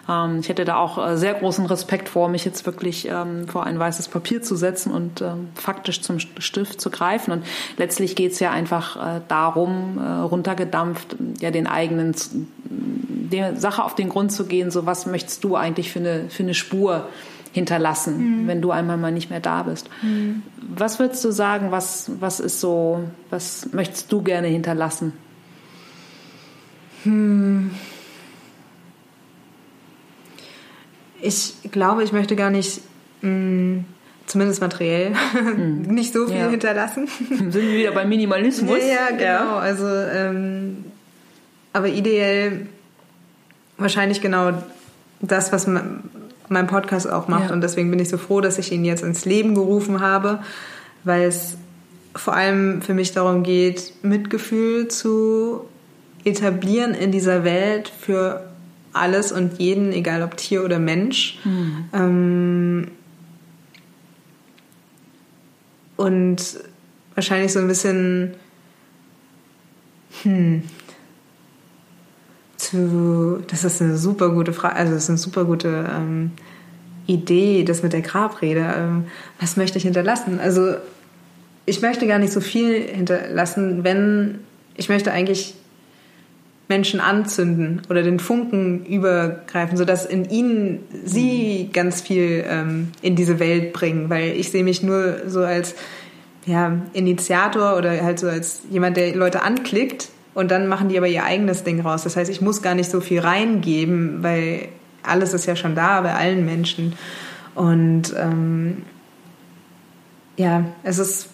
Ähm, 0.09 0.39
ich 0.41 0.49
hätte 0.49 0.65
da 0.65 0.75
auch 0.75 0.97
äh, 0.97 1.17
sehr 1.17 1.33
großen 1.33 1.65
Respekt 1.65 2.09
vor, 2.09 2.27
mich 2.27 2.43
jetzt 2.43 2.65
wirklich 2.65 3.07
ähm, 3.09 3.47
vor 3.47 3.65
ein 3.65 3.79
weißes 3.79 4.09
Papier 4.09 4.41
zu 4.41 4.55
setzen 4.55 4.91
und 4.91 5.21
ähm, 5.21 5.49
faktisch 5.55 6.01
zum 6.01 6.19
Stift 6.19 6.81
zu 6.81 6.89
greifen. 6.89 7.31
Und 7.31 7.45
letztlich 7.77 8.15
geht 8.15 8.33
es 8.33 8.39
ja 8.39 8.51
einfach 8.51 9.17
äh, 9.17 9.21
darum, 9.27 9.97
runtergedampft, 9.97 11.15
ja 11.39 11.51
den 11.51 11.67
eigenen, 11.67 12.13
der 12.65 13.55
Sache 13.55 13.83
auf 13.83 13.95
den 13.95 14.09
Grund 14.09 14.31
zu 14.31 14.45
gehen. 14.45 14.71
So 14.71 14.85
was 14.85 15.05
möchtest 15.05 15.43
du 15.43 15.55
eigentlich 15.55 15.91
für 15.91 15.99
eine 15.99 16.29
für 16.29 16.43
eine 16.43 16.53
Spur 16.53 17.07
hinterlassen, 17.55 18.17
mhm. 18.43 18.47
wenn 18.47 18.61
du 18.61 18.71
einmal 18.71 18.97
mal 18.97 19.13
nicht 19.13 19.29
mehr 19.29 19.39
da 19.39 19.63
bist. 19.63 19.89
Mhm. 20.01 20.43
Was 20.75 20.99
würdest 20.99 21.23
du 21.23 21.31
sagen, 21.31 21.71
was, 21.71 22.11
was 22.19 22.41
ist 22.41 22.59
so, 22.59 23.05
was 23.29 23.69
möchtest 23.71 24.11
du 24.11 24.21
gerne 24.21 24.47
hinterlassen? 24.47 25.13
Hm. 27.03 27.71
Ich 31.21 31.53
glaube, 31.71 32.03
ich 32.03 32.11
möchte 32.11 32.35
gar 32.35 32.49
nicht, 32.49 32.81
mh, 33.21 33.29
hm, 33.29 33.85
zumindest 34.25 34.59
materiell, 34.59 35.11
mhm. 35.11 35.81
nicht 35.93 36.11
so 36.11 36.27
viel 36.27 36.35
ja. 36.35 36.49
hinterlassen. 36.49 37.07
Sind 37.29 37.55
wir 37.55 37.77
wieder 37.77 37.91
beim 37.93 38.09
Minimalismus? 38.09 38.79
Ja, 38.79 38.85
ja 38.85 39.09
genau. 39.11 39.23
Ja. 39.23 39.57
Also, 39.59 39.87
ähm, 39.87 40.83
aber 41.71 41.87
ideell 41.87 42.67
wahrscheinlich 43.77 44.21
genau 44.21 44.51
das, 45.21 45.53
was 45.53 45.67
man, 45.67 46.09
mein 46.49 46.67
Podcast 46.67 47.09
auch 47.09 47.27
macht. 47.27 47.49
Ja. 47.49 47.53
Und 47.53 47.61
deswegen 47.61 47.89
bin 47.89 47.99
ich 47.99 48.09
so 48.09 48.17
froh, 48.17 48.41
dass 48.41 48.57
ich 48.57 48.71
ihn 48.71 48.85
jetzt 48.85 49.03
ins 49.03 49.25
Leben 49.25 49.55
gerufen 49.55 50.01
habe, 50.01 50.39
weil 51.03 51.23
es 51.23 51.57
vor 52.15 52.35
allem 52.35 52.81
für 52.81 52.93
mich 52.93 53.11
darum 53.11 53.43
geht, 53.43 53.93
Mitgefühl 54.03 54.87
zu 54.87 55.65
etablieren 56.23 56.93
in 56.93 57.11
dieser 57.11 57.43
Welt 57.43 57.89
für 57.89 58.49
alles 58.93 59.31
und 59.31 59.59
jeden, 59.59 59.91
egal 59.91 60.23
ob 60.23 60.37
Tier 60.37 60.63
oder 60.63 60.79
Mensch. 60.79 61.39
Mhm. 61.43 61.85
Ähm, 61.93 62.91
und 65.97 66.59
wahrscheinlich 67.13 67.53
so 67.53 67.59
ein 67.59 67.67
bisschen, 67.67 68.33
hm, 70.23 70.63
zu, 72.65 73.43
das 73.47 73.63
ist 73.63 73.81
eine 73.81 73.97
super 73.97 74.29
gute 74.29 74.53
Frage, 74.53 74.75
also 74.75 74.93
das 74.93 75.03
ist 75.03 75.09
eine 75.09 75.17
super 75.17 75.45
gute 75.45 75.85
ähm, 75.89 76.31
Idee, 77.07 77.63
das 77.63 77.83
mit 77.83 77.93
der 77.93 78.01
Grabrede. 78.01 78.73
Ähm, 78.77 79.05
was 79.39 79.57
möchte 79.57 79.77
ich 79.77 79.83
hinterlassen? 79.83 80.39
Also 80.39 80.75
ich 81.65 81.81
möchte 81.81 82.07
gar 82.07 82.19
nicht 82.19 82.33
so 82.33 82.41
viel 82.41 82.81
hinterlassen, 82.81 83.83
wenn 83.83 84.39
ich 84.75 84.89
möchte 84.89 85.11
eigentlich 85.11 85.55
Menschen 86.67 86.99
anzünden 86.99 87.81
oder 87.89 88.01
den 88.01 88.19
Funken 88.19 88.85
übergreifen, 88.85 89.77
sodass 89.77 90.05
in 90.05 90.29
ihnen 90.29 90.79
sie 91.03 91.69
ganz 91.71 92.01
viel 92.01 92.43
ähm, 92.47 92.91
in 93.01 93.15
diese 93.15 93.39
Welt 93.39 93.71
bringen, 93.73 94.09
weil 94.09 94.31
ich 94.31 94.49
sehe 94.51 94.63
mich 94.63 94.81
nur 94.81 95.27
so 95.27 95.41
als 95.41 95.75
ja, 96.45 96.81
Initiator 96.93 97.77
oder 97.77 98.03
halt 98.03 98.19
so 98.19 98.27
als 98.27 98.61
jemand, 98.69 98.97
der 98.97 99.15
Leute 99.15 99.43
anklickt 99.43 100.09
und 100.35 100.51
dann 100.51 100.67
machen 100.67 100.89
die 100.89 100.97
aber 100.97 101.07
ihr 101.07 101.23
eigenes 101.23 101.63
Ding 101.63 101.79
raus. 101.79 102.03
Das 102.03 102.15
heißt, 102.15 102.29
ich 102.29 102.41
muss 102.41 102.61
gar 102.61 102.75
nicht 102.75 102.91
so 102.91 103.01
viel 103.01 103.21
reingeben, 103.21 104.21
weil 104.21 104.67
alles 105.01 105.33
ist 105.33 105.47
ja 105.47 105.55
schon 105.55 105.73
da 105.73 106.01
bei 106.01 106.13
allen 106.13 106.45
Menschen. 106.45 106.93
Und 107.55 108.13
ähm, 108.17 108.83
ja, 110.37 110.65
es 110.83 110.99
ist 110.99 111.29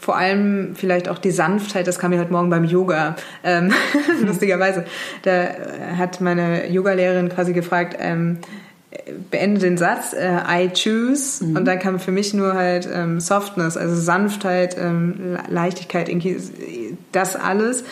vor 0.00 0.16
allem 0.16 0.74
vielleicht 0.74 1.08
auch 1.08 1.18
die 1.18 1.30
Sanftheit, 1.30 1.86
das 1.86 1.98
kam 1.98 2.10
mir 2.10 2.20
heute 2.20 2.32
Morgen 2.32 2.50
beim 2.50 2.64
Yoga, 2.64 3.16
ähm, 3.44 3.72
lustigerweise. 4.24 4.84
Da 5.22 5.48
hat 5.96 6.20
meine 6.20 6.70
Yogalehrerin 6.70 7.28
quasi 7.28 7.52
gefragt, 7.52 7.96
ähm, 8.00 8.38
beende 9.30 9.60
den 9.60 9.78
Satz, 9.78 10.12
äh, 10.12 10.38
I 10.48 10.70
choose, 10.70 11.44
mhm. 11.44 11.56
und 11.56 11.64
dann 11.64 11.78
kam 11.78 11.98
für 11.98 12.12
mich 12.12 12.34
nur 12.34 12.54
halt 12.54 12.88
ähm, 12.92 13.20
Softness, 13.20 13.76
also 13.76 13.94
Sanftheit, 13.94 14.76
ähm, 14.78 15.38
Leichtigkeit, 15.48 16.10
das 17.12 17.36
alles. 17.36 17.84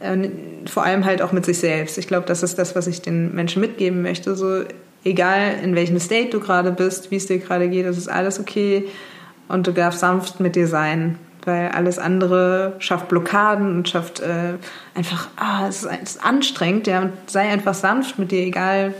Äh, 0.00 0.28
vor 0.66 0.84
allem 0.84 1.04
halt 1.04 1.22
auch 1.22 1.32
mit 1.32 1.44
sich 1.46 1.58
selbst. 1.58 1.96
Ich 1.96 2.06
glaube, 2.06 2.26
das 2.26 2.42
ist 2.42 2.58
das, 2.58 2.74
was 2.76 2.86
ich 2.86 3.02
den 3.02 3.34
Menschen 3.34 3.60
mitgeben 3.60 4.02
möchte. 4.02 4.34
So 4.34 4.64
egal 5.06 5.54
in 5.62 5.74
welchem 5.74 5.98
State 5.98 6.30
du 6.30 6.40
gerade 6.40 6.72
bist, 6.72 7.10
wie 7.10 7.16
es 7.16 7.26
dir 7.26 7.38
gerade 7.38 7.68
geht, 7.68 7.86
es 7.86 7.96
ist 7.96 8.08
alles 8.08 8.40
okay 8.40 8.86
und 9.48 9.66
du 9.66 9.72
darfst 9.72 10.00
sanft 10.00 10.40
mit 10.40 10.56
dir 10.56 10.66
sein, 10.66 11.18
weil 11.44 11.68
alles 11.68 11.98
andere 11.98 12.74
schafft 12.80 13.08
Blockaden 13.08 13.76
und 13.76 13.88
schafft 13.88 14.20
äh, 14.20 14.54
einfach, 14.94 15.28
ah, 15.36 15.68
es 15.68 15.84
ist, 15.84 15.90
es 16.02 16.10
ist 16.16 16.24
anstrengend, 16.24 16.88
ja, 16.88 17.02
und 17.02 17.12
sei 17.26 17.48
einfach 17.48 17.74
sanft 17.74 18.18
mit 18.18 18.32
dir, 18.32 18.40
egal 18.40 18.94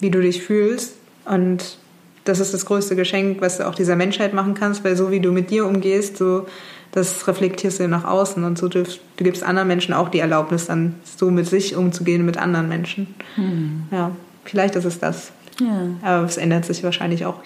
wie 0.00 0.10
du 0.10 0.20
dich 0.20 0.42
fühlst 0.42 0.94
und 1.24 1.78
das 2.24 2.40
ist 2.40 2.52
das 2.52 2.66
größte 2.66 2.96
Geschenk, 2.96 3.40
was 3.40 3.58
du 3.58 3.66
auch 3.66 3.74
dieser 3.74 3.96
Menschheit 3.96 4.34
machen 4.34 4.54
kannst, 4.54 4.84
weil 4.84 4.96
so 4.96 5.10
wie 5.10 5.20
du 5.20 5.32
mit 5.32 5.50
dir 5.50 5.64
umgehst, 5.64 6.16
so 6.16 6.46
das 6.92 7.28
reflektierst 7.28 7.78
du 7.78 7.88
nach 7.88 8.04
außen 8.04 8.42
und 8.42 8.58
so 8.58 8.68
dürft, 8.68 9.00
du 9.16 9.24
gibst 9.24 9.42
anderen 9.42 9.68
Menschen 9.68 9.94
auch 9.94 10.08
die 10.08 10.18
Erlaubnis, 10.18 10.66
dann 10.66 10.94
so 11.04 11.30
mit 11.30 11.46
sich 11.46 11.76
umzugehen, 11.76 12.24
mit 12.24 12.36
anderen 12.36 12.68
Menschen. 12.68 13.14
Hm. 13.36 13.84
Ja, 13.90 14.10
vielleicht 14.44 14.76
ist 14.76 14.86
es 14.86 14.98
das. 14.98 15.32
Ja. 15.60 15.88
Aber 16.02 16.26
es 16.26 16.36
ändert 16.36 16.64
sich 16.64 16.82
wahrscheinlich 16.82 17.26
auch 17.26 17.36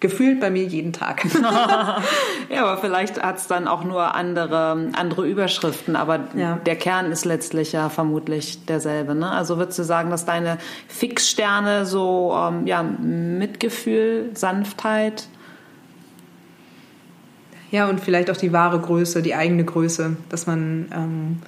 gefühlt 0.00 0.40
bei 0.40 0.50
mir 0.50 0.64
jeden 0.64 0.92
Tag. 0.92 1.24
ja, 2.50 2.62
aber 2.64 2.78
vielleicht 2.78 3.22
hat 3.22 3.36
es 3.36 3.46
dann 3.46 3.68
auch 3.68 3.84
nur 3.84 4.14
andere, 4.14 4.90
andere 4.92 5.26
Überschriften, 5.26 5.94
aber 5.94 6.20
ja. 6.34 6.56
der 6.66 6.76
Kern 6.76 7.12
ist 7.12 7.24
letztlich 7.24 7.72
ja 7.72 7.90
vermutlich 7.90 8.64
derselbe. 8.64 9.14
Ne? 9.14 9.30
Also 9.30 9.58
würdest 9.58 9.78
du 9.78 9.84
sagen, 9.84 10.10
dass 10.10 10.24
deine 10.24 10.58
Fixsterne 10.88 11.84
so 11.84 12.34
ähm, 12.36 12.66
ja, 12.66 12.82
Mitgefühl, 12.82 14.30
Sanftheit, 14.34 15.28
ja, 17.70 17.88
und 17.88 18.00
vielleicht 18.00 18.30
auch 18.30 18.36
die 18.36 18.52
wahre 18.52 18.80
Größe, 18.80 19.22
die 19.22 19.34
eigene 19.34 19.64
Größe, 19.64 20.16
dass 20.28 20.46
man 20.46 20.88
ähm, 20.92 21.38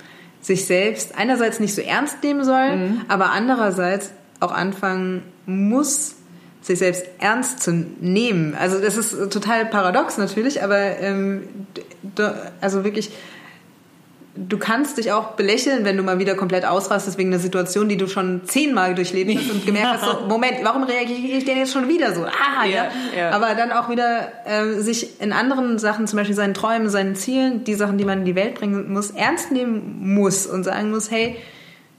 sich 0.41 0.67
selbst 0.67 1.19
einerseits 1.19 1.59
nicht 1.59 1.75
so 1.75 1.83
ernst 1.83 2.23
nehmen 2.23 2.45
soll, 2.45 2.77
mhm. 2.77 3.01
aber 3.09 3.31
andererseits 3.33 4.13
auch 4.41 4.53
anfangen 4.53 5.23
muss, 5.47 6.17
sich 6.63 6.79
selbst 6.79 7.05
ernst 7.19 7.63
zu 7.63 7.73
nehmen. 7.73 8.55
Also 8.59 8.81
das 8.81 8.97
ist 8.97 9.33
total 9.33 9.67
paradox 9.67 10.17
natürlich, 10.17 10.63
aber 10.63 10.79
ähm, 10.79 11.43
also 12.61 12.85
wirklich 12.85 13.13
du 14.35 14.59
kannst 14.59 14.97
dich 14.97 15.13
auch 15.13 15.33
belächeln, 15.33 15.85
wenn 15.85 15.97
du 15.97 16.03
mal 16.03 16.19
wieder 16.19 16.35
komplett 16.35 16.65
ausrastest 16.65 17.19
wegen 17.19 17.31
einer 17.31 17.39
Situation, 17.39 17.89
die 17.89 17.97
du 17.97 18.09
schon 18.09 18.43
zehnmal 18.47 18.95
durchlebt 18.95 19.37
hast 19.37 19.51
und 19.51 19.67
gemerkt 19.67 20.01
hast, 20.01 20.05
so, 20.05 20.21
Moment, 20.29 20.59
warum 20.63 20.85
reagiere 20.85 21.37
ich 21.39 21.45
denn 21.45 21.59
jetzt 21.59 21.73
schon 21.73 21.89
wieder 21.89 22.15
so? 22.15 22.25
Ah, 22.25 22.65
ja. 22.65 22.89
ja. 23.17 23.31
Aber 23.31 23.55
dann 23.55 23.73
auch 23.73 23.91
wieder 23.91 24.33
äh, 24.47 24.81
sich 24.81 25.21
in 25.21 25.33
anderen 25.33 25.79
Sachen, 25.79 26.07
zum 26.07 26.19
Beispiel 26.19 26.37
seinen 26.37 26.55
Träumen, 26.55 26.89
seinen 26.89 27.15
Zielen, 27.15 27.65
die 27.65 27.75
Sachen, 27.75 27.99
die 27.99 28.05
man 28.05 28.21
in 28.21 28.25
die 28.25 28.35
Welt 28.35 28.55
bringen 28.55 28.93
muss, 28.93 29.11
ernst 29.11 29.53
nehmen 29.53 30.15
muss 30.15 30.47
und 30.47 30.65
sagen 30.65 30.91
muss, 30.91 31.11
hey, 31.11 31.37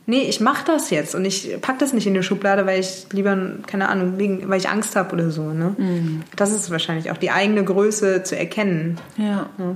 nee, 0.06 0.24
ich 0.24 0.40
mach 0.40 0.64
das 0.64 0.90
jetzt 0.90 1.16
und 1.16 1.26
ich 1.26 1.58
pack 1.62 1.80
das 1.80 1.94
nicht 1.94 2.08
in 2.08 2.14
die 2.14 2.24
Schublade, 2.24 2.66
weil 2.66 2.80
ich 2.80 3.08
lieber, 3.12 3.38
keine 3.68 3.90
Ahnung, 3.90 4.18
wegen, 4.18 4.50
weil 4.50 4.60
ich 4.60 4.70
Angst 4.70 4.96
habe 4.96 5.14
oder 5.14 5.32
so. 5.32 5.52
Ne? 5.52 5.76
Mhm. 5.78 6.24
Das 6.36 6.52
ist 6.52 6.72
wahrscheinlich 6.72 7.12
auch 7.12 7.18
die 7.18 7.32
eigene 7.32 7.64
Größe 7.64 8.24
zu 8.24 8.38
erkennen. 8.38 8.98
ja. 9.18 9.50
ja. 9.58 9.76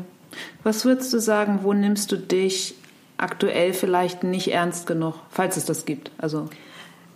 Was 0.64 0.86
würdest 0.86 1.14
du 1.14 1.20
sagen, 1.20 1.60
wo 1.64 1.74
nimmst 1.74 2.12
du 2.12 2.18
dich 2.18 2.76
aktuell 3.18 3.74
vielleicht 3.74 4.24
nicht 4.24 4.52
ernst 4.52 4.86
genug, 4.86 5.16
falls 5.30 5.58
es 5.58 5.66
das 5.66 5.86
gibt? 5.86 6.12
Also 6.18 6.50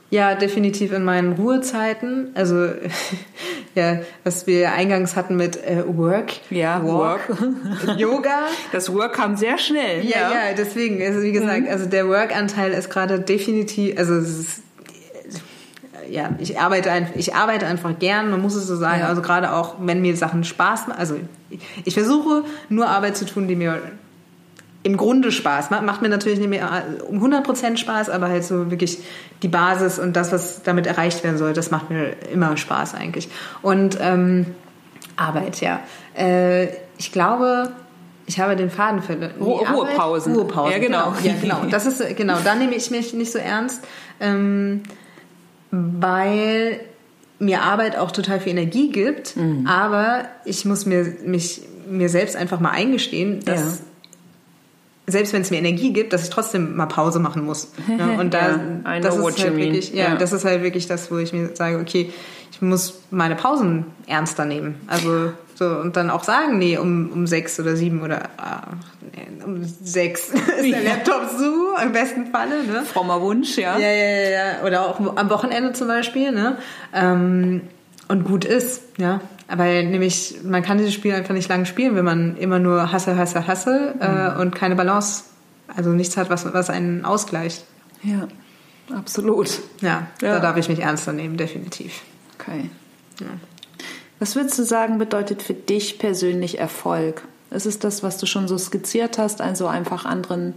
ja, 0.09 0.36
definitiv 0.36 0.91
in 0.91 1.03
meinen 1.03 1.34
Ruhezeiten. 1.34 2.32
Also 2.34 2.70
ja, 3.76 4.00
was 4.24 4.48
wir 4.48 4.74
eingangs 4.74 5.16
hatten 5.16 5.36
mit 5.36 5.58
äh, 5.58 5.84
Work, 5.86 6.34
ja, 6.50 6.84
Walk, 6.84 7.30
Work. 7.30 7.98
Yoga. 7.98 8.48
Das 8.72 8.94
Work 8.94 9.14
kam 9.14 9.36
sehr 9.38 9.58
schnell. 9.58 10.06
Ja, 10.06 10.20
ja, 10.20 10.32
ja 10.32 10.54
deswegen. 10.58 11.02
Also 11.02 11.22
wie 11.22 11.32
gesagt, 11.32 11.62
mhm. 11.62 11.70
also 11.70 11.86
der 11.86 12.08
Work-Anteil 12.08 12.72
ist 12.72 12.90
gerade 12.90 13.20
definitiv, 13.20 13.98
also 13.98 14.16
es 14.16 14.40
ist 14.40 14.62
ja, 16.10 16.32
ich 16.40 16.60
arbeite, 16.60 16.92
einfach, 16.92 17.16
ich 17.16 17.36
arbeite 17.36 17.66
einfach 17.66 17.98
gern, 17.98 18.30
man 18.32 18.42
muss 18.42 18.56
es 18.56 18.68
so 18.68 18.76
sagen. 18.76 19.02
Ja. 19.02 19.08
Also 19.08 19.22
gerade 19.22 19.54
auch, 19.54 19.76
wenn 19.80 20.02
mir 20.02 20.16
Sachen 20.18 20.44
Spaß 20.44 20.88
machen. 20.88 21.00
Also 21.00 21.16
ich, 21.50 21.60
ich 21.86 21.94
versuche 21.94 22.44
nur 22.68 22.90
Arbeit 22.90 23.16
zu 23.16 23.26
tun, 23.26 23.48
die 23.48 23.56
mir 23.56 23.82
im 24.84 24.98
Grunde 24.98 25.32
Spaß 25.32 25.70
macht. 25.70 25.84
Macht 25.84 26.02
mir 26.02 26.10
natürlich 26.10 26.40
nicht 26.40 26.50
mehr 26.50 26.84
um 27.08 27.24
100% 27.24 27.78
Spaß, 27.78 28.10
aber 28.10 28.30
halt 28.30 28.44
so 28.44 28.72
wirklich 28.72 29.00
die 29.44 29.48
Basis 29.48 30.00
und 30.00 30.16
das, 30.16 30.32
was 30.32 30.64
damit 30.64 30.88
erreicht 30.88 31.24
werden 31.24 31.38
soll, 31.38 31.54
das 31.54 31.72
macht 31.72 31.90
mir 31.90 32.14
immer 32.32 32.58
Spaß 32.58 32.96
eigentlich. 32.96 33.30
Und 33.62 33.98
ähm, 34.02 34.48
Arbeit, 35.18 35.62
ja. 35.62 35.82
Äh, 36.18 36.68
ich 36.98 37.12
glaube, 37.12 37.72
ich 38.26 38.40
habe 38.40 38.56
den 38.56 38.70
Faden 38.70 39.02
verloren. 39.02 39.34
Ruhepausen. 39.40 40.36
Ruhepausen. 40.36 40.72
Ja, 40.72 40.78
genau. 40.80 41.14
genau. 41.22 41.28
Ja, 41.28 41.34
genau. 41.40 41.70
Das 41.70 41.86
ist, 41.86 42.16
genau, 42.16 42.38
da 42.44 42.56
nehme 42.56 42.76
ich 42.76 42.90
mich 42.92 43.14
nicht 43.14 43.32
so 43.32 43.40
ernst. 43.40 43.84
Ähm, 44.20 44.84
weil 45.72 46.80
mir 47.40 47.64
Arbeit 47.64 47.98
auch 47.98 48.12
total 48.12 48.40
viel 48.40 48.52
Energie 48.52 48.92
gibt, 48.92 49.36
mhm. 49.36 49.66
aber 49.66 50.26
ich 50.46 50.66
muss 50.66 50.86
mir, 50.86 51.16
mich, 51.26 51.62
mir 51.88 52.10
selbst 52.10 52.36
einfach 52.36 52.60
mal 52.60 52.70
eingestehen, 52.72 53.44
dass 53.44 53.80
ja. 53.80 53.86
Selbst 55.08 55.34
wenn 55.34 55.41
es 55.41 55.52
mir 55.52 55.58
Energie 55.58 55.93
gibt, 55.93 56.14
dass 56.14 56.24
ich 56.24 56.30
trotzdem 56.30 56.76
mal 56.76 56.86
Pause 56.86 57.20
machen 57.20 57.45
muss. 57.45 57.72
Ja, 57.97 58.20
und 58.20 58.34
da, 58.34 58.60
ja, 58.86 58.99
das 58.99 59.18
ist 59.18 59.43
halt 59.43 59.58
wirklich, 59.58 59.93
ja, 59.93 60.16
das 60.16 60.32
ist 60.32 60.45
halt 60.45 60.64
wirklich 60.64 60.88
das, 60.88 61.12
wo 61.12 61.18
ich 61.18 61.34
mir 61.34 61.56
sage, 61.56 61.78
okay, 61.78 62.12
ich 62.52 62.62
muss 62.62 63.02
meine 63.10 63.36
Pausen 63.36 63.86
ernster 64.08 64.45
nehmen. 64.45 64.76
Also 64.88 65.34
so, 65.56 65.66
und 65.66 65.95
dann 65.95 66.10
auch 66.10 66.24
sagen, 66.24 66.58
nee, 66.58 66.78
um, 66.78 67.12
um 67.12 67.28
sechs 67.28 67.60
oder 67.60 67.76
sieben 67.76 68.02
oder 68.02 68.30
ach, 68.38 68.68
nee, 69.14 69.43
um 69.45 69.64
sechs 69.64 70.30
ist 70.58 70.72
der 70.72 70.84
Laptop 70.84 71.30
zu, 71.38 71.76
im 71.84 71.91
besten 71.91 72.28
Falle. 72.28 72.64
Ne? 72.64 72.84
Frommer 72.84 73.22
Wunsch, 73.22 73.58
ja. 73.58 73.78
Ja, 73.78 73.91
ja, 73.91 74.10
ja, 74.10 74.30
ja. 74.30 74.66
Oder 74.66 74.88
auch 74.88 74.99
am 75.16 75.30
Wochenende 75.30 75.74
zum 75.74 75.88
Beispiel. 75.88 76.32
Ne? 76.32 76.58
Ähm, 76.93 77.62
und 78.08 78.24
gut 78.24 78.45
ist, 78.45 78.82
ja. 78.97 79.22
Aber 79.52 79.66
nämlich, 79.66 80.38
man 80.45 80.64
kann 80.64 80.78
dieses 80.78 80.93
Spiel 80.93 81.14
einfach 81.14 81.34
nicht 81.34 81.49
lange 81.49 81.66
spielen, 81.66 81.95
wenn 81.97 82.06
man 82.06 82.38
immer 82.38 82.58
nur 82.58 82.93
hasse, 82.93 83.18
hasse, 83.18 83.47
hasse 83.47 83.95
äh, 83.99 84.30
mhm. 84.30 84.39
und 84.39 84.56
keine 84.56 84.78
Balance, 84.78 85.26
also 85.68 85.89
nichts 85.89 86.16
hat, 86.16 86.30
was, 86.30 86.52
was 86.54 86.70
einen 86.70 87.04
ausgleicht. 87.04 87.66
Ja, 88.02 88.30
absolut. 88.95 89.60
Ja, 89.82 90.08
ja. 90.22 90.36
da 90.36 90.39
darf 90.39 90.56
ich 90.56 90.70
mich 90.70 90.80
ernster 90.80 91.12
nehmen, 91.12 91.36
definitiv. 91.36 92.02
Okay. 92.39 92.70
Ja. 93.20 93.28
Was 94.20 94.38
würdest 94.38 94.58
du 94.58 94.64
sagen, 94.64 94.97
bedeutet 94.99 95.41
für 95.41 95.54
dich 95.54 95.99
persönlich 95.99 96.58
Erfolg? 96.58 97.24
Ist 97.49 97.66
es 97.66 97.78
das, 97.78 98.04
was 98.04 98.18
du 98.18 98.26
schon 98.26 98.47
so 98.47 98.58
skizziert 98.58 99.18
hast, 99.18 99.41
also 99.41 99.68
einfach 99.68 100.06
anderen, 100.06 100.54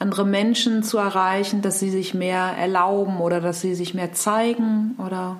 andere 0.00 0.26
Menschen 0.26 0.82
zu 0.82 0.98
erreichen, 0.98 1.62
dass 1.62 1.78
sie 1.78 1.90
sich 1.90 2.12
mehr 2.12 2.56
erlauben 2.58 3.20
oder 3.20 3.40
dass 3.40 3.60
sie 3.60 3.76
sich 3.76 3.94
mehr 3.94 4.14
zeigen? 4.14 4.96
Oder 4.98 5.36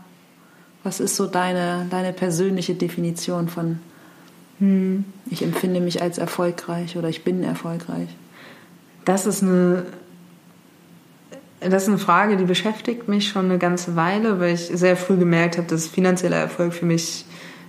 was 0.87 1.01
ist 1.01 1.17
so 1.17 1.27
deine, 1.27 1.87
deine 1.91 2.13
persönliche 2.13 2.75
Definition 2.75 3.49
von 3.49 3.81
hm. 4.61 5.05
ich 5.29 5.43
empfinde 5.43 5.81
mich 5.81 6.01
als 6.01 6.17
erfolgreich 6.17 6.97
oder 6.97 7.09
ich 7.09 7.25
bin 7.25 7.43
erfolgreich? 7.43 8.09
Das 9.05 9.27
ist 9.27 9.43
eine 9.43 9.83
das 11.61 11.83
ist 11.83 11.89
eine 11.89 11.99
Frage, 11.99 12.37
die 12.37 12.45
beschäftigt 12.45 13.09
mich 13.09 13.29
schon 13.29 13.47
eine 13.47 13.59
ganze 13.59 13.97
Weile, 13.97 14.39
weil 14.39 14.55
ich 14.55 14.61
sehr 14.61 14.97
früh 14.97 15.17
gemerkt 15.17 15.57
habe, 15.57 15.67
dass 15.67 15.89
finanzieller 15.89 16.37
Erfolg 16.37 16.73
für 16.73 16.87
mich 16.87 17.25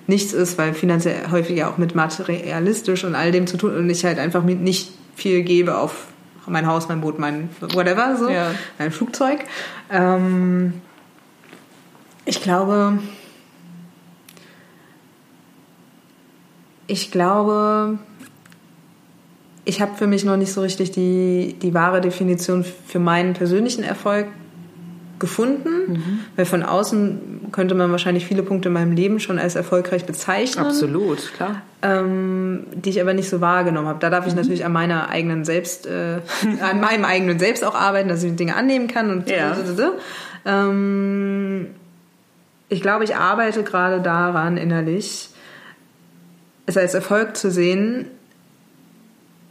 nichts 0.06 0.34
ist, 0.34 0.58
weil 0.60 0.74
finanziell 0.74 1.32
häufig 1.32 1.58
ja 1.58 1.72
auch 1.72 1.78
mit 1.78 1.96
materialistisch 1.96 3.04
und 3.04 3.16
all 3.16 3.32
dem 3.32 3.48
zu 3.48 3.58
tun 3.58 3.76
und 3.76 3.90
ich 3.90 4.06
halt 4.06 4.20
einfach 4.20 4.44
nicht 4.44 4.92
viel 5.16 5.42
gebe 5.42 5.78
auf 5.78 6.08
mein 6.46 6.68
Haus, 6.68 6.88
mein 6.88 7.02
Boot, 7.02 7.18
mein 7.18 7.50
whatever, 7.60 8.16
so, 8.18 8.30
ja. 8.30 8.52
mein 8.78 8.92
Flugzeug. 8.92 9.40
Ähm, 9.92 10.74
ich 12.28 12.42
glaube, 12.42 13.00
ich 16.88 17.10
glaube, 17.10 17.98
ich 19.64 19.82
habe 19.82 19.96
für 19.96 20.08
mich 20.08 20.26
noch 20.26 20.38
nicht 20.38 20.52
so 20.52 20.62
richtig 20.62 20.92
die, 20.92 21.56
die 21.62 21.74
wahre 21.74 22.02
Definition 22.02 22.64
für 22.64 23.00
meinen 23.00 23.34
persönlichen 23.34 23.84
Erfolg 23.84 24.28
gefunden, 25.20 25.94
mhm. 25.94 26.20
weil 26.36 26.46
von 26.46 26.64
außen 26.64 27.48
könnte 27.52 27.76
man 27.76 27.92
wahrscheinlich 27.92 28.26
viele 28.26 28.44
Punkte 28.44 28.68
in 28.68 28.74
meinem 28.74 28.92
Leben 28.92 29.20
schon 29.20 29.40
als 29.40 29.56
erfolgreich 29.56 30.06
bezeichnen. 30.06 30.66
Absolut, 30.66 31.34
klar. 31.34 31.62
Ähm, 31.82 32.66
die 32.74 32.90
ich 32.90 33.02
aber 33.02 33.14
nicht 33.14 33.30
so 33.30 33.40
wahrgenommen 33.40 33.88
habe. 33.88 34.00
Da 34.00 34.10
darf 34.10 34.28
ich 34.28 34.34
mhm. 34.34 34.42
natürlich 34.42 34.66
an 34.66 34.74
meiner 34.74 35.10
eigenen 35.10 35.46
Selbst, 35.46 35.88
äh, 35.88 36.20
an 36.62 36.82
meinem 36.82 37.06
eigenen 37.06 37.40
Selbst 37.40 37.64
auch 37.64 37.76
arbeiten, 37.76 38.10
dass 38.10 38.22
ich 38.22 38.36
Dinge 38.36 38.56
annehmen 38.56 38.88
kann 38.88 39.12
und 39.12 39.30
ja. 39.30 39.56
ähm, 40.46 41.68
ich 42.70 42.82
glaube, 42.82 43.04
ich 43.04 43.16
arbeite 43.16 43.64
gerade 43.64 44.02
daran 44.02 44.58
innerlich, 44.58 45.30
es 46.66 46.78
als 46.78 46.94
Erfolg 46.94 47.38
zu 47.38 47.50
sehen, 47.50 48.08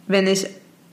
wenn 0.06 0.26
ich 0.26 0.48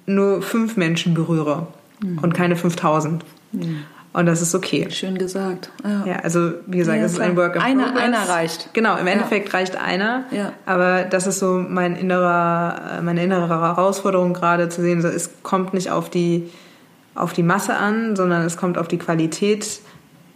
nur 0.05 0.41
fünf 0.41 0.78
Menschen 0.78 1.13
berühre 1.13 1.67
mhm. 2.01 2.19
und 2.19 2.34
keine 2.34 2.55
5000. 2.55 3.24
Mhm. 3.51 3.84
Und 4.13 4.28
das 4.28 4.43
ist 4.43 4.53
okay. 4.53 4.88
Schön 4.91 5.17
gesagt. 5.17 5.71
Ja, 5.84 6.05
ja 6.05 6.15
also 6.17 6.53
wie 6.67 6.78
gesagt, 6.78 6.99
ja, 6.99 7.05
es 7.05 7.13
ist 7.13 7.19
ein 7.19 7.36
Work 7.36 7.55
in 7.55 7.61
einer, 7.61 7.86
Progress. 7.86 8.03
Einer 8.03 8.30
reicht. 8.30 8.74
Genau, 8.74 8.95
im 8.97 9.07
Endeffekt 9.07 9.51
ja. 9.51 9.57
reicht 9.57 9.76
einer. 9.76 10.26
Ja. 10.30 10.53
Aber 10.67 11.03
das 11.03 11.26
ist 11.26 11.39
so 11.39 11.53
mein 11.53 11.95
innerer, 11.95 13.01
meine 13.01 13.24
innere 13.24 13.49
Herausforderung 13.49 14.34
gerade 14.34 14.69
zu 14.69 14.82
sehen. 14.82 15.01
So, 15.01 15.07
es 15.07 15.32
kommt 15.41 15.74
nicht 15.74 15.89
auf 15.89 16.11
die, 16.11 16.49
auf 17.15 17.34
die 17.34 17.41
Masse 17.41 17.76
an, 17.76 18.15
sondern 18.15 18.43
es 18.43 18.55
kommt 18.55 18.78
auf 18.78 18.88
die 18.88 18.99
Qualität 18.99 19.80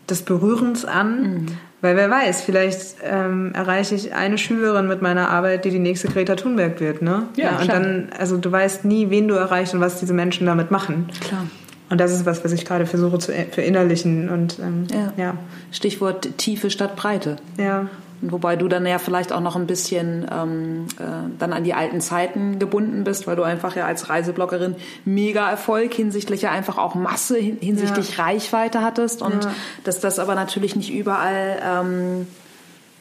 des 0.09 0.23
Berührens 0.23 0.85
an. 0.85 1.21
Mhm. 1.21 1.45
Weil 1.81 1.95
wer 1.95 2.09
weiß, 2.09 2.41
vielleicht 2.41 2.97
ähm, 3.03 3.51
erreiche 3.53 3.93
ich 3.93 4.13
eine 4.13 4.39
Schülerin 4.39 4.87
mit 4.87 5.03
meiner 5.03 5.29
Arbeit, 5.29 5.63
die 5.63 5.69
die 5.69 5.79
nächste 5.79 6.07
Greta 6.07 6.35
Thunberg 6.35 6.79
wird, 6.79 7.03
ne? 7.03 7.27
Ja, 7.35 7.51
ja 7.51 7.59
und 7.59 7.69
dann, 7.69 8.07
also 8.17 8.37
du 8.37 8.51
weißt 8.51 8.83
nie, 8.83 9.11
wen 9.11 9.27
du 9.27 9.35
erreichst 9.35 9.75
und 9.75 9.79
was 9.79 9.99
diese 9.99 10.13
Menschen 10.13 10.47
damit 10.47 10.71
machen. 10.71 11.07
Klar. 11.21 11.45
Und 11.89 12.01
das 12.01 12.11
ist 12.11 12.25
was, 12.25 12.43
was 12.43 12.51
ich 12.51 12.65
gerade 12.65 12.85
versuche 12.85 13.19
zu 13.19 13.31
verinnerlichen 13.31 14.29
und 14.29 14.59
ähm, 14.59 14.87
ja. 14.91 15.13
ja. 15.17 15.37
Stichwort 15.71 16.37
Tiefe 16.37 16.69
statt 16.69 16.95
Breite. 16.95 17.37
Ja. 17.57 17.87
Wobei 18.21 18.55
du 18.55 18.67
dann 18.67 18.85
ja 18.85 18.97
vielleicht 18.97 19.31
auch 19.31 19.41
noch 19.41 19.55
ein 19.55 19.67
bisschen 19.67 20.25
ähm, 20.31 20.85
äh, 20.99 21.03
dann 21.37 21.53
an 21.53 21.63
die 21.63 21.73
alten 21.73 22.01
Zeiten 22.01 22.57
gebunden 22.57 23.03
bist, 23.03 23.27
weil 23.27 23.35
du 23.35 23.43
einfach 23.43 23.75
ja 23.75 23.85
als 23.85 24.09
Reisebloggerin 24.09 24.75
mega 25.05 25.49
Erfolg 25.49 25.93
hinsichtlich 25.93 26.41
ja 26.41 26.51
einfach 26.51 26.77
auch 26.77 26.95
Masse 26.95 27.37
hinsichtlich 27.37 28.17
ja. 28.17 28.23
Reichweite 28.23 28.81
hattest 28.81 29.21
und 29.21 29.45
ja. 29.45 29.51
dass 29.83 29.99
das 29.99 30.17
aber 30.17 30.33
natürlich 30.35 30.75
nicht 30.75 30.91
überall 30.91 31.59
ähm, 31.63 32.27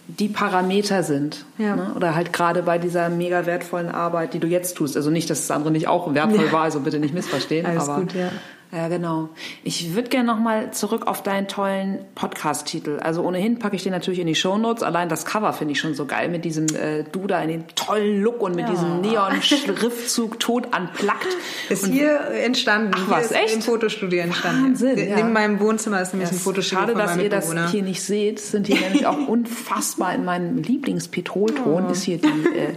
die 0.09 0.29
Parameter 0.29 1.03
sind. 1.03 1.45
Ja. 1.59 1.77
Ne? 1.77 1.93
Oder 1.97 2.14
halt 2.14 2.33
gerade 2.33 2.62
bei 2.62 2.79
dieser 2.79 3.09
mega 3.09 3.47
wertvollen 3.47 3.89
Arbeit, 3.89 4.35
die 4.35 4.39
du 4.39 4.47
jetzt 4.47 4.77
tust. 4.77 4.97
Also 4.97 5.11
nicht, 5.11 5.29
dass 5.31 5.47
das 5.47 5.51
andere 5.51 5.73
nicht 5.73 5.89
auch 5.89 6.12
wertvoll 6.14 6.53
war, 6.53 6.62
also 6.62 6.81
bitte 6.81 6.99
nicht 6.99 7.14
missverstehen. 7.14 7.67
Alles 7.67 7.89
aber, 7.89 8.03
gut, 8.03 8.14
ja. 8.14 8.31
Ja, 8.73 8.89
genau. 8.89 9.29
Ich 9.62 9.95
würde 9.95 10.09
gerne 10.09 10.27
nochmal 10.27 10.73
zurück 10.73 11.07
auf 11.07 11.23
deinen 11.23 11.47
tollen 11.47 12.05
Podcast-Titel. 12.17 12.99
Also 13.01 13.23
ohnehin 13.23 13.59
packe 13.59 13.77
ich 13.77 13.85
den 13.85 13.93
natürlich 13.93 14.19
in 14.19 14.27
die 14.27 14.35
Shownotes. 14.35 14.83
Allein 14.83 15.09
das 15.09 15.25
Cover 15.25 15.53
finde 15.53 15.73
ich 15.73 15.81
schon 15.81 15.95
so 15.95 16.05
geil 16.05 16.29
mit 16.29 16.45
diesem 16.45 16.67
äh, 16.75 17.05
Du 17.05 17.29
da 17.29 17.41
in 17.43 17.49
den 17.49 17.64
tollen 17.77 18.21
Look 18.23 18.43
und 18.43 18.57
mit 18.57 18.67
ja. 18.67 18.73
diesem 18.73 19.01
Neon-Schriftzug 19.03 20.41
Tod 20.41 20.75
anplackt. 20.75 21.29
Ist 21.69 21.85
und, 21.85 21.93
hier 21.93 22.21
entstanden. 22.21 22.93
Ach, 22.97 23.09
was, 23.09 23.29
hier 23.29 23.43
echt? 23.43 23.55
Im 23.55 23.62
Fotostudio 23.62 24.23
entstanden. 24.23 24.64
Wahnsinn, 24.64 24.99
ja. 24.99 25.17
Neben 25.17 25.33
meinem 25.33 25.61
Wohnzimmer 25.61 26.03
ist 26.03 26.12
nämlich 26.12 26.31
das 26.31 26.39
ein 26.39 26.43
Fotostudio 26.43 26.87
Schade, 26.87 26.95
dass 26.95 27.17
ihr 27.17 27.31
das 27.31 27.71
hier 27.71 27.83
nicht 27.83 28.03
seht. 28.03 28.41
Sind 28.41 28.67
hier 28.67 28.81
nämlich 28.81 29.07
auch 29.07 29.19
unfassbar 29.29 30.12
in 30.14 30.25
meinem 30.25 30.59
Lieblingspetrolton 30.59 31.87
oh. 31.87 31.91
ist 31.91 32.03
hier 32.03 32.19
die... 32.19 32.27
Äh, 32.27 32.75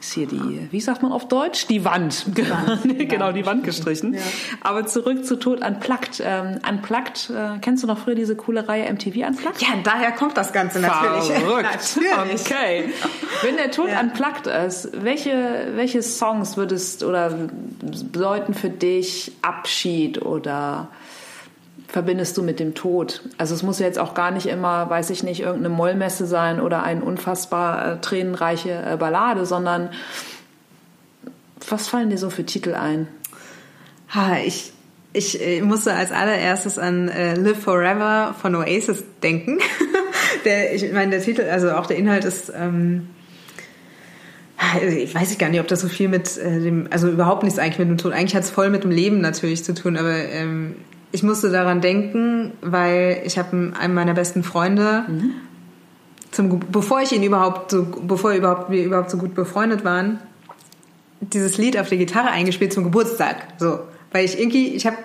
ist 0.00 0.14
hier 0.14 0.26
die, 0.26 0.68
wie 0.70 0.80
sagt 0.80 1.02
man 1.02 1.12
auf 1.12 1.28
Deutsch? 1.28 1.66
Die 1.66 1.84
Wand. 1.84 2.24
Die 2.26 2.48
Wand. 2.48 2.98
genau, 3.08 3.32
die 3.32 3.44
Wand 3.44 3.64
gestrichen. 3.64 4.14
Ja. 4.14 4.20
Aber 4.62 4.86
zurück 4.86 5.26
zu 5.26 5.36
Tod 5.36 5.64
Unplugged. 5.64 6.22
Ähm, 6.24 6.58
Unplugged, 6.68 7.30
äh, 7.30 7.58
kennst 7.60 7.82
du 7.82 7.86
noch 7.86 7.98
früher 7.98 8.14
diese 8.14 8.34
coole 8.34 8.66
Reihe 8.66 8.90
MTV 8.90 9.26
Unplugged? 9.28 9.60
Ja, 9.60 9.68
daher 9.84 10.12
kommt 10.12 10.36
das 10.38 10.52
Ganze 10.52 10.80
natürlich. 10.80 11.24
Verrückt. 11.38 11.68
natürlich. 11.70 12.40
Okay. 12.40 12.88
Wenn 13.42 13.56
der 13.56 13.70
Tod 13.70 13.90
ja. 13.90 14.00
Unplugged 14.00 14.46
ist, 14.46 14.90
welche, 15.04 15.72
welche 15.74 16.02
Songs 16.02 16.56
würdest 16.56 17.04
oder 17.04 17.30
bedeuten 18.10 18.54
für 18.54 18.70
dich 18.70 19.32
Abschied 19.42 20.22
oder 20.22 20.88
verbindest 21.90 22.36
du 22.36 22.42
mit 22.42 22.60
dem 22.60 22.74
Tod? 22.74 23.22
Also 23.36 23.54
es 23.54 23.62
muss 23.62 23.78
ja 23.78 23.86
jetzt 23.86 23.98
auch 23.98 24.14
gar 24.14 24.30
nicht 24.30 24.46
immer, 24.46 24.88
weiß 24.88 25.10
ich 25.10 25.22
nicht, 25.22 25.40
irgendeine 25.40 25.74
Mollmesse 25.74 26.26
sein 26.26 26.60
oder 26.60 26.82
eine 26.82 27.02
unfassbar 27.02 27.94
äh, 27.94 28.00
tränenreiche 28.00 28.70
äh, 28.70 28.96
Ballade, 28.96 29.44
sondern 29.44 29.90
was 31.68 31.88
fallen 31.88 32.10
dir 32.10 32.18
so 32.18 32.30
für 32.30 32.44
Titel 32.46 32.74
ein? 32.74 33.08
Ha, 34.14 34.38
ich, 34.44 34.72
ich, 35.12 35.40
ich 35.40 35.62
musste 35.62 35.94
als 35.94 36.12
allererstes 36.12 36.78
an 36.78 37.08
äh, 37.08 37.34
Live 37.34 37.60
Forever 37.60 38.34
von 38.40 38.54
Oasis 38.54 39.02
denken. 39.22 39.58
der, 40.44 40.74
ich 40.74 40.92
meine, 40.92 41.10
der 41.10 41.22
Titel, 41.22 41.42
also 41.42 41.72
auch 41.72 41.86
der 41.86 41.96
Inhalt 41.96 42.24
ist... 42.24 42.52
Ähm, 42.54 43.08
ich 44.86 45.14
weiß 45.14 45.38
gar 45.38 45.48
nicht, 45.48 45.60
ob 45.60 45.68
das 45.68 45.80
so 45.80 45.88
viel 45.88 46.08
mit 46.08 46.36
äh, 46.36 46.60
dem, 46.60 46.86
also 46.90 47.08
überhaupt 47.08 47.42
nichts 47.42 47.58
eigentlich 47.58 47.78
mit 47.78 47.88
dem 47.88 47.96
Tod. 47.96 48.12
Eigentlich 48.12 48.36
hat 48.36 48.44
es 48.44 48.50
voll 48.50 48.68
mit 48.68 48.84
dem 48.84 48.90
Leben 48.90 49.20
natürlich 49.20 49.64
zu 49.64 49.74
tun, 49.74 49.96
aber 49.96 50.14
ähm, 50.14 50.76
ich 51.12 51.22
musste 51.22 51.50
daran 51.50 51.80
denken, 51.80 52.52
weil 52.60 53.22
ich 53.24 53.38
habe 53.38 53.72
einen 53.78 53.94
meiner 53.94 54.14
besten 54.14 54.42
Freunde, 54.42 55.04
mhm. 55.08 55.32
zum, 56.30 56.60
bevor 56.70 57.00
ich 57.00 57.12
ihn 57.12 57.22
überhaupt 57.22 57.70
so, 57.70 57.86
bevor 58.02 58.32
überhaupt, 58.32 58.70
wir 58.70 58.84
überhaupt 58.84 59.10
so 59.10 59.18
gut 59.18 59.34
befreundet 59.34 59.84
waren, 59.84 60.20
dieses 61.20 61.58
Lied 61.58 61.78
auf 61.78 61.88
der 61.88 61.98
Gitarre 61.98 62.30
eingespielt 62.30 62.72
zum 62.72 62.84
Geburtstag. 62.84 63.36
So, 63.58 63.80
weil 64.12 64.24
ich 64.24 64.38
irgendwie, 64.38 64.68
ich 64.68 64.86
habe, 64.86 64.96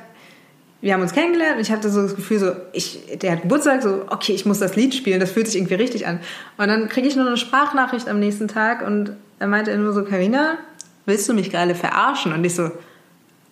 wir 0.82 0.94
haben 0.94 1.02
uns 1.02 1.14
kennengelernt 1.14 1.56
und 1.56 1.62
ich 1.62 1.72
hatte 1.72 1.90
so 1.90 2.04
das 2.04 2.16
Gefühl, 2.16 2.40
so, 2.40 2.52
ich, 2.72 3.00
der 3.22 3.34
hat 3.34 3.42
Geburtstag, 3.42 3.82
so, 3.82 4.04
okay, 4.10 4.34
ich 4.34 4.46
muss 4.46 4.60
das 4.60 4.76
Lied 4.76 4.94
spielen, 4.94 5.20
das 5.20 5.32
fühlt 5.32 5.48
sich 5.48 5.58
irgendwie 5.58 5.76
richtig 5.76 6.08
an. 6.08 6.20
Und 6.58 6.68
dann 6.68 6.88
kriege 6.88 7.08
ich 7.08 7.16
nur 7.16 7.26
eine 7.26 7.38
Sprachnachricht 7.38 8.08
am 8.08 8.20
nächsten 8.20 8.48
Tag 8.48 8.86
und 8.86 9.14
er 9.40 9.48
meinte 9.48 9.76
nur 9.78 9.92
so, 9.92 10.04
Karina, 10.04 10.58
willst 11.06 11.28
du 11.28 11.34
mich 11.34 11.50
gerade 11.50 11.76
verarschen? 11.76 12.32
Und 12.32 12.44
ich 12.44 12.56
so, 12.56 12.72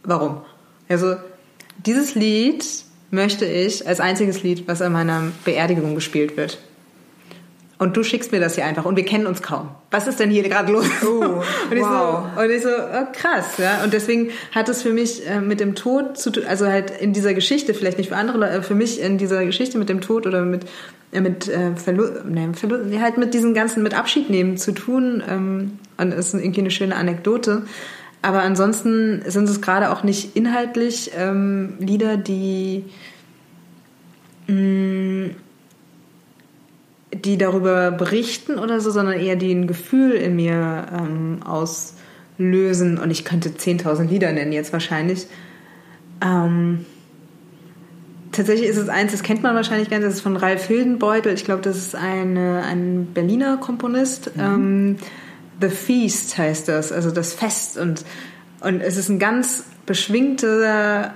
warum? 0.04 0.42
Also, 0.88 1.16
dieses 1.86 2.16
Lied 2.16 2.66
möchte 3.12 3.46
ich 3.46 3.88
als 3.88 4.00
einziges 4.00 4.44
Lied, 4.44 4.68
was 4.68 4.82
an 4.82 4.92
meiner 4.92 5.32
Beerdigung 5.46 5.96
gespielt 5.96 6.36
wird. 6.36 6.58
Und 7.84 7.98
du 7.98 8.04
schickst 8.04 8.32
mir 8.32 8.40
das 8.40 8.56
hier 8.56 8.66
einfach 8.66 8.86
und 8.86 8.96
wir 8.96 9.04
kennen 9.04 9.28
uns 9.28 9.42
kaum. 9.42 9.70
Was 9.92 10.08
ist 10.08 10.20
denn 10.20 10.30
hier 10.30 10.44
gerade 10.44 10.72
los? 10.72 10.86
Oh, 11.04 11.08
und, 11.70 11.76
ich 11.76 11.82
wow. 11.82 12.28
so, 12.34 12.42
und 12.42 12.50
ich 12.50 12.62
so, 12.62 12.70
oh, 12.70 13.08
krass, 13.12 13.58
ja. 13.58 13.84
Und 13.84 13.92
deswegen 13.94 14.30
hat 14.52 14.70
es 14.70 14.82
für 14.82 14.92
mich 14.92 15.28
äh, 15.28 15.42
mit 15.42 15.60
dem 15.60 15.76
Tod 15.76 16.18
zu 16.18 16.32
tun, 16.32 16.44
also 16.48 16.66
halt 16.66 16.92
in 16.92 17.14
dieser 17.14 17.34
Geschichte, 17.34 17.74
vielleicht 17.74 17.98
nicht 17.98 18.10
für 18.10 18.16
andere 18.16 18.38
Leute, 18.38 18.64
für 18.64 18.74
mich 18.74 19.02
in 19.02 19.18
dieser 19.18 19.44
Geschichte 19.46 19.78
mit 19.78 19.90
dem 19.90 20.02
Tod 20.02 20.26
oder 20.26 20.44
mit, 20.44 20.66
äh, 21.12 21.20
mit 21.20 21.50
äh, 21.50 21.76
Verlust, 21.76 22.26
ne, 22.26 22.54
Verlust, 22.54 22.86
halt 23.02 23.18
mit 23.18 23.34
diesen 23.34 23.54
ganzen, 23.54 23.84
mit 23.84 23.96
Abschied 23.96 24.30
nehmen 24.30 24.56
zu 24.56 24.72
tun. 24.72 25.22
Ähm, 25.30 25.80
und 25.98 26.14
es 26.14 26.34
ist 26.34 26.42
irgendwie 26.42 26.62
eine 26.62 26.72
schöne 26.72 26.96
Anekdote. 26.96 27.64
Aber 28.24 28.42
ansonsten 28.42 29.22
sind 29.28 29.50
es 29.50 29.62
gerade 29.62 29.92
auch 29.92 30.04
nicht 30.04 30.36
inhaltlich 30.38 31.12
ähm, 31.16 31.74
Lieder, 31.80 32.16
die, 32.16 32.86
mh, 34.48 34.56
mm, 34.56 35.36
die 37.14 37.38
darüber 37.38 37.92
berichten 37.92 38.60
oder 38.60 38.80
so, 38.80 38.92
sondern 38.92 39.20
eher 39.20 39.36
die 39.36 39.52
ein 39.52 39.68
Gefühl 39.68 40.14
in 40.14 40.38
mir 40.38 40.86
ähm, 40.98 41.44
auslösen. 41.44 42.98
Und 42.98 43.12
ich 43.12 43.26
könnte 43.26 43.50
10.000 43.50 44.08
Lieder 44.08 44.32
nennen 44.32 44.54
jetzt 44.54 44.72
wahrscheinlich. 44.72 45.28
Ähm, 46.22 46.86
tatsächlich 48.32 48.70
ist 48.70 48.78
es 48.78 48.88
eins, 48.88 49.12
das 49.12 49.22
kennt 49.22 49.44
man 49.44 49.54
wahrscheinlich 49.54 49.90
ganz, 49.90 50.06
das 50.06 50.14
ist 50.16 50.22
von 50.22 50.38
Ralf 50.38 50.66
Hildenbeutel. 50.66 51.34
Ich 51.34 51.44
glaube, 51.44 51.62
das 51.62 51.76
ist 51.76 51.94
eine, 51.94 52.64
ein 52.64 53.08
Berliner 53.14 53.58
Komponist. 53.58 54.32
Mhm. 54.38 54.96
The 55.64 55.70
Feast 55.70 56.38
heißt 56.38 56.68
das, 56.68 56.92
also 56.92 57.10
das 57.10 57.34
Fest. 57.34 57.78
Und, 57.78 58.04
und 58.60 58.82
es 58.82 58.98
ist 58.98 59.08
ein 59.10 59.18
ganz 59.18 59.64
beschwingter 59.86 61.14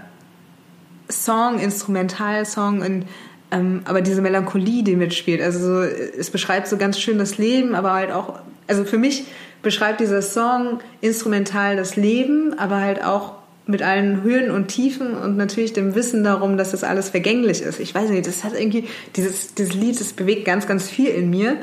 Song, 1.10 1.60
Instrumentalsong, 1.60 2.82
und, 2.82 3.06
ähm, 3.52 3.82
aber 3.86 4.02
diese 4.02 4.22
Melancholie, 4.22 4.84
die 4.84 4.96
mitspielt. 4.96 5.42
Also 5.42 5.60
so, 5.60 5.82
es 5.82 6.30
beschreibt 6.32 6.68
so 6.68 6.78
ganz 6.78 6.98
schön 7.00 7.18
das 7.18 7.38
Leben, 7.38 7.76
aber 7.76 7.94
halt 7.94 8.12
auch, 8.12 8.40
also 8.68 8.86
für 8.86 8.98
mich 8.98 9.26
beschreibt 9.62 10.00
dieser 10.00 10.22
Song 10.22 10.80
instrumental 11.02 11.76
das 11.76 11.98
Leben, 11.98 12.58
aber 12.58 12.80
halt 12.80 13.04
auch 13.04 13.34
mit 13.66 13.82
allen 13.82 14.24
Höhen 14.24 14.50
und 14.50 14.70
Tiefen 14.70 15.14
und 15.14 15.36
natürlich 15.36 15.74
dem 15.74 15.94
Wissen 15.94 16.24
darum, 16.24 16.58
dass 16.58 16.72
das 16.72 16.86
alles 16.86 17.10
vergänglich 17.10 17.62
ist. 17.62 17.82
Ich 17.82 17.94
weiß 17.94 18.10
nicht, 18.12 18.26
das 18.26 18.46
hat 18.46 18.54
irgendwie, 18.58 18.86
dieses, 19.18 19.56
dieses 19.56 19.74
Lied, 19.74 20.00
das 20.00 20.14
bewegt 20.14 20.46
ganz, 20.46 20.68
ganz 20.68 20.90
viel 20.90 21.10
in 21.10 21.30
mir. 21.30 21.58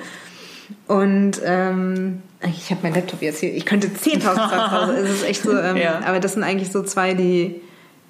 Und 0.87 1.41
ähm, 1.45 2.23
ich 2.43 2.71
habe 2.71 2.83
meinen 2.83 2.95
Laptop 2.95 3.23
jetzt 3.23 3.41
hier. 3.41 3.55
Ich 3.55 3.67
könnte 3.67 3.89
10.000 3.89 4.21
Songs 4.87 4.99
Es 4.99 5.11
ist 5.11 5.25
echt 5.25 5.43
so. 5.43 5.57
Ähm, 5.57 5.77
ja. 5.77 6.01
Aber 6.05 6.21
das 6.21 6.35
sind 6.35 6.43
eigentlich 6.43 6.73
so 6.73 6.83
zwei, 6.83 7.15
die, 7.15 7.61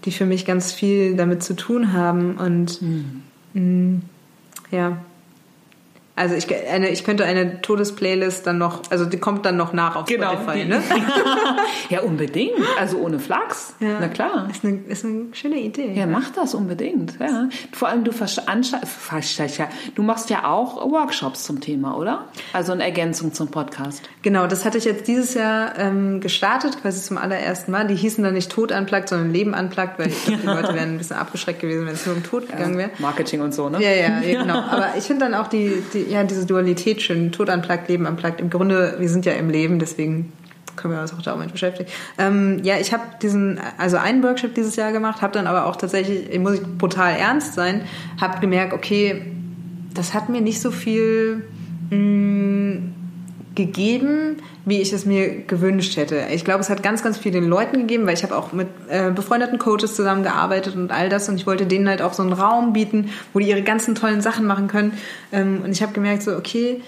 die 0.04 0.12
für 0.12 0.26
mich 0.26 0.44
ganz 0.44 0.72
viel 0.72 1.16
damit 1.16 1.42
zu 1.42 1.54
tun 1.54 1.92
haben. 1.92 2.36
Und 2.36 2.82
mhm. 2.82 3.22
mh, 3.54 4.00
ja, 4.70 4.98
also 6.16 6.36
ich, 6.36 6.46
eine, 6.70 6.90
ich 6.90 7.02
könnte 7.02 7.24
eine 7.24 7.60
Todesplaylist 7.60 8.46
dann 8.46 8.58
noch, 8.58 8.82
also 8.90 9.04
die 9.04 9.18
kommt 9.18 9.44
dann 9.46 9.56
noch 9.56 9.72
nach 9.72 9.96
auf 9.96 10.06
genau, 10.06 10.34
Spotify, 10.34 10.64
ne? 10.64 10.80
ja, 11.90 12.02
unbedingt. 12.02 12.52
Also 12.78 12.98
ohne 12.98 13.18
Flachs. 13.18 13.74
Ja. 13.80 13.96
Na 14.00 14.06
klar. 14.06 14.48
Ist 14.48 14.64
eine, 14.64 14.78
ist 14.86 15.04
eine 15.04 15.26
schöne 15.32 15.58
Idee. 15.58 15.88
Ja, 15.88 16.02
ja, 16.02 16.06
mach 16.06 16.30
das 16.30 16.54
unbedingt. 16.54 17.18
Ja. 17.18 17.48
Vor 17.72 17.88
allem 17.88 18.04
du 18.04 18.12
du 19.94 20.02
machst 20.02 20.30
ja 20.30 20.48
auch 20.48 20.88
Workshops 20.88 21.42
zum 21.42 21.60
Thema, 21.60 21.96
oder? 21.96 22.26
Also 22.52 22.72
in 22.72 22.80
Ergänzung 22.80 23.32
zum 23.32 23.48
Podcast. 23.48 24.08
Genau, 24.22 24.46
das 24.46 24.64
hatte 24.64 24.78
ich 24.78 24.84
jetzt 24.84 25.08
dieses 25.08 25.34
Jahr 25.34 25.76
ähm, 25.78 26.20
gestartet, 26.20 26.80
quasi 26.80 27.02
zum 27.02 27.18
allerersten 27.18 27.72
Mal. 27.72 27.88
Die 27.88 27.96
hießen 27.96 28.22
dann 28.22 28.34
nicht 28.34 28.52
Tod 28.52 28.70
anplagt, 28.70 29.08
sondern 29.08 29.32
Leben 29.32 29.52
anplagt, 29.52 29.98
weil 29.98 30.08
ich 30.08 30.24
glaube, 30.24 30.42
die 30.42 30.46
Leute 30.46 30.74
wären 30.74 30.90
ein 30.90 30.98
bisschen 30.98 31.16
abgeschreckt 31.16 31.60
gewesen, 31.60 31.86
wenn 31.86 31.94
es 31.94 32.06
nur 32.06 32.14
um 32.14 32.22
Tod 32.22 32.48
gegangen 32.48 32.78
wäre. 32.78 32.90
Marketing 33.00 33.40
und 33.40 33.52
so, 33.52 33.68
ne? 33.68 33.82
Ja, 33.82 33.90
ja, 33.90 34.20
ja 34.20 34.38
genau. 34.42 34.60
Aber 34.60 34.94
ich 34.96 35.04
finde 35.04 35.24
dann 35.24 35.34
auch 35.34 35.48
die, 35.48 35.82
die 35.92 36.03
ja, 36.08 36.24
diese 36.24 36.46
Dualität 36.46 37.02
schön. 37.02 37.32
Tod 37.32 37.50
anplagt, 37.50 37.88
Leben 37.88 38.06
anplagt. 38.06 38.40
Im 38.40 38.50
Grunde, 38.50 38.96
wir 38.98 39.08
sind 39.08 39.26
ja 39.26 39.32
im 39.32 39.50
Leben, 39.50 39.78
deswegen 39.78 40.32
können 40.76 40.94
wir 40.94 41.00
uns 41.00 41.12
auch 41.12 41.22
da 41.22 41.32
damit 41.32 41.52
beschäftigen. 41.52 41.88
Ähm, 42.18 42.60
ja, 42.64 42.78
ich 42.78 42.92
habe 42.92 43.02
diesen, 43.22 43.60
also 43.78 43.96
einen 43.96 44.22
Workshop 44.22 44.54
dieses 44.54 44.76
Jahr 44.76 44.92
gemacht, 44.92 45.22
habe 45.22 45.32
dann 45.32 45.46
aber 45.46 45.66
auch 45.66 45.76
tatsächlich, 45.76 46.36
muss 46.38 46.54
ich 46.54 46.62
brutal 46.62 47.14
ernst 47.14 47.54
sein, 47.54 47.82
habe 48.20 48.40
gemerkt, 48.40 48.72
okay, 48.72 49.22
das 49.94 50.14
hat 50.14 50.28
mir 50.28 50.40
nicht 50.40 50.60
so 50.60 50.70
viel 50.70 51.44
mh, 51.90 51.96
mm, 51.96 52.94
gegeben, 53.54 54.38
wie 54.64 54.80
ich 54.80 54.92
es 54.92 55.04
mir 55.04 55.42
gewünscht 55.42 55.96
hätte. 55.96 56.26
Ich 56.32 56.44
glaube, 56.44 56.60
es 56.60 56.70
hat 56.70 56.82
ganz, 56.82 57.02
ganz 57.02 57.18
viel 57.18 57.32
den 57.32 57.48
Leuten 57.48 57.80
gegeben, 57.80 58.06
weil 58.06 58.14
ich 58.14 58.22
habe 58.22 58.36
auch 58.36 58.52
mit 58.52 58.68
äh, 58.88 59.10
befreundeten 59.10 59.58
Coaches 59.58 59.94
zusammengearbeitet 59.94 60.74
und 60.76 60.90
all 60.90 61.08
das 61.08 61.28
und 61.28 61.36
ich 61.36 61.46
wollte 61.46 61.66
denen 61.66 61.88
halt 61.88 62.02
auch 62.02 62.14
so 62.14 62.22
einen 62.22 62.32
Raum 62.32 62.72
bieten, 62.72 63.10
wo 63.32 63.38
die 63.38 63.48
ihre 63.48 63.62
ganzen 63.62 63.94
tollen 63.94 64.20
Sachen 64.20 64.46
machen 64.46 64.68
können. 64.68 64.98
Ähm, 65.32 65.60
und 65.64 65.70
ich 65.70 65.82
habe 65.82 65.92
gemerkt, 65.92 66.22
so, 66.22 66.36
okay, 66.36 66.80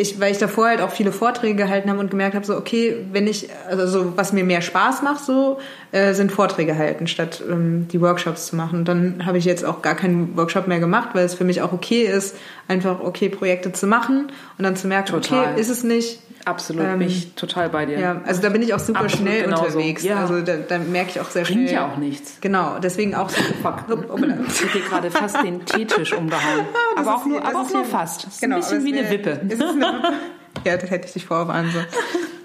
ich, 0.00 0.20
weil 0.20 0.32
ich 0.32 0.38
davor 0.38 0.68
halt 0.68 0.80
auch 0.80 0.90
viele 0.90 1.12
Vorträge 1.12 1.54
gehalten 1.54 1.90
habe 1.90 2.00
und 2.00 2.10
gemerkt 2.10 2.34
habe, 2.34 2.46
so, 2.46 2.56
okay, 2.56 2.96
wenn 3.12 3.26
ich, 3.26 3.48
also 3.68 3.86
so, 3.86 4.16
was 4.16 4.32
mir 4.32 4.44
mehr 4.44 4.62
Spaß 4.62 5.02
macht, 5.02 5.24
so, 5.24 5.58
äh, 5.92 6.14
sind 6.14 6.32
Vorträge 6.32 6.76
halten, 6.76 7.06
statt 7.06 7.42
ähm, 7.48 7.88
die 7.88 8.00
Workshops 8.00 8.46
zu 8.46 8.56
machen. 8.56 8.80
Und 8.80 8.88
dann 8.88 9.26
habe 9.26 9.38
ich 9.38 9.44
jetzt 9.44 9.64
auch 9.64 9.82
gar 9.82 9.94
keinen 9.94 10.36
Workshop 10.36 10.66
mehr 10.66 10.80
gemacht, 10.80 11.10
weil 11.12 11.24
es 11.24 11.34
für 11.34 11.44
mich 11.44 11.62
auch 11.62 11.72
okay 11.72 12.02
ist, 12.02 12.36
einfach 12.68 13.00
okay 13.00 13.28
Projekte 13.28 13.72
zu 13.72 13.86
machen 13.86 14.32
und 14.58 14.64
dann 14.64 14.76
zu 14.76 14.86
merken, 14.86 15.12
Total. 15.12 15.52
okay, 15.52 15.60
ist 15.60 15.70
es 15.70 15.84
nicht, 15.84 16.20
Absolut, 16.44 16.84
ähm, 16.84 16.98
bin 16.98 17.08
ich 17.08 17.34
total 17.34 17.68
bei 17.68 17.86
dir. 17.86 17.98
Ja, 17.98 18.22
also 18.24 18.40
da 18.40 18.48
bin 18.48 18.62
ich 18.62 18.72
auch 18.72 18.78
super 18.78 19.00
Absolut 19.00 19.28
schnell 19.28 19.44
genauso. 19.44 19.64
unterwegs. 19.64 20.02
Ja. 20.02 20.20
Also 20.20 20.40
da, 20.40 20.56
da, 20.56 20.78
merke 20.78 21.10
ich 21.10 21.20
auch 21.20 21.30
sehr 21.30 21.44
Bringt 21.44 21.68
schnell. 21.68 21.74
ja 21.74 21.86
auch 21.86 21.96
nichts. 21.96 22.38
Genau, 22.40 22.78
deswegen 22.78 23.14
auch 23.14 23.28
so. 23.28 23.40
Fuck. 23.62 23.84
Ich 24.48 24.62
hätte 24.62 24.80
gerade 24.80 25.10
fast 25.10 25.42
den 25.42 25.64
Teetisch 25.64 26.12
umgehauen. 26.12 26.66
Ah, 26.96 27.00
aber 27.00 27.14
auch, 27.16 27.26
nur, 27.26 27.44
aber 27.44 27.60
auch 27.60 27.72
nur 27.72 27.84
fast. 27.84 28.24
Das 28.24 28.34
ist 28.34 28.40
genau, 28.40 28.56
ein 28.56 28.60
bisschen 28.60 28.84
wie 28.84 28.98
eine 28.98 29.10
Wippe. 29.10 29.30
Ist 29.48 29.62
eine 29.62 29.80
Wippe? 29.80 30.12
Ja, 30.64 30.76
das 30.76 30.90
hätte 30.90 31.06
ich 31.06 31.12
dich 31.14 31.24
vorwarnen 31.24 31.70
so. 31.70 31.78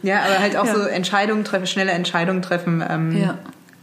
Ja, 0.08 0.22
aber 0.22 0.40
halt 0.40 0.56
auch 0.56 0.66
ja. 0.66 0.76
so 0.76 0.82
Entscheidungen 0.84 1.44
treffen, 1.44 1.68
schnelle 1.68 1.92
Entscheidungen 1.92 2.42
treffen. 2.42 2.84
Ähm, 2.88 3.18
ja. 3.18 3.38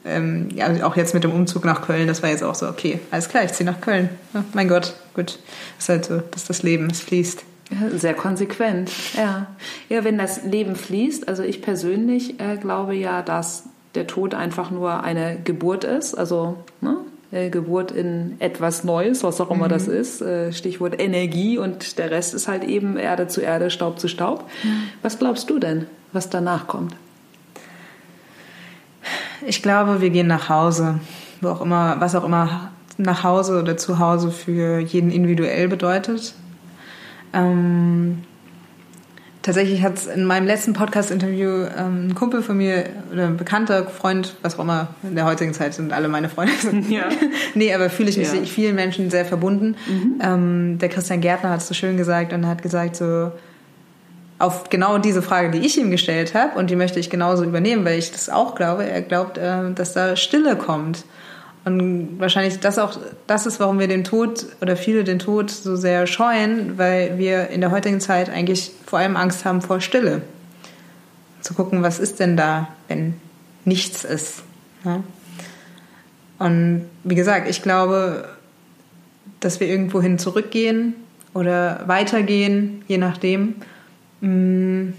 Ähm, 0.05 0.49
ja, 0.55 0.69
auch 0.87 0.97
jetzt 0.97 1.15
mit 1.15 1.25
dem 1.25 1.33
Umzug 1.33 1.65
nach 1.65 1.83
Köln, 1.83 2.07
das 2.09 2.23
war 2.23 2.31
jetzt 2.31 2.43
auch 2.43 2.55
so, 2.55 2.67
okay, 2.67 2.99
alles 3.11 3.29
klar, 3.29 3.45
ich 3.45 3.53
ziehe 3.53 3.69
nach 3.69 3.81
Köln. 3.81 4.09
Oh, 4.35 4.39
mein 4.53 4.69
Gott, 4.69 4.95
gut. 5.15 5.39
Das 5.77 5.85
ist 5.85 5.89
halt 5.89 6.05
so, 6.07 6.23
das 6.31 6.43
ist 6.43 6.51
das 6.51 6.63
Leben, 6.63 6.89
es 6.91 7.01
fließt. 7.01 7.45
Sehr 7.95 8.14
konsequent, 8.14 8.91
ja. 9.16 9.47
Ja, 9.89 10.05
wenn 10.05 10.18
das 10.18 10.45
Leben 10.45 10.77
fließt, 10.77 11.29
also 11.29 11.43
ich 11.43 11.62
persönlich 11.62 12.41
äh, 12.41 12.57
glaube 12.57 12.95
ja, 12.95 13.23
dass 13.23 13.64
der 13.95 14.07
Tod 14.07 14.35
einfach 14.35 14.70
nur 14.70 15.03
eine 15.03 15.39
Geburt 15.43 15.85
ist, 15.85 16.14
also 16.14 16.59
ne, 16.81 16.97
äh, 17.31 17.51
Geburt 17.51 17.91
in 17.91 18.37
etwas 18.41 18.85
Neues, 18.85 19.25
was 19.25 19.41
auch 19.41 19.51
immer 19.51 19.66
mhm. 19.66 19.70
das 19.70 19.89
ist, 19.89 20.20
äh, 20.23 20.53
Stichwort 20.53 21.01
Energie 21.01 21.59
und 21.59 21.99
der 21.99 22.11
Rest 22.11 22.35
ist 22.35 22.49
halt 22.49 22.64
eben 22.64 22.97
Erde 22.97 23.29
zu 23.29 23.41
Erde, 23.41 23.70
Staub 23.70 23.99
zu 23.99 24.09
Staub. 24.09 24.49
Mhm. 24.62 24.83
Was 25.03 25.18
glaubst 25.18 25.49
du 25.51 25.59
denn, 25.59 25.87
was 26.12 26.31
danach 26.31 26.66
kommt? 26.66 26.95
Ich 29.47 29.62
glaube, 29.62 30.01
wir 30.01 30.11
gehen 30.11 30.29
nach 30.29 30.49
Hause, 30.49 31.01
wo 31.41 31.49
auch 31.49 31.61
immer, 31.61 31.97
was 31.99 32.14
auch 32.14 32.25
immer 32.25 32.70
nach 32.99 33.25
Hause 33.25 33.61
oder 33.61 33.77
zu 33.77 33.99
Hause 33.99 34.31
für 34.31 34.79
jeden 34.79 35.11
individuell 35.11 35.68
bedeutet. 35.68 36.35
Ähm, 37.33 38.22
tatsächlich 39.43 39.83
hat 39.83 39.97
es 39.97 40.07
in 40.07 40.24
meinem 40.24 40.47
letzten 40.47 40.72
Podcast-Interview 40.72 41.66
ähm, 41.76 42.09
ein 42.09 42.14
Kumpel 42.14 42.43
von 42.43 42.57
mir 42.57 42.85
oder 43.12 43.26
ein 43.26 43.37
bekannter 43.37 43.87
Freund, 43.87 44.35
was 44.43 44.57
auch 44.57 44.64
immer, 44.64 44.89
in 45.03 45.14
der 45.14 45.24
heutigen 45.24 45.55
Zeit 45.55 45.74
sind 45.74 45.93
alle 45.93 46.09
meine 46.09 46.28
Freunde. 46.28 46.53
Ja. 46.89 47.09
nee, 47.55 47.74
aber 47.74 47.91
fühle 47.91 48.11
ich 48.11 48.16
mich 48.16 48.33
ja. 48.33 48.43
vielen 48.45 48.74
Menschen 48.74 49.11
sehr 49.11 49.24
verbunden. 49.24 49.76
Mhm. 49.89 50.20
Ähm, 50.22 50.78
der 50.78 50.89
Christian 50.89 51.20
Gärtner 51.20 51.51
hat 51.51 51.61
es 51.61 51.68
so 51.68 51.74
schön 51.74 51.97
gesagt 51.97 52.33
und 52.33 52.47
hat 52.47 52.62
gesagt 52.62 52.97
so, 52.97 53.33
auf 54.39 54.68
genau 54.70 54.99
diese 54.99 55.22
Frage, 55.22 55.53
die 55.53 55.64
ich 55.64 55.78
ihm 55.78 55.93
gestellt 55.93 56.35
habe, 56.35 56.59
und 56.59 56.68
die 56.68 56.74
möchte 56.74 56.99
ich 56.99 57.11
genauso 57.11 57.45
übernehmen, 57.45 57.85
weil 57.85 57.99
ich 57.99 58.11
das 58.11 58.28
auch 58.28 58.57
glaube. 58.57 58.85
Er 58.85 59.01
glaubt, 59.01 59.39
äh, 59.39 59.72
dass 59.72 59.93
da 59.93 60.16
Stille 60.16 60.57
kommt. 60.57 61.05
Und 61.65 62.19
wahrscheinlich 62.19 62.59
das 62.59 62.79
auch, 62.79 62.99
das 63.27 63.47
ist, 63.47 63.61
warum 63.61 63.79
wir 63.79 63.87
den 63.87 64.03
Tod 64.03 64.47
oder 64.61 64.77
viele 64.77 65.05
den 65.05 65.21
Tod 65.21 65.51
so 65.51 65.77
sehr 65.77 66.07
scheuen, 66.09 66.77
weil 66.77 67.19
wir 67.19 67.49
in 67.49 67.61
der 67.61 67.71
heutigen 67.71 68.01
Zeit 68.01 68.31
eigentlich 68.31 68.73
vor 68.85 68.99
allem 68.99 69.17
Angst 69.17 69.45
haben 69.45 69.63
vor 69.63 69.81
Stille. 69.81 70.23
Zu 71.41 71.55
gucken, 71.55 71.83
was 71.83 72.01
ist 72.01 72.19
denn 72.19 72.37
da, 72.37 72.69
wenn 72.89 73.15
nichts 73.65 74.05
ist. 74.05 74.43
Ja? 74.85 75.03
Und 76.39 76.87
wie 77.05 77.15
gesagt, 77.15 77.49
ich 77.49 77.63
glaube, 77.63 78.29
dass 79.39 79.61
wir 79.61 79.69
irgendwohin 79.69 80.19
zurückgehen 80.19 80.95
oder 81.35 81.83
weitergehen, 81.87 82.83
je 82.89 82.99
nachdem. 82.99 83.57
Mm. 84.21 84.95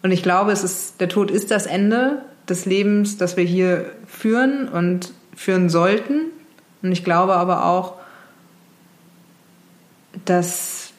Und 0.00 0.12
ich 0.12 0.22
glaube, 0.22 0.52
es 0.52 0.62
ist, 0.62 1.00
der 1.00 1.08
Tod 1.08 1.32
ist 1.32 1.50
das 1.50 1.66
Ende 1.66 2.22
des 2.48 2.64
Lebens, 2.64 3.16
das 3.18 3.36
wir 3.36 3.44
hier 3.44 3.86
führen 4.06 4.68
und 4.68 5.12
führen 5.36 5.68
sollten. 5.68 6.26
Und 6.82 6.92
ich 6.92 7.04
glaube 7.04 7.34
aber 7.34 7.64
auch, 7.66 7.94
dass 10.24 10.92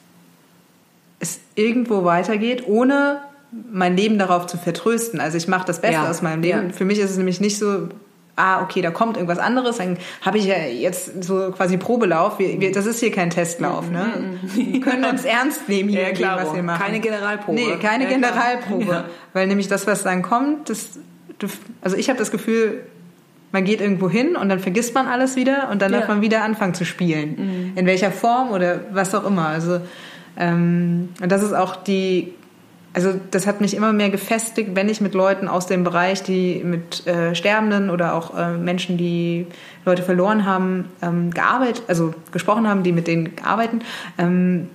es 1.18 1.40
irgendwo 1.54 2.04
weitergeht, 2.04 2.64
ohne 2.66 3.20
mein 3.70 3.96
Leben 3.96 4.18
darauf 4.18 4.46
zu 4.46 4.56
vertrösten. 4.56 5.20
Also 5.20 5.36
ich 5.36 5.48
mache 5.48 5.66
das 5.66 5.80
Beste 5.80 6.02
ja, 6.02 6.10
aus 6.10 6.22
meinem 6.22 6.42
Leben. 6.42 6.68
Ja. 6.68 6.72
Für 6.72 6.84
mich 6.84 6.98
ist 6.98 7.10
es 7.10 7.16
nämlich 7.16 7.40
nicht 7.40 7.58
so, 7.58 7.88
ah, 8.36 8.62
okay, 8.62 8.80
da 8.80 8.90
kommt 8.90 9.16
irgendwas 9.16 9.38
anderes, 9.38 9.78
dann 9.78 9.98
habe 10.22 10.38
ich 10.38 10.44
ja 10.44 10.56
jetzt 10.56 11.22
so 11.24 11.50
quasi 11.50 11.76
Probelauf. 11.76 12.38
Wir, 12.38 12.60
wir, 12.60 12.72
das 12.72 12.86
ist 12.86 13.00
hier 13.00 13.10
kein 13.10 13.30
Testlauf. 13.30 13.90
Ne? 13.90 14.38
Wir 14.54 14.80
können 14.80 15.04
uns 15.04 15.24
ernst 15.24 15.68
nehmen 15.68 15.88
hier, 15.88 16.02
ja, 16.02 16.10
klar, 16.12 16.40
was 16.42 16.54
wir 16.54 16.62
machen. 16.62 16.80
Keine 16.80 17.00
Generalprobe. 17.00 17.58
Nee, 17.58 17.76
keine 17.76 18.04
ja, 18.04 18.10
Generalprobe. 18.10 19.04
Weil 19.32 19.46
nämlich 19.48 19.68
das, 19.68 19.86
was 19.86 20.04
dann 20.04 20.22
kommt, 20.22 20.70
das, 20.70 20.90
also 21.80 21.96
ich 21.96 22.08
habe 22.08 22.18
das 22.18 22.30
Gefühl, 22.30 22.82
man 23.52 23.64
geht 23.64 23.80
irgendwo 23.80 24.08
hin 24.08 24.36
und 24.36 24.48
dann 24.48 24.60
vergisst 24.60 24.94
man 24.94 25.06
alles 25.06 25.36
wieder 25.36 25.68
und 25.70 25.82
dann 25.82 25.92
ja. 25.92 25.98
darf 25.98 26.08
man 26.08 26.20
wieder 26.20 26.42
anfangen 26.42 26.74
zu 26.74 26.84
spielen. 26.84 27.36
Mhm. 27.36 27.72
In 27.76 27.86
welcher 27.86 28.12
Form 28.12 28.50
oder 28.50 28.80
was 28.92 29.14
auch 29.14 29.24
immer. 29.26 29.46
Also 29.46 29.80
ähm, 30.36 31.10
und 31.20 31.30
das 31.30 31.42
ist 31.42 31.52
auch 31.52 31.76
die, 31.76 32.32
also 32.92 33.12
das 33.30 33.46
hat 33.46 33.60
mich 33.60 33.74
immer 33.74 33.92
mehr 33.92 34.10
gefestigt, 34.10 34.70
wenn 34.74 34.88
ich 34.88 35.00
mit 35.00 35.14
Leuten 35.14 35.48
aus 35.48 35.66
dem 35.66 35.84
Bereich, 35.84 36.22
die 36.22 36.62
mit 36.64 37.06
äh, 37.06 37.34
Sterbenden 37.34 37.90
oder 37.90 38.14
auch 38.14 38.36
äh, 38.36 38.56
Menschen, 38.56 38.96
die 38.96 39.46
Leute 39.84 40.02
verloren 40.02 40.46
haben, 40.46 40.86
ähm, 41.02 41.30
gearbeitet, 41.32 41.84
also 41.88 42.14
gesprochen 42.32 42.68
haben, 42.68 42.82
die 42.82 42.92
mit 42.92 43.06
denen 43.06 43.32
arbeiten. 43.44 43.80
Ähm, 44.18 44.68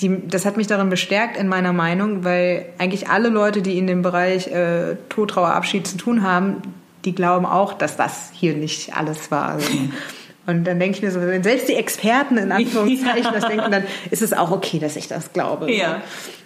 die, 0.00 0.26
das 0.26 0.44
hat 0.44 0.56
mich 0.56 0.66
darin 0.66 0.88
bestärkt 0.88 1.36
in 1.36 1.48
meiner 1.48 1.72
Meinung, 1.72 2.24
weil 2.24 2.66
eigentlich 2.78 3.08
alle 3.08 3.28
Leute, 3.28 3.62
die 3.62 3.78
in 3.78 3.86
dem 3.86 4.02
Bereich 4.02 4.48
äh, 4.48 4.96
Tod, 5.08 5.30
Trauer, 5.30 5.48
Abschied 5.48 5.86
zu 5.86 5.96
tun 5.96 6.22
haben, 6.22 6.62
die 7.04 7.14
glauben 7.14 7.46
auch, 7.46 7.72
dass 7.74 7.96
das 7.96 8.30
hier 8.32 8.54
nicht 8.54 8.96
alles 8.96 9.30
war. 9.30 9.50
Also, 9.50 9.68
und 10.46 10.64
dann 10.64 10.80
denke 10.80 10.96
ich 10.96 11.02
mir 11.02 11.10
so, 11.10 11.20
wenn 11.20 11.42
selbst 11.42 11.68
die 11.68 11.74
Experten 11.74 12.36
in 12.36 12.52
Anführungszeichen 12.52 13.24
ja. 13.24 13.30
das 13.40 13.46
denken, 13.46 13.70
dann 13.70 13.84
ist 14.10 14.22
es 14.22 14.32
auch 14.32 14.50
okay, 14.50 14.78
dass 14.78 14.96
ich 14.96 15.08
das 15.08 15.32
glaube. 15.32 15.70
Ja. 15.70 16.02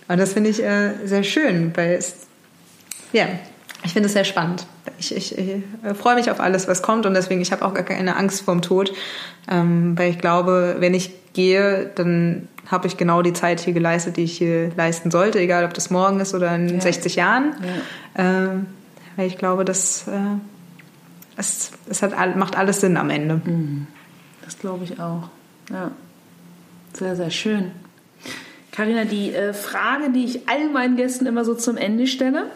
Und 0.08 0.18
das 0.18 0.32
finde 0.32 0.50
ich 0.50 0.62
äh, 0.62 0.92
sehr 1.04 1.22
schön, 1.22 1.72
weil 1.74 1.94
es, 1.94 2.26
ja, 3.12 3.26
ich 3.84 3.92
finde 3.92 4.06
es 4.06 4.12
sehr 4.14 4.24
spannend. 4.24 4.66
Ich, 4.98 5.14
ich, 5.14 5.36
ich 5.36 5.62
äh, 5.82 5.94
freue 5.94 6.14
mich 6.14 6.30
auf 6.30 6.40
alles, 6.40 6.68
was 6.68 6.82
kommt 6.82 7.06
und 7.06 7.14
deswegen, 7.14 7.40
ich 7.40 7.52
habe 7.52 7.64
auch 7.64 7.74
gar 7.74 7.84
keine 7.84 8.16
Angst 8.16 8.42
vorm 8.42 8.62
Tod, 8.62 8.92
ähm, 9.50 9.96
weil 9.96 10.10
ich 10.10 10.18
glaube, 10.18 10.76
wenn 10.78 10.94
ich 10.94 11.12
gehe, 11.32 11.90
dann 11.94 12.48
habe 12.66 12.86
ich 12.86 12.96
genau 12.96 13.22
die 13.22 13.32
Zeit 13.32 13.60
hier 13.60 13.74
geleistet, 13.74 14.16
die 14.16 14.24
ich 14.24 14.38
hier 14.38 14.70
leisten 14.76 15.10
sollte, 15.10 15.38
egal 15.38 15.64
ob 15.64 15.74
das 15.74 15.90
morgen 15.90 16.20
ist 16.20 16.34
oder 16.34 16.54
in 16.54 16.68
ja. 16.68 16.80
60 16.80 17.16
Jahren. 17.16 17.54
Ja. 18.16 18.24
Ähm, 18.44 18.66
weil 19.16 19.28
ich 19.28 19.38
glaube, 19.38 19.64
das, 19.64 20.08
äh, 20.08 20.10
es, 21.36 21.72
es 21.88 22.02
hat, 22.02 22.36
macht 22.36 22.56
alles 22.56 22.80
Sinn 22.80 22.96
am 22.96 23.10
Ende. 23.10 23.40
Mhm. 23.44 23.86
Das 24.44 24.58
glaube 24.58 24.84
ich 24.84 24.98
auch. 24.98 25.28
Ja. 25.70 25.90
Sehr, 26.92 27.16
sehr 27.16 27.30
schön. 27.30 27.72
Karina, 28.72 29.04
die 29.04 29.32
äh, 29.32 29.52
Frage, 29.52 30.10
die 30.10 30.24
ich 30.24 30.48
all 30.48 30.70
meinen 30.70 30.96
Gästen 30.96 31.26
immer 31.26 31.44
so 31.44 31.54
zum 31.54 31.76
Ende 31.76 32.06
stelle, 32.06 32.50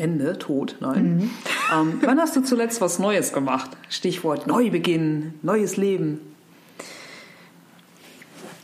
Ende, 0.00 0.38
Tod, 0.38 0.76
nein. 0.80 1.16
Mhm. 1.16 1.30
Ähm, 1.72 2.00
wann 2.02 2.18
hast 2.18 2.34
du 2.34 2.40
zuletzt 2.40 2.80
was 2.80 2.98
Neues 2.98 3.32
gemacht? 3.32 3.70
Stichwort 3.88 4.46
Neubeginn, 4.46 5.34
neues 5.42 5.76
Leben. 5.76 6.20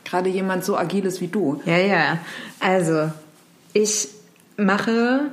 Gerade 0.05 0.28
jemand 0.28 0.64
so 0.64 0.76
agiles 0.76 1.20
wie 1.20 1.28
du. 1.28 1.61
Ja, 1.64 1.78
ja. 1.78 2.18
Also, 2.61 3.11
ich 3.72 4.09
mache 4.57 5.30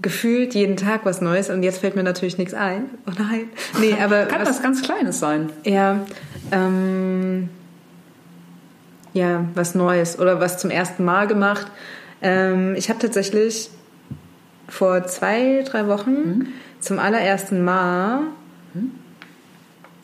gefühlt 0.00 0.54
jeden 0.54 0.76
Tag 0.76 1.04
was 1.04 1.20
Neues 1.20 1.50
und 1.50 1.62
jetzt 1.62 1.78
fällt 1.78 1.96
mir 1.96 2.02
natürlich 2.02 2.38
nichts 2.38 2.54
ein. 2.54 2.90
Oh 3.06 3.12
nein. 3.18 3.48
Nee, 3.80 3.94
aber. 4.00 4.26
Kann 4.26 4.40
was, 4.40 4.48
was 4.48 4.62
ganz 4.62 4.82
Kleines 4.82 5.18
sein. 5.18 5.50
Ja. 5.64 6.00
Ähm, 6.52 7.48
ja, 9.12 9.44
was 9.54 9.74
Neues 9.74 10.18
oder 10.18 10.40
was 10.40 10.58
zum 10.58 10.70
ersten 10.70 11.04
Mal 11.04 11.26
gemacht. 11.26 11.66
Ähm, 12.20 12.74
ich 12.76 12.88
habe 12.88 12.98
tatsächlich 12.98 13.70
vor 14.68 15.06
zwei, 15.06 15.62
drei 15.66 15.86
Wochen 15.88 16.10
mhm. 16.10 16.46
zum 16.80 16.98
allerersten 16.98 17.64
Mal, 17.64 18.20
mhm. 18.72 18.92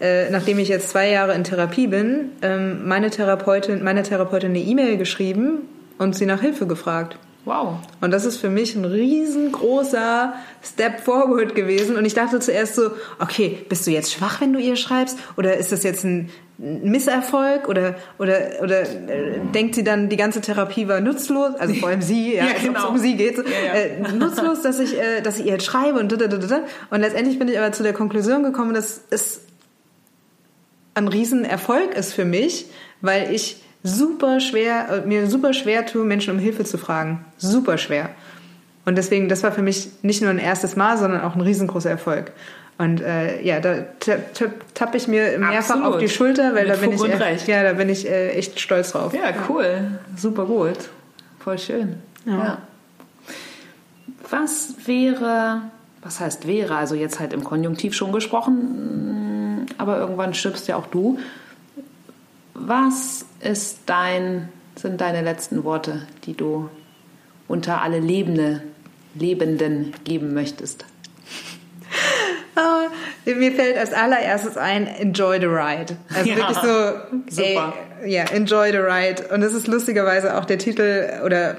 äh, 0.00 0.30
nachdem 0.30 0.58
ich 0.58 0.68
jetzt 0.68 0.90
zwei 0.90 1.10
Jahre 1.10 1.34
in 1.34 1.44
Therapie 1.44 1.86
bin, 1.86 2.30
ähm, 2.42 2.86
meine 2.86 3.10
Therapeutin, 3.10 3.82
meine 3.82 4.02
Therapeutin 4.02 4.50
eine 4.50 4.60
E-Mail 4.60 4.96
geschrieben 4.96 5.60
und 5.98 6.14
sie 6.14 6.26
nach 6.26 6.40
Hilfe 6.40 6.66
gefragt. 6.66 7.16
Wow. 7.46 7.78
Und 8.02 8.10
das 8.10 8.26
ist 8.26 8.36
für 8.36 8.50
mich 8.50 8.76
ein 8.76 8.84
riesengroßer 8.84 10.34
Step 10.62 11.00
forward 11.00 11.54
gewesen. 11.54 11.96
Und 11.96 12.04
ich 12.04 12.12
dachte 12.12 12.38
zuerst 12.38 12.74
so, 12.74 12.90
okay, 13.18 13.64
bist 13.68 13.86
du 13.86 13.90
jetzt 13.90 14.12
schwach, 14.12 14.42
wenn 14.42 14.52
du 14.52 14.60
ihr 14.60 14.76
schreibst? 14.76 15.18
Oder 15.38 15.56
ist 15.56 15.72
das 15.72 15.82
jetzt 15.82 16.04
ein 16.04 16.28
Misserfolg? 16.58 17.66
Oder, 17.66 17.94
oder, 18.18 18.62
oder 18.62 18.82
äh, 18.82 19.40
denkt 19.54 19.74
sie 19.74 19.84
dann, 19.84 20.10
die 20.10 20.18
ganze 20.18 20.42
Therapie 20.42 20.86
war 20.86 21.00
nutzlos? 21.00 21.54
Also 21.54 21.72
vor 21.74 21.88
allem 21.88 22.02
sie, 22.02 22.34
ja, 22.36 22.44
ja 22.44 22.52
genau. 22.62 22.90
um 22.90 22.98
sie 22.98 23.16
geht 23.16 23.38
ja, 23.38 23.42
ja. 23.42 23.72
Äh, 23.72 24.12
nutzlos, 24.12 24.60
dass 24.60 24.78
ich, 24.78 24.98
äh, 24.98 25.22
dass 25.22 25.38
ich 25.38 25.46
ihr 25.46 25.52
jetzt 25.52 25.64
schreibe 25.64 25.98
und 25.98 26.12
da, 26.12 26.16
da, 26.16 26.26
da, 26.26 26.36
da. 26.36 26.60
Und 26.90 27.00
letztendlich 27.00 27.38
bin 27.38 27.48
ich 27.48 27.58
aber 27.58 27.72
zu 27.72 27.82
der 27.82 27.94
Konklusion 27.94 28.42
gekommen, 28.42 28.74
dass 28.74 29.00
es 29.08 29.40
ein 30.92 31.08
Riesenerfolg 31.08 31.94
ist 31.94 32.12
für 32.12 32.26
mich, 32.26 32.66
weil 33.00 33.32
ich 33.34 33.62
super 33.82 34.40
schwer, 34.40 35.04
äh, 35.04 35.06
mir 35.06 35.28
super 35.28 35.52
schwer 35.52 35.86
tue, 35.86 36.04
Menschen 36.04 36.34
um 36.34 36.38
Hilfe 36.38 36.64
zu 36.64 36.78
fragen. 36.78 37.24
Super 37.38 37.78
schwer. 37.78 38.10
Und 38.84 38.96
deswegen, 38.96 39.28
das 39.28 39.42
war 39.42 39.52
für 39.52 39.62
mich 39.62 39.88
nicht 40.02 40.22
nur 40.22 40.30
ein 40.30 40.38
erstes 40.38 40.76
Mal, 40.76 40.98
sondern 40.98 41.20
auch 41.22 41.34
ein 41.34 41.40
riesengroßer 41.40 41.90
Erfolg. 41.90 42.32
Und 42.78 43.02
äh, 43.02 43.42
ja, 43.42 43.60
da 43.60 43.84
tappe 44.72 44.96
ich 44.96 45.06
mir 45.06 45.38
mehrfach 45.38 45.74
Absolut. 45.74 45.94
auf 45.94 45.98
die 45.98 46.08
Schulter, 46.08 46.54
weil 46.54 46.66
Mit 46.66 46.72
da 46.72 46.76
bin 46.76 46.96
Fug 46.96 47.08
ich 47.08 47.20
echt, 47.20 47.46
ja, 47.46 47.62
da 47.62 47.74
bin 47.74 47.90
ich 47.90 48.08
äh, 48.08 48.30
echt 48.30 48.58
stolz 48.58 48.92
drauf. 48.92 49.12
Ja, 49.12 49.34
cool, 49.50 49.64
ja. 49.64 50.16
super 50.16 50.46
gut, 50.46 50.78
voll 51.40 51.58
schön. 51.58 51.96
Ja. 52.24 52.32
ja. 52.32 52.58
Was 54.30 54.76
wäre, 54.86 55.60
was 56.02 56.20
heißt 56.20 56.46
wäre? 56.46 56.74
Also 56.74 56.94
jetzt 56.94 57.20
halt 57.20 57.34
im 57.34 57.44
Konjunktiv 57.44 57.94
schon 57.94 58.12
gesprochen, 58.12 59.66
aber 59.76 59.98
irgendwann 59.98 60.32
stirbst 60.32 60.66
ja 60.66 60.76
auch 60.76 60.86
du. 60.86 61.18
Was 62.66 63.24
ist 63.40 63.78
dein, 63.86 64.50
sind 64.76 65.00
deine 65.00 65.22
letzten 65.22 65.64
Worte, 65.64 66.06
die 66.24 66.34
du 66.34 66.68
unter 67.48 67.80
alle 67.80 68.00
Lebende, 68.00 68.62
Lebenden 69.14 69.94
geben 70.04 70.34
möchtest? 70.34 70.84
Oh, 72.56 72.90
mir 73.34 73.52
fällt 73.52 73.78
als 73.78 73.92
allererstes 73.92 74.56
ein, 74.56 74.86
enjoy 74.86 75.40
the 75.40 75.46
ride. 75.46 75.96
Also 76.14 76.30
ja, 76.30 76.36
wirklich 76.36 76.58
so, 76.58 77.42
super. 77.42 77.72
Ey, 78.02 78.12
ja, 78.12 78.24
enjoy 78.24 78.70
the 78.70 78.78
ride. 78.78 79.28
Und 79.32 79.40
das 79.40 79.54
ist 79.54 79.66
lustigerweise 79.66 80.36
auch 80.36 80.44
der 80.44 80.58
Titel 80.58 81.22
oder 81.24 81.56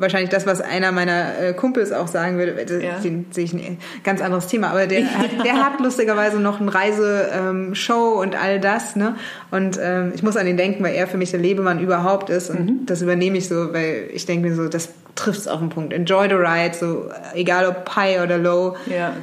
wahrscheinlich 0.00 0.30
das, 0.30 0.46
was 0.46 0.60
einer 0.60 0.92
meiner 0.92 1.38
äh, 1.38 1.52
Kumpels 1.52 1.92
auch 1.92 2.08
sagen 2.08 2.38
würde. 2.38 2.56
Ja. 2.82 2.98
Den 2.98 3.26
sehe 3.30 3.44
ich 3.44 3.52
ein 3.52 3.78
ganz 4.02 4.20
anderes 4.22 4.46
Thema. 4.46 4.70
Aber 4.70 4.86
der, 4.86 5.04
hat, 5.18 5.44
der 5.44 5.54
hat 5.64 5.80
lustigerweise 5.80 6.40
noch 6.40 6.60
eine 6.60 6.74
Reiseshow 6.74 8.14
ähm, 8.14 8.18
und 8.18 8.36
all 8.36 8.60
das. 8.60 8.96
Ne? 8.96 9.16
Und 9.50 9.78
ähm, 9.80 10.12
ich 10.14 10.22
muss 10.22 10.36
an 10.36 10.46
ihn 10.46 10.56
denken, 10.56 10.82
weil 10.82 10.94
er 10.94 11.06
für 11.06 11.18
mich 11.18 11.30
der 11.30 11.40
Lebemann 11.40 11.80
überhaupt 11.80 12.30
ist. 12.30 12.50
Und 12.50 12.66
mhm. 12.66 12.86
das 12.86 13.02
übernehme 13.02 13.38
ich 13.38 13.48
so, 13.48 13.72
weil 13.72 14.08
ich 14.12 14.26
denke 14.26 14.48
mir 14.48 14.54
so, 14.54 14.68
das 14.68 14.88
trifft 15.14 15.40
es 15.40 15.48
auf 15.48 15.60
den 15.60 15.68
Punkt. 15.68 15.92
Enjoy 15.92 16.28
the 16.28 16.34
ride, 16.34 16.74
so 16.74 17.10
egal 17.34 17.66
ob 17.66 17.94
high 17.94 18.22
oder 18.22 18.38
low. 18.38 18.76
Ja. 18.86 19.14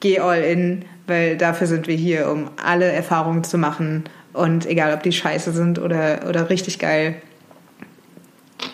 Geh 0.00 0.20
all 0.20 0.42
in, 0.42 0.84
weil 1.06 1.36
dafür 1.36 1.66
sind 1.66 1.86
wir 1.88 1.96
hier, 1.96 2.28
um 2.30 2.50
alle 2.62 2.86
Erfahrungen 2.86 3.44
zu 3.44 3.58
machen. 3.58 4.04
Und 4.32 4.66
egal, 4.66 4.94
ob 4.94 5.02
die 5.02 5.12
scheiße 5.12 5.52
sind 5.52 5.78
oder, 5.78 6.28
oder 6.28 6.50
richtig 6.50 6.78
geil, 6.78 7.16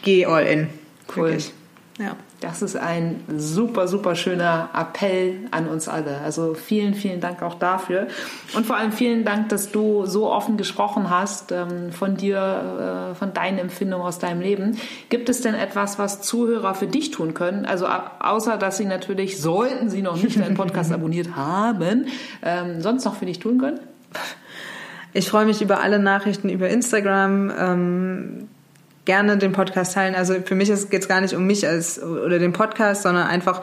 geh 0.02 0.26
all 0.26 0.44
in. 0.44 0.68
Cool. 1.08 1.28
Wirklich. 1.28 1.52
Ja. 1.98 2.16
Das 2.40 2.60
ist 2.60 2.76
ein 2.76 3.20
super, 3.38 3.88
super 3.88 4.14
schöner 4.16 4.68
Appell 4.74 5.46
an 5.50 5.66
uns 5.66 5.88
alle. 5.88 6.18
Also 6.18 6.52
vielen, 6.52 6.92
vielen 6.94 7.20
Dank 7.20 7.40
auch 7.42 7.54
dafür. 7.54 8.08
Und 8.54 8.66
vor 8.66 8.76
allem 8.76 8.92
vielen 8.92 9.24
Dank, 9.24 9.48
dass 9.48 9.70
du 9.70 10.04
so 10.04 10.30
offen 10.30 10.58
gesprochen 10.58 11.08
hast 11.08 11.52
ähm, 11.52 11.90
von 11.90 12.16
dir, 12.16 13.12
äh, 13.12 13.14
von 13.14 13.32
deinen 13.32 13.58
Empfindungen 13.58 14.04
aus 14.04 14.18
deinem 14.18 14.42
Leben. 14.42 14.76
Gibt 15.08 15.30
es 15.30 15.40
denn 15.40 15.54
etwas, 15.54 15.98
was 15.98 16.20
Zuhörer 16.20 16.74
für 16.74 16.86
dich 16.86 17.12
tun 17.12 17.32
können? 17.32 17.64
Also 17.64 17.86
außer, 17.86 18.58
dass 18.58 18.76
sie 18.76 18.84
natürlich, 18.84 19.40
sollten 19.40 19.88
sie 19.88 20.02
noch 20.02 20.22
nicht 20.22 20.38
deinen 20.38 20.54
Podcast 20.54 20.92
abonniert 20.92 21.36
haben, 21.36 22.08
ähm, 22.42 22.82
sonst 22.82 23.06
noch 23.06 23.14
für 23.14 23.26
dich 23.26 23.38
tun 23.38 23.58
können? 23.58 23.80
Ich 25.14 25.30
freue 25.30 25.46
mich 25.46 25.62
über 25.62 25.80
alle 25.80 25.98
Nachrichten 25.98 26.50
über 26.50 26.68
Instagram. 26.68 28.48
Gerne 29.04 29.36
den 29.36 29.52
Podcast 29.52 29.94
teilen. 29.94 30.14
Also 30.14 30.34
für 30.44 30.54
mich 30.54 30.68
geht 30.68 31.02
es 31.02 31.08
gar 31.08 31.20
nicht 31.20 31.34
um 31.34 31.46
mich 31.46 31.66
als 31.66 32.02
oder 32.02 32.38
den 32.38 32.52
Podcast, 32.52 33.02
sondern 33.02 33.26
einfach, 33.26 33.62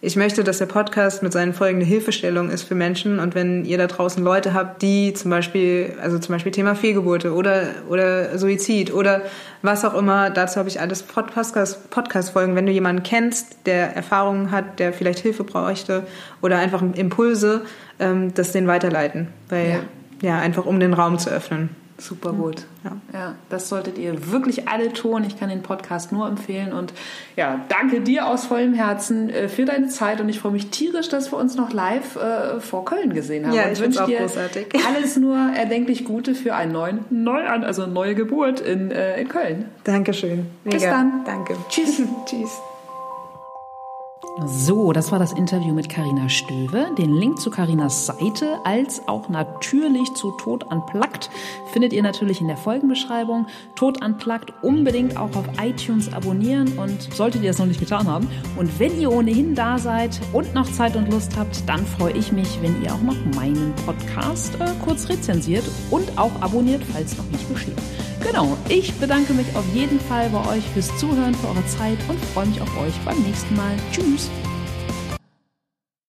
ich 0.00 0.14
möchte, 0.14 0.44
dass 0.44 0.58
der 0.58 0.66
Podcast 0.66 1.22
mit 1.22 1.32
seinen 1.32 1.52
Folgen 1.52 1.78
eine 1.78 1.84
Hilfestellung 1.84 2.50
ist 2.50 2.62
für 2.62 2.74
Menschen. 2.74 3.18
Und 3.18 3.34
wenn 3.34 3.64
ihr 3.64 3.78
da 3.78 3.88
draußen 3.88 4.22
Leute 4.22 4.54
habt, 4.54 4.80
die 4.80 5.12
zum 5.12 5.30
Beispiel, 5.30 5.94
also 6.00 6.18
zum 6.18 6.34
Beispiel 6.34 6.52
Thema 6.52 6.74
Fehlgeburte 6.74 7.34
oder, 7.34 7.64
oder 7.88 8.38
Suizid 8.38 8.94
oder 8.94 9.22
was 9.62 9.84
auch 9.84 9.94
immer, 9.94 10.30
dazu 10.30 10.56
habe 10.56 10.68
ich 10.68 10.80
alles 10.80 11.02
Podcast-Folgen. 11.02 11.90
Podcast 11.90 12.34
wenn 12.36 12.64
du 12.64 12.72
jemanden 12.72 13.02
kennst, 13.02 13.66
der 13.66 13.96
Erfahrungen 13.96 14.52
hat, 14.52 14.78
der 14.78 14.92
vielleicht 14.92 15.18
Hilfe 15.18 15.42
bräuchte 15.42 16.06
oder 16.40 16.58
einfach 16.58 16.82
Impulse, 16.94 17.62
ähm, 17.98 18.32
das 18.34 18.52
den 18.52 18.68
weiterleiten. 18.68 19.28
Weil, 19.48 19.80
ja. 20.22 20.28
ja, 20.28 20.38
einfach 20.38 20.64
um 20.64 20.78
den 20.78 20.94
Raum 20.94 21.18
zu 21.18 21.28
öffnen. 21.28 21.70
Super 22.00 22.32
gut. 22.32 22.64
Ja. 22.84 22.96
ja, 23.12 23.34
das 23.50 23.68
solltet 23.68 23.98
ihr 23.98 24.30
wirklich 24.30 24.68
alle 24.68 24.92
tun. 24.92 25.24
Ich 25.24 25.38
kann 25.38 25.48
den 25.48 25.62
Podcast 25.62 26.12
nur 26.12 26.28
empfehlen. 26.28 26.72
Und 26.72 26.92
ja, 27.34 27.64
danke 27.68 28.00
dir 28.00 28.28
aus 28.28 28.46
vollem 28.46 28.72
Herzen 28.72 29.30
äh, 29.30 29.48
für 29.48 29.64
deine 29.64 29.88
Zeit. 29.88 30.20
Und 30.20 30.28
ich 30.28 30.38
freue 30.38 30.52
mich 30.52 30.68
tierisch, 30.70 31.08
dass 31.08 31.32
wir 31.32 31.38
uns 31.38 31.56
noch 31.56 31.72
live 31.72 32.14
äh, 32.14 32.60
vor 32.60 32.84
Köln 32.84 33.14
gesehen 33.14 33.46
haben. 33.46 33.54
Ja, 33.54 33.68
ich 33.68 33.80
wünsche 33.80 34.06
dir 34.06 34.18
großartig. 34.18 34.68
alles 34.86 35.16
nur 35.16 35.36
erdenklich 35.36 36.04
Gute 36.04 36.36
für 36.36 36.54
einen 36.54 36.70
neuen 36.70 37.04
Neuan, 37.10 37.64
also 37.64 37.82
eine 37.82 37.92
neue 37.92 38.14
Geburt 38.14 38.60
in, 38.60 38.92
äh, 38.92 39.20
in 39.20 39.28
Köln. 39.28 39.64
Dankeschön. 39.82 40.46
Mega. 40.62 40.76
Bis 40.76 40.84
dann. 40.84 41.24
Danke. 41.24 41.56
Tschüss. 41.68 42.00
Tschüss. 42.26 42.60
So, 44.46 44.92
das 44.92 45.10
war 45.10 45.18
das 45.18 45.32
Interview 45.32 45.74
mit 45.74 45.88
Karina 45.88 46.28
Stöwe. 46.28 46.94
Den 46.96 47.12
Link 47.12 47.40
zu 47.40 47.50
Karinas 47.50 48.06
Seite 48.06 48.60
als 48.64 49.06
auch 49.08 49.28
natürlich 49.28 50.14
zu 50.14 50.30
Tod 50.32 50.62
Unplugged 50.64 51.28
findet 51.72 51.92
ihr 51.92 52.04
natürlich 52.04 52.40
in 52.40 52.46
der 52.46 52.56
Folgenbeschreibung. 52.56 53.46
Tod 53.74 54.04
Unplugged 54.04 54.52
unbedingt 54.62 55.16
auch 55.16 55.34
auf 55.34 55.44
iTunes 55.60 56.12
abonnieren 56.12 56.78
und 56.78 57.02
solltet 57.14 57.42
ihr 57.42 57.50
es 57.50 57.58
noch 57.58 57.66
nicht 57.66 57.80
getan 57.80 58.06
haben. 58.06 58.28
Und 58.56 58.78
wenn 58.78 59.00
ihr 59.00 59.10
ohnehin 59.10 59.56
da 59.56 59.76
seid 59.76 60.20
und 60.32 60.54
noch 60.54 60.70
Zeit 60.70 60.94
und 60.94 61.10
Lust 61.10 61.36
habt, 61.36 61.68
dann 61.68 61.84
freue 61.84 62.12
ich 62.12 62.30
mich, 62.30 62.62
wenn 62.62 62.80
ihr 62.82 62.94
auch 62.94 63.02
noch 63.02 63.16
meinen 63.34 63.74
Podcast 63.86 64.54
äh, 64.60 64.66
kurz 64.84 65.08
rezensiert 65.08 65.64
und 65.90 66.16
auch 66.16 66.40
abonniert, 66.40 66.82
falls 66.92 67.16
noch 67.16 67.28
nicht 67.30 67.48
geschehen. 67.48 67.76
Genau, 68.20 68.56
ich 68.68 68.92
bedanke 68.94 69.32
mich 69.32 69.46
auf 69.54 69.64
jeden 69.72 70.00
Fall 70.00 70.28
bei 70.30 70.46
euch 70.48 70.64
fürs 70.74 70.96
Zuhören, 70.98 71.34
für 71.34 71.48
eure 71.48 71.66
Zeit 71.66 71.98
und 72.08 72.18
freue 72.34 72.46
mich 72.46 72.60
auf 72.60 72.80
euch 72.80 72.94
beim 73.04 73.20
nächsten 73.22 73.54
Mal. 73.54 73.76
Tschüss! 73.92 74.30